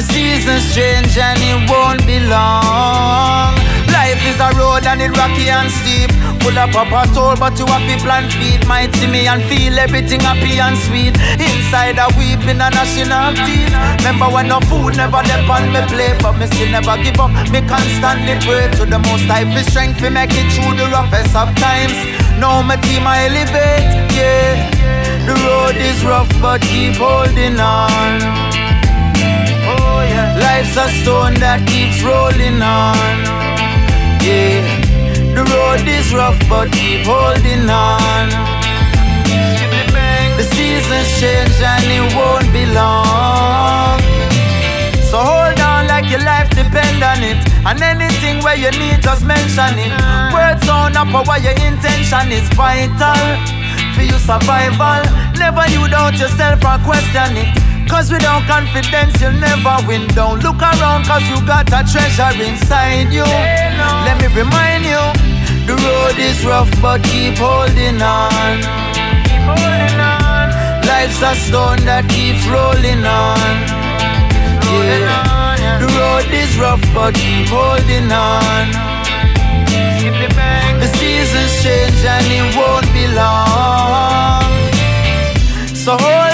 seasons 0.00 0.74
change 0.74 1.18
and 1.18 1.36
it 1.42 1.68
won't 1.68 2.06
be 2.06 2.16
long. 2.24 3.52
Life 3.92 4.24
is 4.24 4.40
a 4.40 4.48
road 4.56 4.88
and 4.88 5.02
it 5.02 5.12
rocky 5.12 5.52
and 5.52 5.68
steep. 5.68 6.08
Full 6.40 6.56
of 6.56 6.72
papa 6.72 7.04
toll, 7.12 7.36
but 7.36 7.58
you 7.58 7.66
have 7.66 7.84
to 7.84 7.96
plant 8.00 8.32
feet. 8.32 8.66
Might 8.66 8.94
see 8.96 9.06
me 9.06 9.28
and 9.28 9.44
feel 9.44 9.78
everything 9.78 10.20
happy 10.20 10.58
and 10.58 10.76
sweet. 10.78 11.14
Inside 11.36 12.00
a 12.00 12.08
weeping 12.16 12.56
and 12.56 12.72
gnashing 12.72 13.12
of 13.12 13.36
teeth. 13.44 13.70
Remember 14.00 14.32
when 14.32 14.48
no 14.48 14.60
food 14.64 14.96
never 14.96 15.20
left 15.20 15.50
on 15.50 15.68
me 15.68 15.84
plate, 15.92 16.16
but 16.24 16.40
me 16.40 16.46
still 16.46 16.72
never 16.72 16.96
give 17.04 17.20
up. 17.20 17.30
Me 17.52 17.60
constantly 17.68 18.40
pray 18.42 18.72
to 18.80 18.88
the 18.88 18.98
most 18.98 19.28
high 19.28 19.44
for 19.44 19.62
strength 19.70 20.00
to 20.00 20.08
make 20.08 20.32
it 20.32 20.48
through 20.56 20.74
the 20.80 20.88
roughest 20.88 21.36
of 21.36 21.52
times. 21.60 21.94
Now 22.40 22.62
my 22.62 22.76
team 22.76 23.04
I 23.06 23.28
elevate, 23.28 23.92
yeah. 24.16 24.72
The 25.26 25.34
road 25.46 25.76
is 25.76 26.02
rough, 26.04 26.32
but 26.40 26.62
keep 26.62 26.96
holding 26.96 27.60
on. 27.60 28.51
Life's 30.52 30.76
a 30.76 30.86
stone 31.00 31.32
that 31.40 31.64
keeps 31.64 32.04
rolling 32.04 32.60
on. 32.60 33.16
Yeah. 34.20 34.60
The 35.32 35.48
road 35.48 35.80
is 35.88 36.12
rough, 36.12 36.36
but 36.44 36.68
keep 36.68 37.08
holding 37.08 37.64
on. 37.72 38.28
The 40.36 40.44
seasons 40.52 41.08
change 41.16 41.56
and 41.56 41.88
it 41.88 42.04
won't 42.12 42.52
be 42.52 42.68
long. 42.68 43.96
So 45.08 45.24
hold 45.24 45.56
on 45.56 45.88
like 45.88 46.12
your 46.12 46.20
life 46.20 46.52
depend 46.52 47.00
on 47.00 47.24
it. 47.24 47.40
And 47.64 47.80
anything 47.80 48.44
where 48.44 48.52
you 48.52 48.68
need, 48.76 49.00
just 49.00 49.24
mention 49.24 49.72
it. 49.80 49.92
Words 50.36 50.68
sound 50.68 51.00
up, 51.00 51.08
but 51.16 51.40
your 51.40 51.56
intention 51.64 52.28
is 52.28 52.44
vital 52.52 53.24
for 53.96 54.04
your 54.04 54.20
survival. 54.20 55.00
Never 55.40 55.64
you 55.72 55.88
doubt 55.88 56.20
yourself 56.20 56.60
or 56.60 56.76
question 56.84 57.40
it. 57.40 57.71
Cause 57.92 58.10
without 58.10 58.48
confidence 58.48 59.20
you'll 59.20 59.36
never 59.36 59.76
win. 59.86 60.06
Don't 60.16 60.42
look 60.42 60.62
around 60.62 61.04
cause 61.04 61.28
you 61.28 61.36
got 61.44 61.68
a 61.68 61.84
treasure 61.84 62.32
inside 62.42 63.12
you. 63.12 63.28
Let 64.08 64.16
me 64.16 64.28
remind 64.32 64.88
you, 64.88 65.04
the 65.68 65.76
road 65.76 66.16
is 66.16 66.42
rough 66.42 66.72
but 66.80 67.04
keep 67.04 67.36
holding 67.36 68.00
on. 68.00 68.64
Keep 69.28 69.44
holding 69.44 70.00
on. 70.00 70.48
Life's 70.88 71.20
a 71.20 71.36
stone 71.36 71.84
that 71.84 72.08
keeps 72.08 72.40
rolling 72.48 73.04
on. 73.04 73.52
Yeah. 74.72 75.76
The 75.84 75.88
road 75.92 76.32
is 76.32 76.56
rough 76.56 76.80
but 76.96 77.12
keep 77.12 77.46
holding 77.52 78.08
on. 78.08 78.72
The 80.80 80.88
seasons 80.96 81.52
change 81.62 82.00
and 82.08 82.24
it 82.40 82.56
won't 82.56 82.88
be 82.96 83.04
long. 83.12 84.48
So 85.76 85.92
hold 86.00 86.31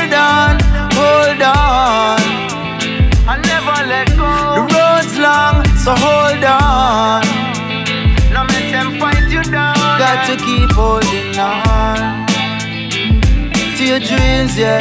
your 13.98 14.06
dreams, 14.06 14.56
yeah. 14.56 14.80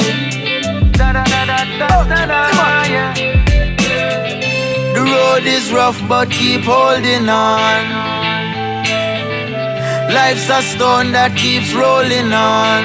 Da 0.92 1.14
da 1.14 1.24
da 1.24 1.46
da 1.46 1.58
da 1.80 1.88
oh, 1.92 2.04
da 2.10 2.26
da, 2.26 2.42
yeah. 2.94 3.14
The 4.94 5.02
road 5.02 5.46
is 5.46 5.72
rough, 5.72 6.00
but 6.08 6.30
keep 6.30 6.62
holding 6.62 7.30
on. 7.30 7.84
Life's 10.14 10.50
a 10.50 10.62
stone 10.62 11.12
that 11.14 11.36
keeps 11.36 11.74
rolling 11.74 12.32
on. 12.34 12.84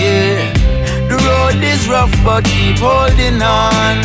Yeah. 0.00 0.40
The 1.08 1.16
road 1.28 1.62
is 1.62 1.88
rough, 1.88 2.14
but 2.24 2.44
keep 2.44 2.78
holding 2.78 3.42
on. 3.42 3.96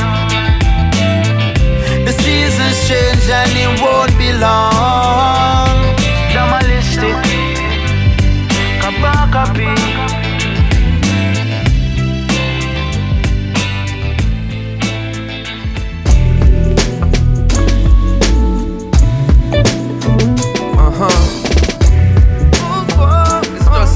The 2.06 2.14
seasons 2.24 2.78
change 2.88 3.30
and 3.30 3.52
it 3.56 3.82
won't 3.82 4.18
be 4.18 4.32
long. 4.34 5.75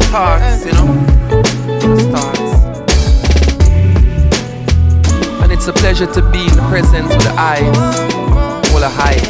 You 0.09 0.15
know. 0.15 0.87
And 5.43 5.51
it's 5.51 5.67
a 5.67 5.73
pleasure 5.73 6.07
to 6.07 6.21
be 6.31 6.47
in 6.47 6.55
the 6.55 6.65
presence 6.67 7.13
of 7.13 7.23
the 7.23 7.35
eyes, 7.37 8.69
full 8.71 8.83
of 8.83 8.91
heights. 8.91 9.28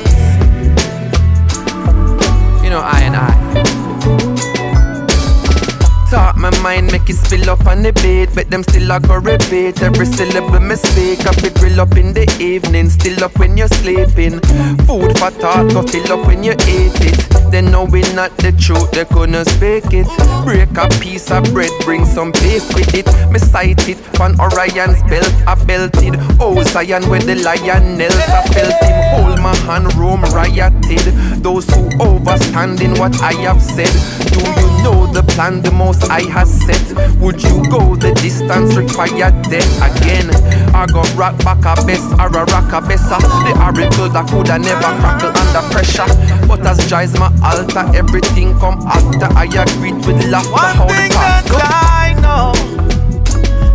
It 7.10 7.16
spill 7.16 7.50
up 7.50 7.66
on 7.66 7.82
the 7.82 7.92
beat. 7.94 8.34
But 8.36 8.50
them 8.50 8.64
still 8.64 8.92
I 8.92 9.00
go 9.00 9.18
repeat 9.18 9.82
every 9.82 10.06
syllable 10.06 10.60
speak. 10.76 11.26
I 11.26 11.34
be 11.42 11.50
grill 11.50 11.82
up 11.82 11.98
in 11.98 12.14
the 12.14 12.26
evening, 12.40 12.90
still 12.90 13.24
up 13.24 13.38
when 13.40 13.58
you're 13.58 13.68
sleeping. 13.68 14.40
Food 14.86 15.18
for 15.18 15.32
thought, 15.32 15.72
go 15.74 15.82
fill 15.84 16.14
up 16.14 16.28
when 16.28 16.44
you 16.44 16.54
eat 16.68 16.96
it. 17.02 17.20
They 17.52 17.62
know 17.62 17.86
we 17.86 18.02
not 18.14 18.36
the 18.38 18.52
truth, 18.52 18.92
they 18.92 19.06
gonna 19.06 19.44
speak 19.46 19.92
it. 19.92 20.08
Break 20.46 20.78
a 20.78 20.88
piece 21.02 21.32
of 21.32 21.44
bread, 21.54 21.72
bring 21.84 22.06
some 22.06 22.32
peace 22.32 22.68
with 22.74 22.94
it. 22.94 23.08
Me 23.32 23.40
sight 23.40 23.88
it 23.90 23.98
on 24.20 24.40
Orion's 24.40 25.02
belt, 25.10 25.34
I 25.48 25.56
belted. 25.66 26.16
Oh, 26.40 26.62
Zion 26.64 27.10
with 27.10 27.26
the 27.26 27.36
lion 27.36 27.98
knelt, 27.98 28.14
I 28.14 28.46
felt 28.54 28.84
him 28.84 29.00
hold 29.16 29.40
my 29.40 29.56
hand, 29.66 29.94
room 29.96 30.22
rioted. 30.34 31.06
Those 31.42 31.66
who 31.74 31.90
overstanding 31.98 33.00
what 33.00 33.20
I 33.22 33.34
have 33.34 33.62
said. 33.62 33.92
Do 34.34 34.40
you 34.40 34.84
know 34.84 35.12
the 35.12 35.24
plan 35.34 35.62
the 35.62 35.72
most 35.72 36.10
I 36.10 36.22
have 36.30 36.48
set? 36.48 36.99
Would 37.20 37.44
you 37.44 37.64
go 37.70 37.96
the 37.96 38.14
distance 38.22 38.76
required 38.76 39.44
then 39.46 39.68
again? 39.84 40.30
I 40.74 40.86
go 40.88 41.02
rock 41.16 41.38
back 41.44 41.66
a 41.66 41.76
best 41.86 42.10
or 42.14 42.28
a 42.28 42.46
rock 42.46 42.72
a 42.72 42.82
besser. 42.82 43.20
The 43.46 43.54
oracle 43.60 44.10
that 44.10 44.28
coulda 44.30 44.58
never 44.58 44.92
crackle 45.00 45.34
under 45.36 45.64
pressure. 45.74 46.08
But 46.48 46.66
as 46.66 46.80
drives 46.88 47.14
my 47.20 47.32
altar, 47.44 47.86
everything 47.96 48.58
come 48.60 48.80
after. 48.88 49.28
I 49.36 49.46
agree 49.46 49.94
with 49.94 50.26
laughter. 50.30 50.52
One 50.52 50.76
how 50.76 50.88
thing 50.88 51.10
that 51.10 51.46
past 51.46 51.64
I 51.94 52.14
know, 52.24 52.54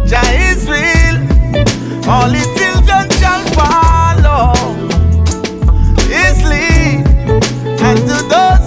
Jah 0.06 0.24
is 0.50 0.64
real. 0.68 1.16
All 2.08 2.28
the 2.28 2.42
children 2.56 3.04
shall 3.20 3.44
follow 3.56 4.52
His 6.08 6.38
lead, 6.44 7.06
and 7.80 7.98
to 7.98 8.16
those 8.28 8.63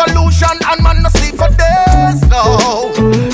say 0.00 0.14
revolution 0.14 0.56
and 0.66 0.82
man 0.82 1.02
no 1.02 1.08
sleep 1.10 1.36
for 1.36 1.48
days. 1.48 2.20
No, 2.28 2.92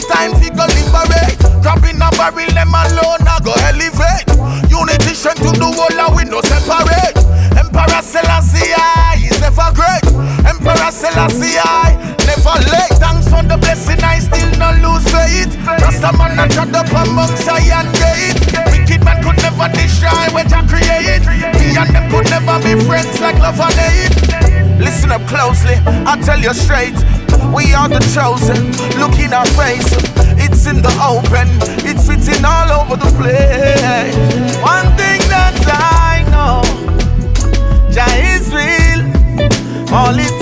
time 0.08 0.34
fi 0.38 0.50
go 0.50 0.66
liberate. 0.66 1.38
Drop 1.62 1.82
in 1.84 2.00
a 2.02 2.10
barrel, 2.16 2.50
them 2.54 2.74
alone 2.74 3.26
I 3.26 3.38
go 3.42 3.52
elevate. 3.66 4.26
Unity 4.70 5.14
strength 5.14 5.42
to 5.42 5.50
the 5.52 5.66
whole 5.66 6.00
and 6.00 6.16
we 6.16 6.24
no 6.24 6.40
separate. 6.42 7.16
Emperor 7.56 8.02
Selassie 8.02 8.74
is 9.22 9.40
never 9.40 9.70
great. 9.74 10.04
Emperor 10.46 10.90
Selassie 10.90 11.58
I 11.58 11.96
never 12.26 12.56
late. 12.70 12.96
Thanks 12.98 13.28
for 13.28 13.42
the 13.42 13.56
blessing, 13.58 14.02
I 14.02 14.18
still 14.18 14.50
no 14.58 14.70
lose 14.82 15.06
faith. 15.10 15.56
Rasta 15.66 16.12
man 16.16 16.38
I 16.38 16.48
shut 16.48 16.74
up 16.74 16.88
among 16.88 17.34
Zion 17.36 17.86
gate. 17.92 18.75
Man 19.06 19.22
could 19.22 19.38
never 19.38 19.70
destroy 19.70 20.26
what 20.34 20.52
I 20.52 20.66
create. 20.66 21.22
Me 21.62 21.78
and 21.78 21.90
them 21.94 22.10
could 22.10 22.28
never 22.28 22.58
be 22.58 22.74
friends 22.84 23.20
like 23.20 23.38
love 23.38 23.60
and 23.60 23.78
hate. 23.78 24.16
Listen 24.82 25.12
up 25.12 25.22
closely, 25.26 25.76
I 25.86 26.20
tell 26.20 26.40
you 26.40 26.52
straight. 26.52 26.98
We 27.54 27.72
are 27.72 27.88
the 27.88 28.02
chosen. 28.12 28.74
Look 28.98 29.16
in 29.18 29.32
our 29.32 29.46
face, 29.54 29.88
it's 30.36 30.66
in 30.66 30.82
the 30.82 30.92
open. 30.98 31.48
It's 31.88 32.08
written 32.08 32.44
all 32.44 32.82
over 32.82 32.96
the 32.96 33.10
place. 33.16 34.56
One 34.60 34.88
thing 35.00 35.22
that 35.32 35.56
I 35.70 36.26
know, 36.34 36.60
Jah 37.94 38.10
is 38.34 38.52
real. 38.52 39.02
All 39.94 40.12
His 40.12 40.35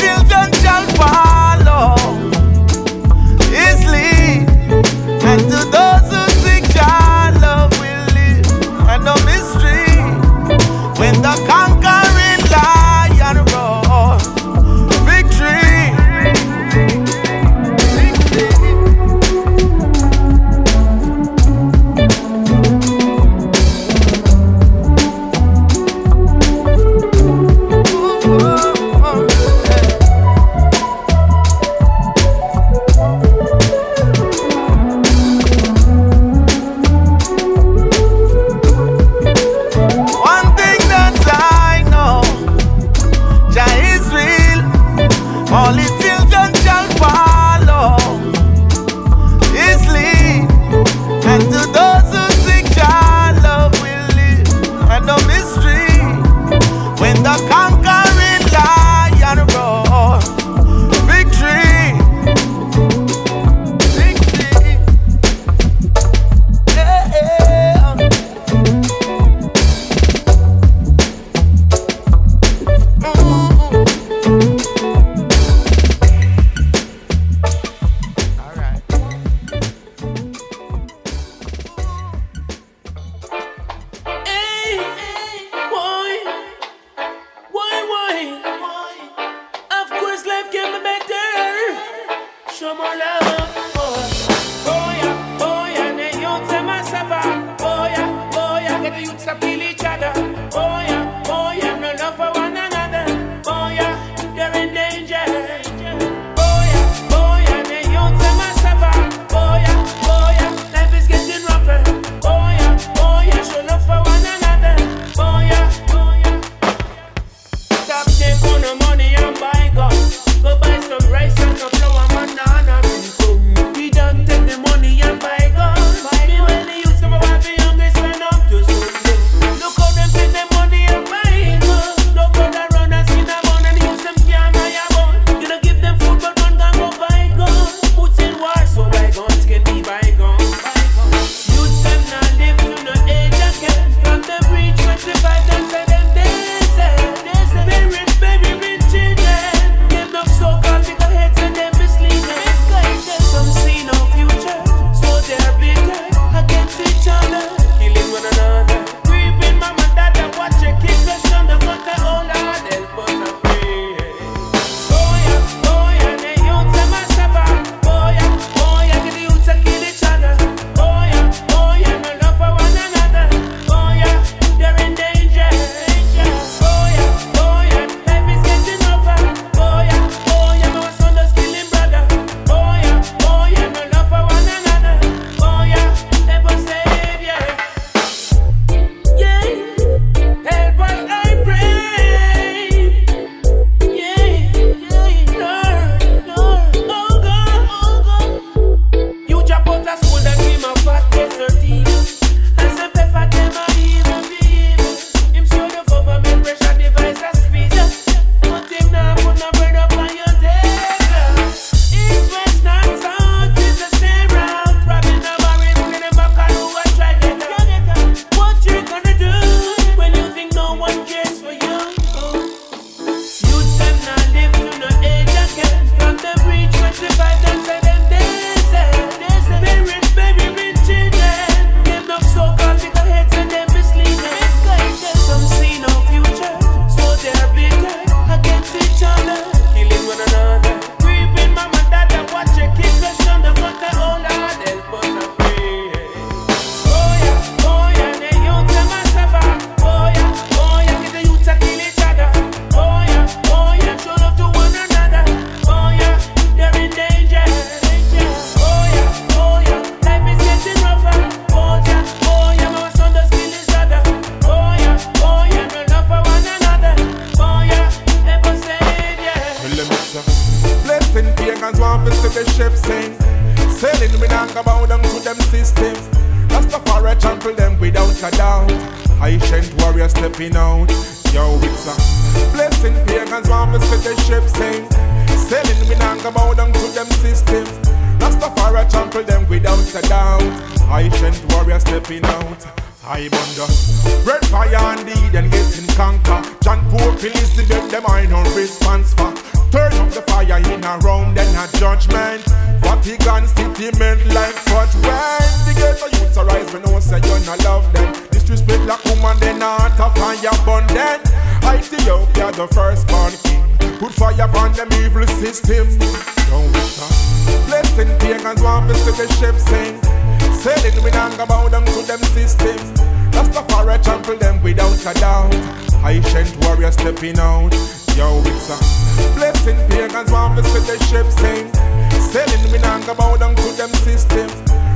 Bow 333.16 333.36
down 333.36 333.54
to 333.54 333.72
them 333.76 333.92
systems. 334.02 334.52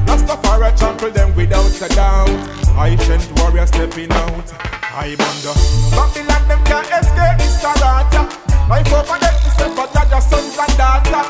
Rastafari 0.06 0.76
trample 0.76 1.10
them 1.10 1.34
without 1.36 1.80
a 1.82 1.88
doubt. 1.94 2.28
Ancient 2.78 3.30
warrior 3.38 3.66
stepping 3.66 4.10
out. 4.12 4.52
I 4.92 5.14
wonder. 5.18 5.54
Babylon 5.94 6.48
them 6.48 6.64
can't 6.64 6.86
escape 6.98 7.38
this 7.38 7.62
Sarata. 7.62 8.26
Life 8.68 8.92
over 8.92 9.18
them 9.18 9.34
is 9.46 9.60
a 9.60 9.68
for 9.76 9.86
Jaja 9.94 10.20
sons 10.20 10.58
and 10.58 10.76
daughter. 10.76 11.24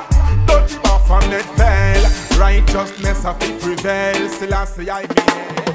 Dirty 0.47 0.79
off 0.89 1.11
on 1.11 1.29
that 1.31 1.47
veil. 1.59 2.41
Righteousness 2.41 3.25
of 3.25 3.43
it 3.43 3.61
prevail. 3.61 4.29
Still 4.29 4.55
I 4.55 4.65
say 4.65 4.89
I. 4.89 5.68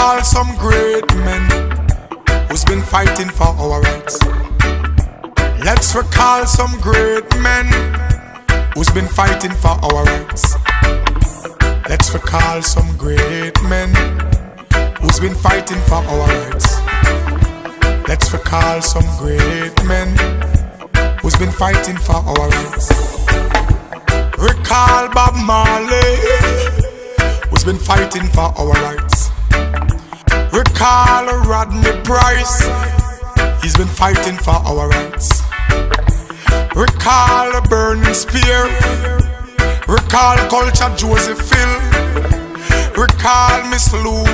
Recall 0.00 0.24
some 0.24 0.56
great 0.56 1.14
men 1.14 1.44
who's 2.48 2.64
been 2.64 2.80
fighting 2.80 3.28
for 3.28 3.48
our 3.48 3.82
rights. 3.82 4.18
Let's 5.62 5.94
recall 5.94 6.46
some 6.46 6.80
great 6.80 7.28
men 7.36 7.66
who's 8.72 8.88
been 8.88 9.06
fighting 9.06 9.52
for 9.52 9.76
our 9.84 10.04
rights. 10.04 10.56
Let's 11.86 12.14
recall 12.14 12.62
some 12.62 12.96
great 12.96 13.62
men 13.64 13.90
who's 15.02 15.20
been 15.20 15.34
fighting 15.34 15.82
for 15.82 15.96
our 15.96 16.28
rights. 16.28 16.80
Let's 18.08 18.32
recall 18.32 18.80
some 18.80 19.04
great 19.18 19.84
men 19.84 20.16
who's 21.20 21.36
been 21.36 21.52
fighting 21.52 21.98
for 21.98 22.16
our 22.16 22.48
rights. 22.48 22.88
Recall 24.38 25.12
Bob 25.12 25.34
Marley, 25.44 26.16
who's 27.50 27.64
been 27.64 27.78
fighting 27.78 28.28
for 28.28 28.48
our 28.56 28.72
rights. 28.72 29.19
Recall 30.52 31.26
Rodney 31.46 31.92
Price, 32.02 32.62
he's 33.62 33.76
been 33.76 33.88
fighting 33.88 34.36
for 34.36 34.50
our 34.50 34.88
rights. 34.88 35.42
Recall 36.74 37.60
Burning 37.68 38.14
Spear, 38.14 38.64
recall 39.88 40.36
Culture 40.48 40.92
Joseph 40.96 41.40
Hill, 41.50 41.74
recall 42.96 43.68
Miss 43.70 43.92
Lou 43.92 44.24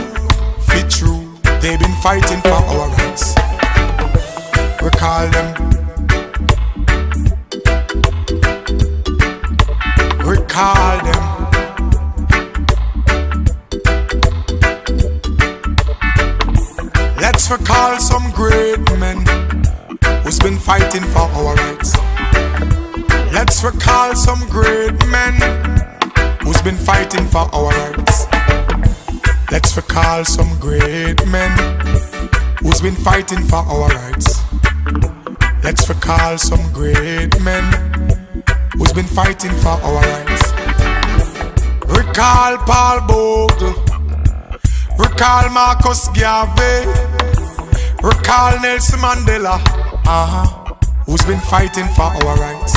Fitzroy, 0.63 1.25
they've 1.61 1.79
been 1.79 1.97
fighting 2.03 2.41
for 2.41 2.61
our 2.73 2.89
rights. 2.89 3.35
Recall 4.83 5.29
them. 5.31 5.67
recall 10.27 11.05
them. 11.05 11.26
Let's 17.49 17.61
recall 17.61 17.99
some 18.01 18.31
great 18.33 18.99
men 18.99 19.25
who's 20.25 20.41
been 20.41 20.59
fighting 20.59 21.05
for 21.05 21.31
our 21.31 21.55
rights. 21.55 21.97
Let's 23.33 23.63
recall 23.63 24.17
some 24.17 24.41
great 24.49 24.99
men 25.07 25.35
who's 26.43 26.61
been 26.63 26.75
fighting 26.75 27.25
for 27.27 27.49
our 27.55 27.71
rights. 27.71 28.27
Let's 29.53 29.77
recall 29.77 30.25
some 30.25 30.59
great 30.59 31.25
men 31.29 31.53
who's 32.59 32.81
been 32.81 32.97
fighting 32.97 33.45
for 33.45 33.63
our 33.63 33.91
rights. 33.91 34.43
Let's 35.63 35.89
recall 35.89 36.39
some 36.39 36.73
great 36.73 37.41
men 37.43 37.63
who's 38.77 38.93
been 38.93 39.07
fighting 39.07 39.53
for 39.63 39.79
our 39.87 40.03
rights. 40.03 40.53
Recall 41.87 42.59
Paul 42.67 43.07
Bogle, 43.07 43.85
recall 44.99 45.49
Marcus 45.51 46.09
Garvey, 46.09 47.26
recall 48.07 48.61
Nelson 48.61 49.01
Mandela, 49.01 49.59
uh-huh, 50.07 50.75
who's 51.07 51.25
been 51.25 51.41
fighting 51.41 51.89
for 51.97 52.03
our 52.03 52.37
rights. 52.39 52.75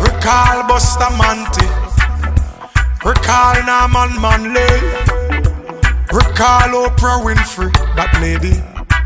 Recall 0.00 0.64
Bustamante, 0.66 1.68
recall 3.04 3.56
Norman 3.68 4.12
Manley, 4.24 4.74
recall 6.10 6.88
Oprah 6.88 7.20
Winfrey, 7.26 7.70
that 7.96 8.10
lady 8.22 8.56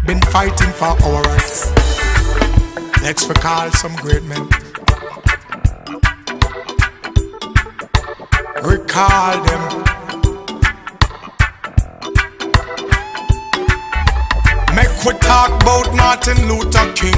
been 0.06 0.22
fighting 0.30 0.72
for 0.78 0.94
our 1.02 1.22
rights. 1.22 1.72
Let's 3.02 3.26
recall 3.28 3.72
some 3.72 3.96
great 3.96 4.22
men. 4.22 4.48
recall 8.62 9.42
them. 9.44 9.97
Make 14.98 15.14
we 15.14 15.20
talk 15.20 15.62
about 15.62 15.94
Martin 15.94 16.48
Luther 16.48 16.92
King. 16.92 17.14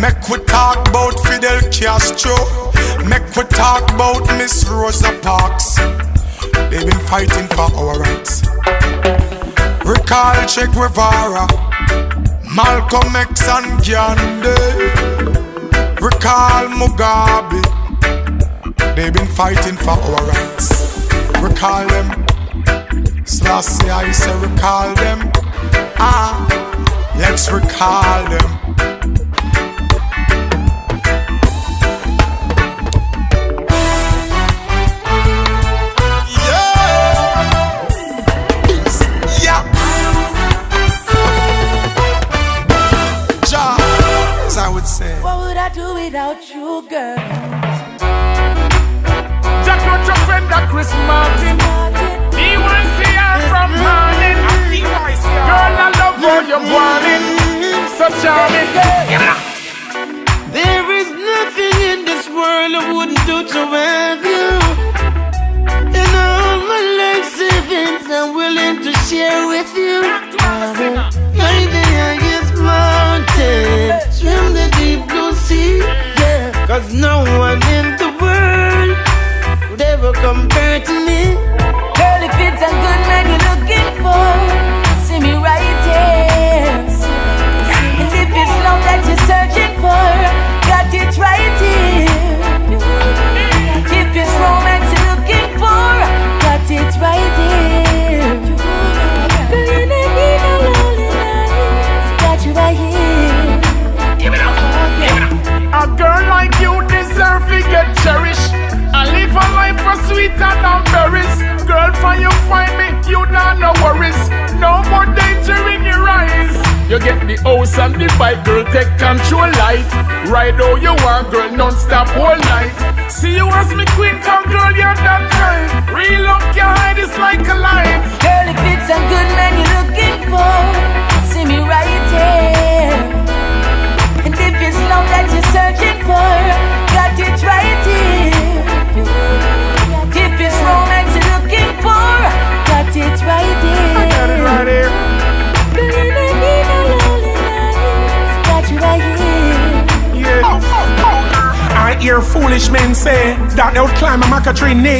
Make 0.00 0.28
we 0.28 0.38
talk 0.44 0.88
about 0.88 1.18
Fidel 1.26 1.60
Castro. 1.72 2.36
Make 3.08 3.34
we 3.34 3.42
talk 3.42 3.90
about 3.92 4.22
Miss 4.38 4.64
Rosa 4.68 5.18
Parks. 5.20 5.78
They've 6.70 6.86
been 6.86 7.06
fighting 7.10 7.48
for 7.48 7.74
our 7.74 7.98
rights. 7.98 8.42
Recall 9.84 10.46
Che 10.46 10.66
Guevara, 10.68 11.48
Malcolm 12.54 13.16
X 13.16 13.48
and 13.48 13.84
Gandhi. 13.84 14.54
Recall 16.00 16.68
Mugabe. 16.78 17.58
They've 18.94 19.12
been 19.12 19.26
fighting 19.26 19.76
for 19.76 19.90
our 19.90 20.24
rights. 20.24 20.70
Recall 21.42 21.84
them. 21.88 22.26
Selassie, 23.26 23.90
I 23.90 24.12
say 24.12 24.32
recall 24.38 24.94
them. 24.94 25.32
Ah, 26.00 26.68
let's 27.18 27.50
recall 27.50 28.24
them. 28.30 28.57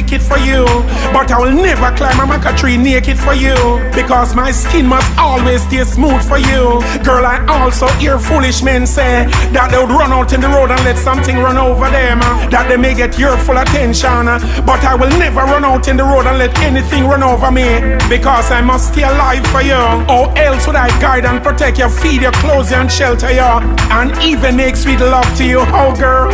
Naked 0.09 0.27
for 0.27 0.39
you. 0.39 0.65
But 1.13 1.31
I 1.31 1.39
will 1.39 1.53
never 1.53 1.95
climb 1.97 2.19
a 2.21 2.25
maca 2.25 2.57
tree 2.57 2.77
naked 2.77 3.19
for 3.19 3.35
you. 3.35 3.55
Because 3.95 4.35
my 4.35 4.51
skin 4.51 4.87
must 4.87 5.11
always 5.19 5.63
stay 5.63 5.85
smooth 5.85 6.23
for 6.27 6.39
you. 6.39 6.81
Girl, 7.05 7.25
I 7.27 7.45
also 7.49 7.87
hear 7.99 8.19
foolish 8.19 8.63
men 8.63 8.87
say 8.87 9.27
that 9.53 9.71
they 9.71 9.79
would 9.79 9.91
run 9.91 10.13
out 10.13 10.33
in 10.33 10.41
the 10.41 10.49
road 10.49 10.71
and 10.71 10.83
let 10.85 10.97
something 10.97 11.37
run 11.37 11.57
over 11.57 11.91
them. 11.91 12.21
Uh, 12.23 12.49
that 12.49 12.69
they 12.69 12.77
may 12.77 12.95
get 12.95 13.19
your 13.19 13.37
full 13.37 13.59
attention. 13.59 14.29
Uh. 14.29 14.39
But 14.65 14.83
I 14.85 14.95
will 14.95 15.13
never 15.19 15.41
run 15.41 15.65
out 15.65 15.89
in 15.89 15.97
the 15.97 16.05
road 16.05 16.27
and 16.27 16.39
let 16.39 16.57
anything 16.61 17.05
run 17.05 17.23
over 17.23 17.51
me. 17.51 17.69
Because 18.09 18.51
I 18.51 18.61
must 18.63 18.93
stay 18.93 19.05
alive 19.05 19.45
for 19.49 19.61
you. 19.61 19.83
Or 20.09 20.33
else 20.39 20.67
would 20.67 20.77
I 20.77 20.89
guide 21.01 21.27
and 21.27 21.43
protect 21.43 21.79
you, 21.79 21.89
feed 21.89 22.23
you, 22.23 22.31
clothe 22.41 22.71
you, 22.71 22.77
and 22.77 22.91
shelter 22.91 23.31
you. 23.31 23.51
And 23.93 24.17
even 24.23 24.57
make 24.57 24.77
sweet 24.77 25.01
love 25.01 25.29
to 25.37 25.45
you. 25.45 25.61
Oh, 25.61 25.95
girl. 25.99 26.31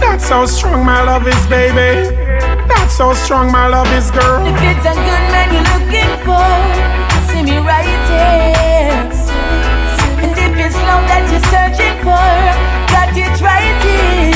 That's 0.00 0.28
how 0.28 0.46
strong 0.46 0.86
my 0.86 1.02
love 1.02 1.26
is, 1.26 1.46
baby. 1.48 2.57
That's 2.78 2.96
how 2.98 3.12
strong 3.14 3.50
my 3.52 3.66
love 3.68 3.90
is, 3.92 4.10
girl. 4.10 4.46
If 4.46 4.56
it's 4.62 4.86
a 4.86 4.94
good 4.94 5.24
man 5.34 5.48
you're 5.52 5.68
looking 5.74 6.12
for, 6.24 6.48
see 7.28 7.42
me 7.42 7.58
right 7.58 7.84
here. 8.08 8.96
And 10.22 10.32
if 10.32 10.54
it's 10.56 10.78
love 10.88 11.04
that 11.10 11.24
you're 11.30 11.46
searching 11.52 11.96
for, 12.06 12.30
got 12.94 13.10
it 13.14 13.36
right 13.42 13.78
here. 13.82 14.34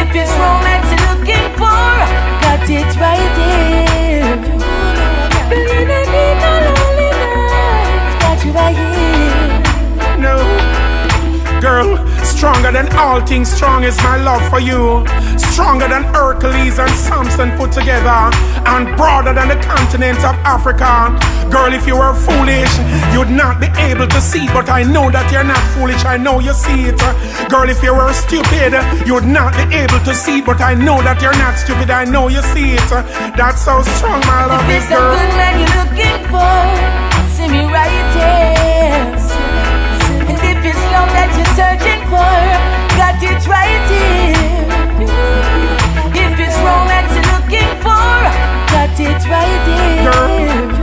If 0.00 0.10
it's 0.14 0.32
romance 0.40 0.88
you're 0.90 1.04
looking 1.14 1.46
for, 1.58 1.84
got 2.42 2.64
it 2.68 2.90
right 2.98 3.34
here. 3.38 4.34
You 5.54 5.84
don't 5.86 6.08
need 6.14 6.36
no 6.42 6.52
loneliness, 6.66 8.14
got 8.22 8.38
you 8.44 8.52
right 8.52 8.78
here. 8.94 9.58
No, 10.18 10.34
girl. 11.60 12.13
Stronger 12.34 12.72
than 12.72 12.88
all 12.96 13.24
things 13.24 13.48
strong 13.48 13.84
is 13.84 13.96
my 14.02 14.16
love 14.16 14.42
for 14.50 14.60
you. 14.60 15.06
Stronger 15.38 15.88
than 15.88 16.02
Hercules 16.04 16.78
and 16.78 16.90
Samson 16.90 17.56
put 17.56 17.72
together. 17.72 18.30
And 18.66 18.94
broader 18.96 19.32
than 19.32 19.48
the 19.48 19.56
continent 19.56 20.18
of 20.18 20.34
Africa. 20.44 21.16
Girl, 21.50 21.72
if 21.72 21.86
you 21.86 21.96
were 21.96 22.12
foolish, 22.12 22.72
you'd 23.14 23.30
not 23.30 23.60
be 23.60 23.68
able 23.88 24.08
to 24.08 24.20
see. 24.20 24.46
But 24.48 24.68
I 24.68 24.82
know 24.82 25.10
that 25.10 25.30
you're 25.32 25.44
not 25.44 25.62
foolish, 25.72 26.04
I 26.04 26.16
know 26.16 26.40
you 26.40 26.52
see 26.52 26.84
it. 26.90 26.98
Girl, 27.48 27.68
if 27.70 27.82
you 27.82 27.94
were 27.94 28.12
stupid, 28.12 28.74
you'd 29.06 29.24
not 29.24 29.54
be 29.56 29.64
able 29.76 30.00
to 30.00 30.14
see. 30.14 30.42
But 30.42 30.60
I 30.60 30.74
know 30.74 31.00
that 31.02 31.22
you're 31.22 31.38
not 31.38 31.56
stupid, 31.56 31.88
I 31.90 32.04
know 32.04 32.28
you 32.28 32.42
see 32.52 32.74
it. 32.74 32.90
That's 33.38 33.64
how 33.64 33.80
strong 33.96 34.20
my 34.26 34.46
love 34.46 34.68
if 34.68 34.82
is, 34.82 34.88
girl. 34.90 35.14
If 35.14 35.20
it's 35.20 35.22
a 35.22 35.24
good 35.24 35.32
man 35.38 35.54
you're 35.62 35.76
looking 35.80 36.18
for, 36.28 36.60
see 37.32 37.48
me 37.48 37.64
right 37.72 38.54
here 38.58 38.63
what 41.24 41.36
you're 41.36 41.54
searching 41.56 42.02
for. 42.12 42.36
Got 43.00 43.22
it 43.22 43.46
right 43.48 43.84
here. 43.88 44.34
If 46.12 46.38
it's 46.38 46.56
romance 46.58 47.12
you're 47.14 47.28
looking 47.32 47.72
for, 47.80 48.12
got 48.72 49.00
it 49.00 49.22
right 49.30 49.64
here. 49.66 50.73